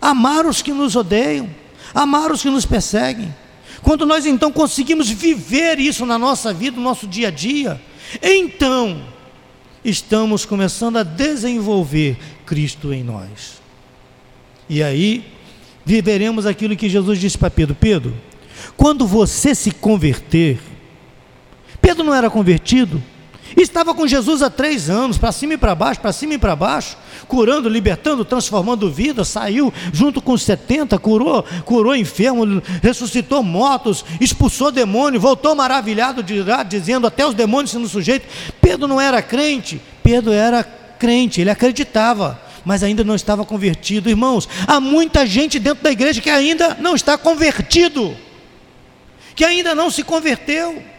amar 0.00 0.46
os 0.46 0.62
que 0.62 0.72
nos 0.72 0.96
odeiam, 0.96 1.48
amar 1.94 2.30
os 2.32 2.42
que 2.42 2.50
nos 2.50 2.66
perseguem. 2.66 3.34
Quando 3.82 4.06
nós 4.06 4.26
então 4.26 4.50
conseguimos 4.50 5.08
viver 5.10 5.78
isso 5.78 6.06
na 6.06 6.18
nossa 6.18 6.52
vida, 6.52 6.76
no 6.76 6.82
nosso 6.82 7.06
dia 7.06 7.28
a 7.28 7.30
dia, 7.30 7.80
então 8.22 9.02
estamos 9.84 10.44
começando 10.44 10.96
a 10.96 11.02
desenvolver 11.02 12.16
Cristo 12.46 12.92
em 12.92 13.02
nós. 13.04 13.62
E 14.68 14.82
aí 14.82 15.24
viveremos 15.84 16.46
aquilo 16.46 16.76
que 16.76 16.88
Jesus 16.88 17.20
disse 17.20 17.38
para 17.38 17.50
Pedro: 17.50 17.74
Pedro, 17.74 18.14
quando 18.76 19.06
você 19.06 19.54
se 19.54 19.70
converter, 19.70 20.58
Pedro 21.80 22.02
não 22.02 22.14
era 22.14 22.30
convertido, 22.30 23.02
Estava 23.56 23.94
com 23.94 24.06
Jesus 24.06 24.42
há 24.42 24.50
três 24.50 24.90
anos, 24.90 25.16
para 25.16 25.30
cima 25.30 25.54
e 25.54 25.58
para 25.58 25.74
baixo, 25.74 26.00
para 26.00 26.12
cima 26.12 26.34
e 26.34 26.38
para 26.38 26.56
baixo, 26.56 26.96
curando, 27.28 27.68
libertando, 27.68 28.24
transformando 28.24 28.90
vidas, 28.90 29.28
saiu 29.28 29.72
junto 29.92 30.20
com 30.20 30.32
os 30.32 30.42
70, 30.42 30.98
curou, 30.98 31.44
curou 31.64 31.94
enfermo, 31.94 32.62
ressuscitou 32.82 33.42
mortos, 33.42 34.04
expulsou 34.20 34.72
demônio, 34.72 35.20
voltou 35.20 35.54
maravilhado 35.54 36.22
de 36.22 36.42
lá, 36.42 36.62
dizendo 36.62 37.06
até 37.06 37.26
os 37.26 37.34
demônios 37.34 37.70
sendo 37.70 37.88
sujeitos. 37.88 38.28
Pedro 38.60 38.88
não 38.88 39.00
era 39.00 39.22
crente, 39.22 39.80
Pedro 40.02 40.32
era 40.32 40.64
crente, 40.98 41.40
ele 41.40 41.50
acreditava, 41.50 42.40
mas 42.64 42.82
ainda 42.82 43.04
não 43.04 43.14
estava 43.14 43.44
convertido. 43.44 44.08
Irmãos, 44.08 44.48
há 44.66 44.80
muita 44.80 45.26
gente 45.26 45.58
dentro 45.58 45.84
da 45.84 45.92
igreja 45.92 46.20
que 46.20 46.30
ainda 46.30 46.76
não 46.80 46.94
está 46.94 47.16
convertido, 47.16 48.16
que 49.36 49.44
ainda 49.44 49.74
não 49.74 49.90
se 49.90 50.02
converteu. 50.02 50.93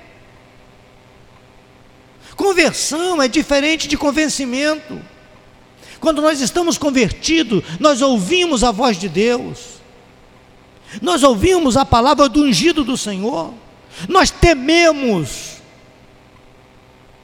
Conversão 2.36 3.22
é 3.22 3.28
diferente 3.28 3.88
de 3.88 3.98
convencimento. 3.98 5.02
Quando 6.00 6.22
nós 6.22 6.42
estamos 6.42 6.78
convertidos, 6.78 7.64
nós 7.80 8.02
ouvimos 8.02 8.64
a 8.64 8.72
voz 8.72 8.98
de 9.00 9.08
Deus, 9.08 9.76
nós 11.02 11.24
ouvimos 11.24 11.78
a 11.78 11.86
palavra 11.86 12.28
do 12.30 12.42
ungido 12.42 12.84
do 12.84 12.98
Senhor, 12.98 13.54
nós 14.08 14.30
tememos, 14.30 15.62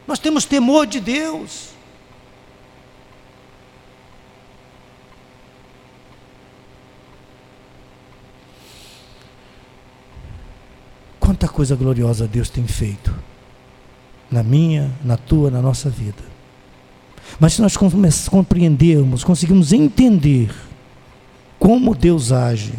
nós 0.08 0.18
temos 0.18 0.46
temor 0.46 0.88
de 0.88 1.00
Deus. 1.00 1.72
Quanta 11.20 11.48
coisa 11.48 11.76
gloriosa 11.76 12.28
Deus 12.28 12.50
tem 12.50 12.66
feito 12.66 13.14
na 14.32 14.42
minha, 14.42 14.90
na 15.04 15.18
tua, 15.18 15.52
na 15.52 15.62
nossa 15.62 15.90
vida. 15.90 16.24
Mas 17.40 17.54
se 17.54 17.62
nós 17.62 17.76
compreendermos, 18.30 19.24
conseguimos 19.24 19.74
entender 19.74 20.54
como 21.60 21.94
Deus 21.94 22.32
age, 22.32 22.74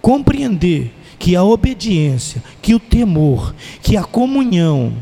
compreender 0.00 0.94
que 1.18 1.34
a 1.34 1.42
obediência, 1.42 2.42
que 2.62 2.74
o 2.74 2.80
temor, 2.80 3.54
que 3.82 3.96
a 3.96 4.04
comunhão 4.04 4.94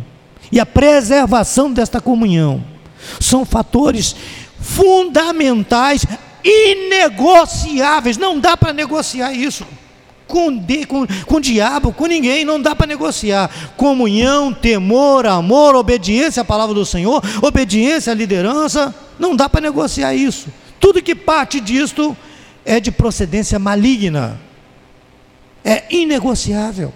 e 0.50 0.58
a 0.58 0.66
preservação 0.66 1.72
desta 1.72 2.00
comunhão 2.00 2.64
são 3.20 3.44
fatores 3.44 4.16
fundamentais, 4.58 6.06
inegociáveis. 6.42 8.16
Não 8.16 8.40
dá 8.40 8.56
para 8.56 8.72
negociar 8.72 9.32
isso 9.32 9.66
com, 10.26 10.56
de, 10.56 10.84
com, 10.84 11.06
com 11.06 11.36
o 11.36 11.40
diabo, 11.40 11.92
com 11.92 12.06
ninguém, 12.06 12.44
não 12.44 12.60
dá 12.60 12.74
para 12.74 12.86
negociar. 12.86 13.50
Comunhão, 13.76 14.52
temor, 14.52 15.26
amor, 15.26 15.74
obediência 15.74 16.42
à 16.42 16.44
palavra 16.44 16.74
do 16.74 16.84
Senhor, 16.84 17.22
obediência 17.42 18.12
à 18.12 18.14
liderança, 18.14 18.94
não 19.18 19.36
dá 19.36 19.48
para 19.48 19.60
negociar 19.60 20.14
isso. 20.14 20.48
Tudo 20.80 21.02
que 21.02 21.14
parte 21.14 21.60
disto 21.60 22.16
é 22.64 22.80
de 22.80 22.90
procedência 22.90 23.58
maligna, 23.58 24.40
é 25.64 25.84
inegociável. 25.90 26.92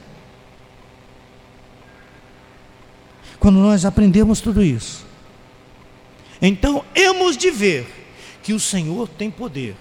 Quando 3.38 3.58
nós 3.58 3.84
aprendemos 3.84 4.40
tudo 4.40 4.62
isso, 4.62 5.06
então 6.42 6.84
hemos 6.94 7.36
de 7.36 7.50
ver 7.50 7.86
que 8.42 8.52
o 8.52 8.60
Senhor 8.60 9.08
tem 9.08 9.30
poder. 9.30 9.76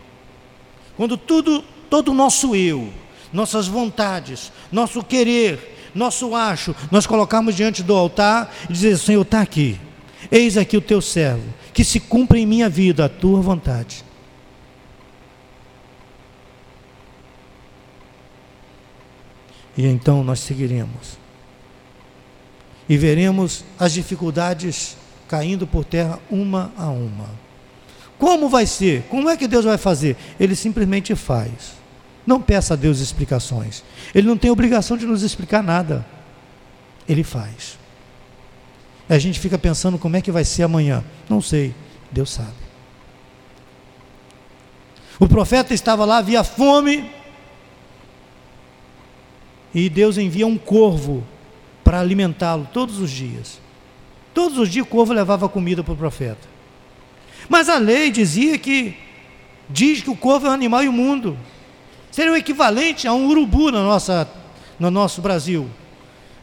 Quando 0.95 1.17
tudo, 1.17 1.63
todo 1.89 2.11
o 2.11 2.13
nosso 2.13 2.55
eu, 2.55 2.89
nossas 3.31 3.67
vontades, 3.67 4.51
nosso 4.71 5.03
querer, 5.03 5.91
nosso 5.93 6.35
acho, 6.35 6.75
nós 6.91 7.07
colocamos 7.07 7.55
diante 7.55 7.83
do 7.83 7.95
altar 7.95 8.53
e 8.69 8.73
dizer: 8.73 8.97
Senhor, 8.97 9.21
está 9.21 9.41
aqui, 9.41 9.79
eis 10.31 10.57
aqui 10.57 10.77
o 10.77 10.81
teu 10.81 11.01
servo, 11.01 11.43
que 11.73 11.83
se 11.83 11.99
cumpra 11.99 12.37
em 12.37 12.45
minha 12.45 12.69
vida 12.69 13.05
a 13.05 13.09
tua 13.09 13.41
vontade. 13.41 14.03
E 19.77 19.85
então 19.85 20.23
nós 20.25 20.41
seguiremos. 20.41 21.17
E 22.89 22.97
veremos 22.97 23.63
as 23.79 23.93
dificuldades 23.93 24.97
caindo 25.27 25.65
por 25.65 25.85
terra 25.85 26.19
uma 26.29 26.73
a 26.75 26.89
uma. 26.89 27.29
Como 28.17 28.49
vai 28.49 28.65
ser? 28.65 29.03
Como 29.03 29.29
é 29.29 29.37
que 29.37 29.47
Deus 29.47 29.63
vai 29.63 29.77
fazer? 29.77 30.17
Ele 30.37 30.53
simplesmente 30.53 31.15
faz. 31.15 31.78
Não 32.29 32.39
peça 32.39 32.75
a 32.75 32.77
Deus 32.77 32.99
explicações. 32.99 33.83
Ele 34.13 34.27
não 34.27 34.37
tem 34.37 34.51
obrigação 34.51 34.95
de 34.95 35.03
nos 35.03 35.23
explicar 35.23 35.63
nada. 35.63 36.05
Ele 37.07 37.23
faz. 37.23 37.79
A 39.09 39.17
gente 39.17 39.39
fica 39.39 39.57
pensando 39.57 39.97
como 39.97 40.15
é 40.15 40.21
que 40.21 40.31
vai 40.31 40.45
ser 40.45 40.61
amanhã. 40.61 41.03
Não 41.27 41.41
sei. 41.41 41.73
Deus 42.11 42.29
sabe. 42.29 42.53
O 45.19 45.27
profeta 45.27 45.73
estava 45.73 46.05
lá, 46.05 46.19
havia 46.19 46.43
fome. 46.43 47.09
E 49.73 49.89
Deus 49.89 50.15
envia 50.19 50.45
um 50.45 50.55
corvo 50.55 51.23
para 51.83 51.99
alimentá-lo 51.99 52.69
todos 52.71 52.99
os 52.99 53.09
dias. 53.09 53.59
Todos 54.35 54.59
os 54.59 54.69
dias 54.69 54.85
o 54.85 54.89
corvo 54.89 55.13
levava 55.13 55.49
comida 55.49 55.83
para 55.83 55.95
o 55.95 55.97
profeta. 55.97 56.47
Mas 57.49 57.69
a 57.69 57.79
lei 57.79 58.11
dizia 58.11 58.55
que 58.59 58.95
diz 59.67 60.03
que 60.03 60.11
o 60.11 60.15
corvo 60.15 60.45
é 60.45 60.51
um 60.51 60.53
animal 60.53 60.83
imundo. 60.83 61.35
Seria 62.11 62.31
o 62.31 62.35
equivalente 62.35 63.07
a 63.07 63.13
um 63.13 63.27
urubu 63.27 63.71
na 63.71 63.83
nossa, 63.83 64.27
no 64.79 64.89
nosso 64.89 65.21
Brasil. 65.21 65.69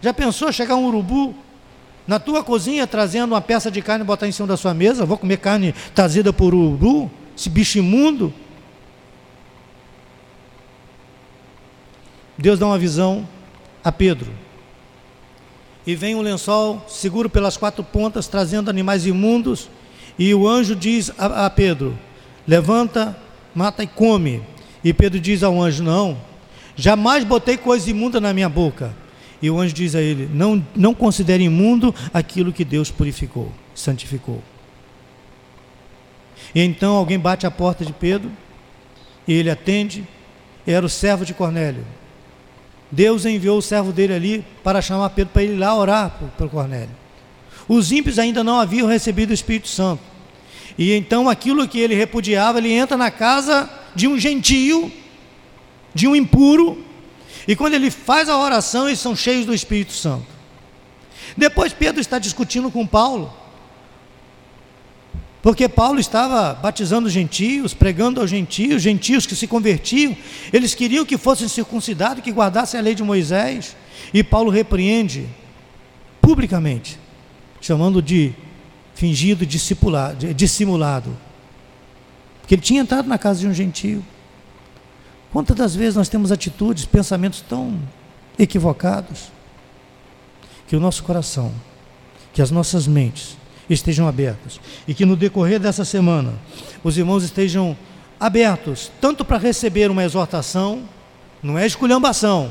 Já 0.01 0.15
pensou 0.15 0.53
chegar 0.53 0.77
um 0.77 0.87
urubu 0.87 1.35
na 2.07 2.21
tua 2.21 2.45
cozinha 2.45 2.87
trazendo 2.87 3.33
uma 3.33 3.41
peça 3.41 3.71
de 3.71 3.83
carne 3.83 4.05
e 4.05 4.07
botar 4.07 4.29
em 4.29 4.33
cima 4.33 4.47
da 4.47 4.57
sua 4.57 4.73
mesa? 4.73 5.05
Vou 5.05 5.19
comer 5.19 5.39
carne 5.39 5.75
trazida 5.95 6.33
por 6.33 6.55
urubu? 6.55 7.11
Esse 7.37 7.51
bicho 7.51 7.79
imundo? 7.79 8.33
Deus 12.39 12.59
dá 12.59 12.67
uma 12.67 12.79
visão 12.79 13.27
a 13.83 13.91
Pedro. 13.91 14.31
E 15.87 15.95
vem 15.95 16.15
um 16.15 16.21
lençol 16.21 16.85
seguro 16.89 17.31
pelas 17.31 17.57
quatro 17.57 17.83
pontas, 17.83 18.27
trazendo 18.27 18.69
animais 18.69 19.07
imundos. 19.07 19.71
E 20.19 20.35
o 20.35 20.49
anjo 20.49 20.75
diz 20.75 21.13
a, 21.17 21.47
a 21.47 21.51
Pedro: 21.51 21.97
Levanta, 22.47 23.17
mata 23.55 23.83
e 23.83 23.87
come. 23.87 24.43
E 24.87 24.95
Pedro 24.95 25.19
diz 25.19 25.43
ao 25.43 25.61
anjo: 25.61 25.83
Não, 25.83 26.17
jamais 26.77 27.25
botei 27.25 27.57
coisa 27.57 27.91
imunda 27.91 28.21
na 28.21 28.33
minha 28.33 28.49
boca. 28.49 28.95
E 29.43 29.51
o 29.51 29.59
anjo 29.59 29.75
diz 29.75 29.97
a 29.97 30.01
ele: 30.01 30.31
Não, 30.33 30.65
não 30.77 30.95
considere 30.95 31.43
imundo 31.43 31.93
aquilo 32.15 32.53
que 32.53 32.65
Deus 32.65 32.89
purificou, 32.89 33.51
santificou. 33.75 34.41
E 36.55 36.61
então 36.61 36.95
alguém 36.95 37.19
bate 37.19 37.45
a 37.49 37.51
porta 37.51 37.85
de 37.85 37.93
Pedro, 37.93 38.31
e 39.27 39.33
ele 39.33 39.51
atende, 39.51 40.07
era 40.65 40.87
o 40.87 40.89
servo 40.89 41.25
de 41.25 41.35
Cornélio. 41.35 41.85
Deus 42.89 43.27
enviou 43.27 43.59
o 43.59 43.63
servo 43.63 43.93
dele 43.93 44.15
ali 44.15 44.45
para 44.63 44.81
chamar 44.81 45.11
Pedro 45.11 45.33
para 45.33 45.43
ir 45.43 45.57
lá 45.57 45.75
orar 45.75 46.17
para 46.39 46.47
Cornélio. 46.47 46.95
Os 47.67 47.91
ímpios 47.91 48.21
ainda 48.21 48.45
não 48.45 48.61
haviam 48.61 48.87
recebido 48.87 49.31
o 49.31 49.35
Espírito 49.35 49.67
Santo. 49.67 50.16
E 50.79 50.93
então 50.93 51.29
aquilo 51.29 51.67
que 51.67 51.79
ele 51.79 51.95
repudiava, 51.95 52.59
ele 52.59 52.73
entra 52.73 52.97
na 52.97 53.11
casa 53.11 53.69
de 53.95 54.07
um 54.07 54.19
gentio, 54.19 54.93
de 55.95 56.07
um 56.07 56.15
impuro, 56.15 56.85
e 57.49 57.55
quando 57.55 57.75
ele 57.75 57.91
faz 57.91 58.29
a 58.29 58.37
oração, 58.37 58.89
eles 58.89 58.99
são 58.99 59.15
cheios 59.15 59.47
do 59.47 59.55
Espírito 59.55 59.93
Santo. 59.93 60.27
Depois 61.37 61.73
Pedro 61.73 62.01
está 62.01 62.19
discutindo 62.19 62.71
com 62.71 62.87
Paulo. 62.87 63.33
Porque 65.43 65.69
Paulo 65.69 66.01
estava 66.01 66.55
batizando 66.55 67.09
gentios, 67.09 67.73
pregando 67.73 68.21
aos 68.21 68.29
gentios, 68.29 68.83
gentios 68.83 69.27
que 69.27 69.37
se 69.37 69.47
convertiam, 69.47 70.17
eles 70.53 70.75
queriam 70.75 71.05
que 71.05 71.17
fossem 71.17 71.47
circuncidados, 71.47 72.25
que 72.25 72.33
guardassem 72.33 72.81
a 72.81 72.83
lei 72.83 72.97
de 72.97 73.05
Moisés. 73.05 73.77
E 74.13 74.25
Paulo 74.25 74.51
repreende 74.51 75.29
publicamente, 76.21 76.99
chamando 77.61 78.03
de 78.03 78.35
fingido 78.97 79.47
dissimulado. 79.47 81.17
Porque 82.41 82.55
ele 82.55 82.63
tinha 82.63 82.81
entrado 82.81 83.07
na 83.07 83.19
casa 83.19 83.41
de 83.41 83.47
um 83.47 83.53
gentio. 83.53 84.05
Quantas 85.31 85.55
das 85.55 85.77
vezes 85.77 85.95
nós 85.95 86.09
temos 86.09 86.33
atitudes, 86.33 86.87
pensamentos 86.87 87.43
tão 87.43 87.79
equivocados, 88.39 89.31
que 90.67 90.75
o 90.75 90.81
nosso 90.81 91.05
coração, 91.05 91.53
que 92.33 92.41
as 92.41 92.51
nossas 92.51 92.87
mentes, 92.87 93.37
estejam 93.69 94.09
abertos. 94.09 94.59
E 94.89 94.95
que 94.95 95.05
no 95.05 95.15
decorrer 95.15 95.61
dessa 95.61 95.85
semana 95.85 96.33
os 96.83 96.97
irmãos 96.97 97.23
estejam 97.23 97.77
abertos, 98.19 98.91
tanto 98.99 99.27
para 99.27 99.37
receber 99.37 99.91
uma 99.91 100.05
exortação, 100.05 100.89
não 101.43 101.59
é 101.59 101.67
esculhambação. 101.67 102.51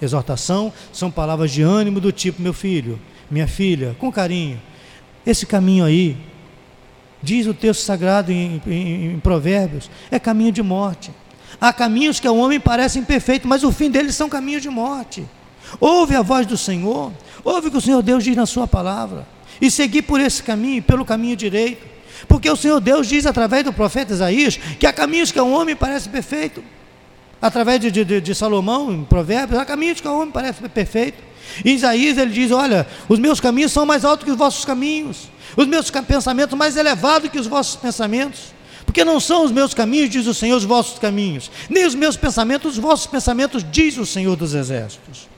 Exortação 0.00 0.72
são 0.92 1.10
palavras 1.10 1.50
de 1.50 1.60
ânimo 1.60 2.00
do 2.00 2.10
tipo: 2.10 2.40
meu 2.40 2.54
filho, 2.54 2.98
minha 3.30 3.46
filha, 3.46 3.94
com 3.98 4.10
carinho, 4.10 4.60
esse 5.26 5.46
caminho 5.46 5.84
aí, 5.84 6.16
diz 7.22 7.46
o 7.46 7.54
texto 7.54 7.80
sagrado 7.80 8.30
em, 8.30 8.60
em, 8.66 9.14
em 9.14 9.20
Provérbios, 9.20 9.90
é 10.10 10.18
caminho 10.18 10.52
de 10.52 10.62
morte. 10.62 11.10
Há 11.60 11.72
caminhos 11.72 12.20
que 12.20 12.26
ao 12.26 12.36
homem 12.36 12.60
parecem 12.60 13.02
perfeitos, 13.02 13.48
mas 13.48 13.64
o 13.64 13.72
fim 13.72 13.90
deles 13.90 14.14
são 14.14 14.28
caminhos 14.28 14.62
de 14.62 14.68
morte. 14.68 15.24
Ouve 15.80 16.14
a 16.14 16.22
voz 16.22 16.46
do 16.46 16.56
Senhor, 16.56 17.12
ouve 17.42 17.68
o 17.68 17.70
que 17.70 17.76
o 17.76 17.80
Senhor 17.80 18.02
Deus 18.02 18.22
diz 18.22 18.36
na 18.36 18.46
Sua 18.46 18.66
palavra 18.66 19.26
e 19.60 19.70
seguir 19.70 20.02
por 20.02 20.20
esse 20.20 20.42
caminho, 20.42 20.82
pelo 20.82 21.04
caminho 21.04 21.36
direito. 21.36 21.86
Porque 22.28 22.48
o 22.48 22.56
Senhor 22.56 22.80
Deus 22.80 23.06
diz 23.08 23.26
através 23.26 23.64
do 23.64 23.72
profeta 23.72 24.12
Isaías 24.12 24.56
que 24.56 24.86
há 24.86 24.92
caminhos 24.92 25.32
que 25.32 25.38
ao 25.38 25.50
homem 25.50 25.76
parece 25.76 26.08
perfeito. 26.08 26.62
Através 27.40 27.80
de, 27.80 27.90
de, 27.90 28.20
de 28.20 28.34
Salomão, 28.34 28.92
em 28.92 29.04
Provérbios, 29.04 29.60
há 29.60 29.64
caminhos 29.64 30.00
que 30.00 30.08
ao 30.08 30.16
homem 30.16 30.30
parece 30.30 30.66
perfeito. 30.68 31.22
Isaías 31.64 32.18
ele 32.18 32.32
diz: 32.32 32.50
Olha, 32.50 32.86
os 33.08 33.18
meus 33.18 33.40
caminhos 33.40 33.72
são 33.72 33.86
mais 33.86 34.04
altos 34.04 34.24
que 34.24 34.30
os 34.30 34.36
vossos 34.36 34.64
caminhos, 34.64 35.28
os 35.56 35.66
meus 35.66 35.90
pensamentos 35.90 36.56
mais 36.56 36.76
elevados 36.76 37.30
que 37.30 37.38
os 37.38 37.46
vossos 37.46 37.76
pensamentos. 37.76 38.54
Porque 38.84 39.04
não 39.04 39.18
são 39.18 39.44
os 39.44 39.50
meus 39.50 39.72
caminhos, 39.74 40.10
diz 40.10 40.26
o 40.26 40.34
Senhor, 40.34 40.56
os 40.56 40.64
vossos 40.64 40.98
caminhos, 40.98 41.50
nem 41.68 41.86
os 41.86 41.94
meus 41.94 42.16
pensamentos, 42.16 42.72
os 42.72 42.78
vossos 42.78 43.06
pensamentos, 43.06 43.64
diz 43.68 43.96
o 43.96 44.06
Senhor 44.06 44.36
dos 44.36 44.54
Exércitos. 44.54 45.28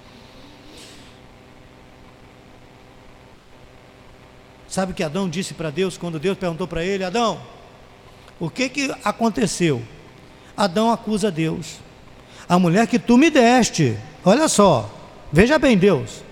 Sabe 4.68 4.92
o 4.92 4.94
que 4.94 5.02
Adão 5.02 5.28
disse 5.28 5.54
para 5.54 5.70
Deus 5.70 5.96
quando 5.96 6.18
Deus 6.18 6.36
perguntou 6.36 6.66
para 6.66 6.84
ele: 6.84 7.02
Adão, 7.02 7.40
o 8.38 8.50
que, 8.50 8.68
que 8.68 8.94
aconteceu? 9.04 9.82
Adão 10.56 10.90
acusa 10.90 11.30
Deus. 11.30 11.76
A 12.48 12.58
mulher 12.58 12.86
que 12.86 12.98
tu 12.98 13.16
me 13.16 13.30
deste, 13.30 13.96
olha 14.24 14.48
só, 14.48 14.90
veja 15.32 15.58
bem, 15.58 15.76
Deus, 15.76 16.22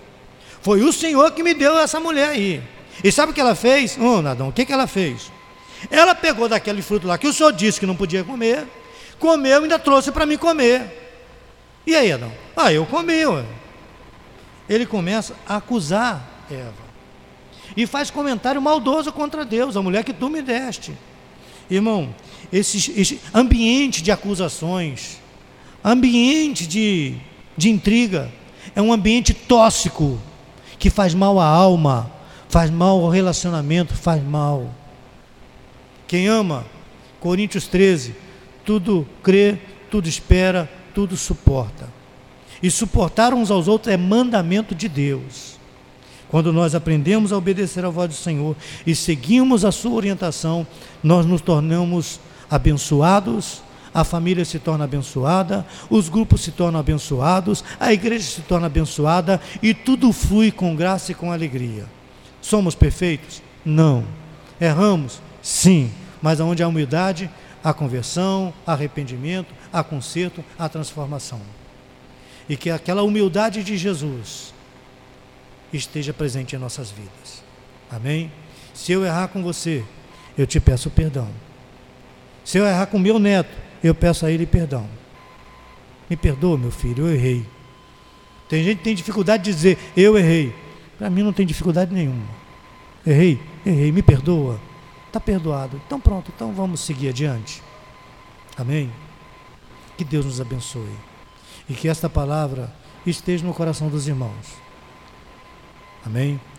foi 0.62 0.82
o 0.82 0.92
Senhor 0.92 1.30
que 1.32 1.42
me 1.42 1.54
deu 1.54 1.78
essa 1.78 2.00
mulher 2.00 2.30
aí. 2.30 2.62
E 3.02 3.10
sabe 3.10 3.32
o 3.32 3.34
que 3.34 3.40
ela 3.40 3.54
fez? 3.54 3.98
Hum, 3.98 4.26
Adão, 4.26 4.48
o 4.48 4.52
que, 4.52 4.64
que 4.64 4.72
ela 4.72 4.86
fez? 4.86 5.30
Ela 5.90 6.14
pegou 6.14 6.48
daquele 6.48 6.80
fruto 6.80 7.06
lá 7.06 7.18
que 7.18 7.26
o 7.26 7.32
Senhor 7.32 7.52
disse 7.52 7.80
que 7.80 7.86
não 7.86 7.96
podia 7.96 8.24
comer, 8.24 8.66
comeu 9.18 9.60
e 9.60 9.62
ainda 9.64 9.78
trouxe 9.78 10.10
para 10.10 10.24
mim 10.24 10.38
comer. 10.38 11.02
E 11.86 11.94
aí, 11.94 12.12
Adão? 12.12 12.32
Ah, 12.56 12.72
eu 12.72 12.86
comi. 12.86 13.26
Ué. 13.26 13.44
Ele 14.68 14.86
começa 14.86 15.34
a 15.46 15.56
acusar 15.56 16.46
Eva 16.50 16.84
e 17.76 17.86
faz 17.86 18.10
comentário 18.10 18.60
maldoso 18.60 19.12
contra 19.12 19.44
Deus, 19.44 19.76
a 19.76 19.82
mulher 19.82 20.04
que 20.04 20.12
tu 20.12 20.28
me 20.28 20.40
deste. 20.40 20.92
Irmão, 21.70 22.14
esse, 22.52 22.92
esse 22.98 23.20
ambiente 23.32 24.02
de 24.02 24.12
acusações, 24.12 25.18
ambiente 25.84 26.66
de, 26.66 27.14
de 27.56 27.70
intriga, 27.70 28.30
é 28.74 28.80
um 28.80 28.92
ambiente 28.92 29.34
tóxico 29.34 30.18
que 30.78 30.90
faz 30.90 31.14
mal 31.14 31.40
à 31.40 31.46
alma, 31.46 32.10
faz 32.48 32.70
mal 32.70 33.00
ao 33.00 33.08
relacionamento, 33.08 33.94
faz 33.94 34.22
mal. 34.22 34.70
Quem 36.06 36.28
ama, 36.28 36.64
Coríntios 37.20 37.66
13, 37.66 38.14
tudo 38.64 39.06
crê, 39.22 39.58
tudo 39.90 40.08
espera, 40.08 40.70
tudo 40.94 41.16
suporta. 41.16 41.88
E 42.62 42.70
suportar 42.70 43.34
uns 43.34 43.50
aos 43.50 43.66
outros 43.66 43.92
é 43.92 43.96
mandamento 43.96 44.74
de 44.74 44.88
Deus. 44.88 45.58
Quando 46.28 46.52
nós 46.52 46.74
aprendemos 46.74 47.32
a 47.32 47.36
obedecer 47.36 47.84
à 47.84 47.90
voz 47.90 48.08
do 48.08 48.14
Senhor 48.14 48.56
e 48.86 48.94
seguimos 48.94 49.64
a 49.64 49.72
sua 49.72 49.92
orientação, 49.92 50.66
nós 51.02 51.26
nos 51.26 51.40
tornamos 51.40 52.20
abençoados, 52.50 53.63
a 53.94 54.02
família 54.02 54.44
se 54.44 54.58
torna 54.58 54.84
abençoada, 54.84 55.64
os 55.88 56.08
grupos 56.08 56.40
se 56.40 56.50
tornam 56.50 56.80
abençoados, 56.80 57.62
a 57.78 57.92
igreja 57.92 58.24
se 58.24 58.40
torna 58.42 58.66
abençoada 58.66 59.40
e 59.62 59.72
tudo 59.72 60.12
flui 60.12 60.50
com 60.50 60.74
graça 60.74 61.12
e 61.12 61.14
com 61.14 61.30
alegria. 61.30 61.86
Somos 62.40 62.74
perfeitos? 62.74 63.40
Não. 63.64 64.04
Erramos? 64.60 65.22
Sim. 65.40 65.92
Mas 66.20 66.40
onde 66.40 66.62
há 66.62 66.68
humildade, 66.68 67.30
há 67.62 67.72
conversão, 67.72 68.52
há 68.66 68.72
arrependimento, 68.72 69.54
há 69.72 69.84
conserto, 69.84 70.44
há 70.58 70.68
transformação. 70.68 71.40
E 72.48 72.56
que 72.56 72.70
aquela 72.70 73.02
humildade 73.02 73.62
de 73.62 73.76
Jesus 73.76 74.52
esteja 75.72 76.12
presente 76.12 76.56
em 76.56 76.58
nossas 76.58 76.90
vidas. 76.90 77.42
Amém? 77.90 78.30
Se 78.74 78.90
eu 78.92 79.04
errar 79.04 79.28
com 79.28 79.42
você, 79.42 79.84
eu 80.36 80.46
te 80.46 80.58
peço 80.58 80.90
perdão. 80.90 81.28
Se 82.44 82.58
eu 82.58 82.66
errar 82.66 82.86
com 82.86 82.98
meu 82.98 83.18
neto, 83.18 83.63
eu 83.84 83.94
peço 83.94 84.24
a 84.24 84.30
ele 84.30 84.46
perdão. 84.46 84.88
Me 86.08 86.16
perdoa, 86.16 86.56
meu 86.56 86.70
filho, 86.70 87.06
eu 87.06 87.14
errei. 87.14 87.46
Tem 88.48 88.64
gente 88.64 88.78
que 88.78 88.84
tem 88.84 88.94
dificuldade 88.94 89.44
de 89.44 89.52
dizer, 89.52 89.78
eu 89.94 90.16
errei. 90.16 90.54
Para 90.98 91.10
mim 91.10 91.22
não 91.22 91.32
tem 91.32 91.46
dificuldade 91.46 91.92
nenhuma. 91.92 92.24
Errei, 93.06 93.38
errei, 93.64 93.92
me 93.92 94.02
perdoa. 94.02 94.58
Está 95.06 95.20
perdoado. 95.20 95.80
Então 95.86 96.00
pronto, 96.00 96.32
então 96.34 96.52
vamos 96.52 96.80
seguir 96.80 97.10
adiante. 97.10 97.62
Amém? 98.56 98.90
Que 99.98 100.04
Deus 100.04 100.24
nos 100.24 100.40
abençoe. 100.40 100.94
E 101.68 101.74
que 101.74 101.88
esta 101.88 102.08
palavra 102.08 102.72
esteja 103.06 103.44
no 103.44 103.52
coração 103.52 103.88
dos 103.88 104.08
irmãos. 104.08 104.56
Amém? 106.04 106.40